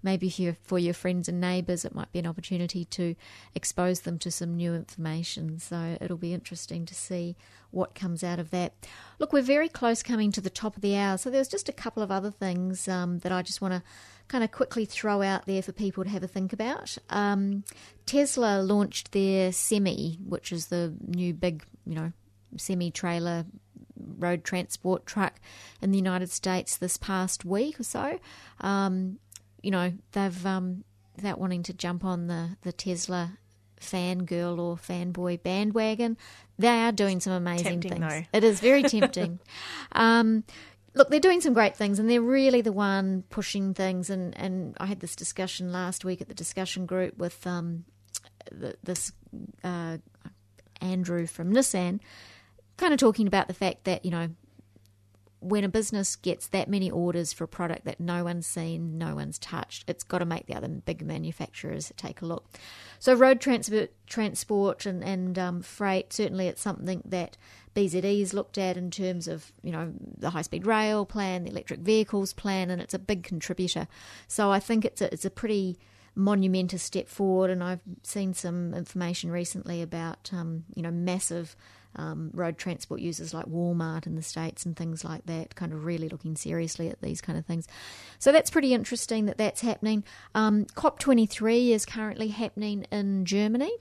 maybe 0.03 0.27
you, 0.27 0.55
for 0.63 0.79
your 0.79 0.93
friends 0.93 1.29
and 1.29 1.39
neighbours, 1.39 1.85
it 1.85 1.93
might 1.93 2.11
be 2.11 2.19
an 2.19 2.27
opportunity 2.27 2.85
to 2.85 3.15
expose 3.55 4.01
them 4.01 4.17
to 4.19 4.31
some 4.31 4.55
new 4.55 4.73
information. 4.73 5.59
So 5.59 5.97
it'll 6.01 6.17
be 6.17 6.33
interesting 6.33 6.85
to 6.85 6.95
see 6.95 7.35
what 7.71 7.95
comes 7.95 8.23
out 8.23 8.39
of 8.39 8.51
that. 8.51 8.73
Look, 9.19 9.33
we're 9.33 9.41
very 9.41 9.69
close 9.69 10.03
coming 10.03 10.31
to 10.33 10.41
the 10.41 10.49
top 10.49 10.75
of 10.75 10.81
the 10.81 10.95
hour, 10.95 11.17
so 11.17 11.29
there's 11.29 11.47
just 11.47 11.69
a 11.69 11.73
couple 11.73 12.03
of 12.03 12.11
other 12.11 12.31
things 12.31 12.87
um, 12.87 13.19
that 13.19 13.31
I 13.31 13.41
just 13.41 13.61
want 13.61 13.73
to 13.73 13.83
kind 14.27 14.43
of 14.43 14.51
quickly 14.51 14.85
throw 14.85 15.21
out 15.21 15.45
there 15.45 15.61
for 15.61 15.73
people 15.73 16.03
to 16.03 16.09
have 16.09 16.23
a 16.23 16.27
think 16.27 16.53
about. 16.53 16.97
Um, 17.09 17.63
Tesla 18.05 18.61
launched 18.61 19.11
their 19.11 19.51
Semi, 19.51 20.19
which 20.25 20.51
is 20.51 20.67
the 20.67 20.93
new 21.05 21.33
big, 21.33 21.63
you 21.85 21.95
know, 21.95 22.11
semi 22.57 22.91
trailer 22.91 23.45
road 24.17 24.43
transport 24.43 25.05
truck 25.05 25.39
in 25.81 25.91
the 25.91 25.97
United 25.97 26.31
States 26.31 26.77
this 26.77 26.97
past 26.97 27.45
week 27.45 27.79
or 27.79 27.83
so. 27.83 28.19
Um, 28.59 29.19
you 29.61 29.71
know, 29.71 29.93
they've 30.11 30.45
um, 30.45 30.83
without 31.15 31.39
wanting 31.39 31.63
to 31.63 31.73
jump 31.73 32.03
on 32.03 32.27
the 32.27 32.57
the 32.63 32.71
Tesla 32.71 33.37
fangirl 33.79 34.59
or 34.59 34.75
fanboy 34.75 35.41
bandwagon, 35.41 36.17
they 36.57 36.67
are 36.67 36.91
doing 36.91 37.19
some 37.19 37.33
amazing 37.33 37.81
tempting, 37.81 37.91
things. 37.91 38.27
Though. 38.31 38.37
It 38.37 38.43
is 38.43 38.59
very 38.59 38.83
tempting. 38.97 39.39
um, 39.91 40.43
look, 40.93 41.09
they're 41.09 41.19
doing 41.19 41.41
some 41.41 41.53
great 41.53 41.75
things, 41.75 41.99
and 41.99 42.09
they're 42.09 42.21
really 42.21 42.61
the 42.61 42.71
one 42.71 43.23
pushing 43.29 43.73
things. 43.73 44.09
And, 44.09 44.37
and 44.37 44.75
I 44.79 44.85
had 44.85 44.99
this 44.99 45.15
discussion 45.15 45.71
last 45.71 46.05
week 46.05 46.21
at 46.21 46.27
the 46.27 46.33
discussion 46.33 46.85
group 46.85 47.17
with 47.17 47.45
um, 47.45 47.85
the, 48.51 48.75
this 48.83 49.11
uh, 49.63 49.97
Andrew 50.79 51.27
from 51.27 51.53
Nissan, 51.53 51.99
kind 52.81 52.93
of 52.93 52.99
talking 52.99 53.27
about 53.27 53.47
the 53.47 53.53
fact 53.53 53.85
that, 53.85 54.03
you 54.03 54.11
know, 54.11 54.29
when 55.39 55.63
a 55.63 55.69
business 55.69 56.15
gets 56.15 56.47
that 56.49 56.67
many 56.67 56.91
orders 56.91 57.31
for 57.31 57.43
a 57.43 57.47
product 57.47 57.85
that 57.85 57.99
no 57.99 58.23
one's 58.23 58.45
seen, 58.45 58.97
no 58.97 59.15
one's 59.15 59.39
touched, 59.39 59.83
it's 59.87 60.03
got 60.03 60.19
to 60.19 60.25
make 60.25 60.47
the 60.47 60.55
other 60.55 60.67
big 60.67 61.03
manufacturers 61.05 61.91
take 61.95 62.21
a 62.21 62.25
look. 62.25 62.45
So, 62.99 63.13
road 63.13 63.39
transport, 63.39 63.91
transport 64.07 64.85
and, 64.85 65.03
and 65.03 65.39
um, 65.39 65.61
freight 65.61 66.13
certainly 66.13 66.47
it's 66.47 66.61
something 66.61 67.01
that 67.05 67.37
BZE 67.75 68.21
is 68.21 68.33
looked 68.33 68.57
at 68.57 68.77
in 68.77 68.91
terms 68.91 69.27
of 69.27 69.51
you 69.63 69.71
know 69.71 69.93
the 70.17 70.31
high 70.31 70.41
speed 70.43 70.67
rail 70.67 71.05
plan, 71.05 71.43
the 71.43 71.51
electric 71.51 71.79
vehicles 71.79 72.33
plan, 72.33 72.69
and 72.69 72.81
it's 72.81 72.93
a 72.93 72.99
big 72.99 73.23
contributor. 73.23 73.87
So 74.27 74.51
I 74.51 74.59
think 74.59 74.85
it's 74.85 75.01
a 75.01 75.11
it's 75.11 75.25
a 75.25 75.31
pretty 75.31 75.79
monumentous 76.13 76.83
step 76.83 77.07
forward. 77.07 77.49
And 77.49 77.63
I've 77.63 77.81
seen 78.03 78.33
some 78.33 78.73
information 78.73 79.31
recently 79.31 79.81
about 79.81 80.29
um, 80.33 80.65
you 80.75 80.83
know 80.83 80.91
massive 80.91 81.55
um, 81.95 82.31
road 82.33 82.57
transport 82.57 83.01
users 83.01 83.33
like 83.33 83.45
Walmart 83.45 84.05
in 84.05 84.15
the 84.15 84.21
States 84.21 84.65
and 84.65 84.75
things 84.75 85.03
like 85.03 85.25
that, 85.25 85.55
kind 85.55 85.73
of 85.73 85.85
really 85.85 86.09
looking 86.09 86.35
seriously 86.35 86.89
at 86.89 87.01
these 87.01 87.21
kind 87.21 87.37
of 87.37 87.45
things. 87.45 87.67
So 88.19 88.31
that's 88.31 88.49
pretty 88.49 88.73
interesting 88.73 89.25
that 89.25 89.37
that's 89.37 89.61
happening. 89.61 90.03
Um, 90.35 90.65
COP23 90.65 91.69
is 91.69 91.85
currently 91.85 92.29
happening 92.29 92.85
in 92.91 93.25
Germany. 93.25 93.71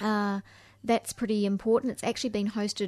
Uh, 0.00 0.40
that's 0.84 1.14
pretty 1.14 1.46
important. 1.46 1.92
It's 1.92 2.04
actually 2.04 2.30
been 2.30 2.50
hosted 2.50 2.82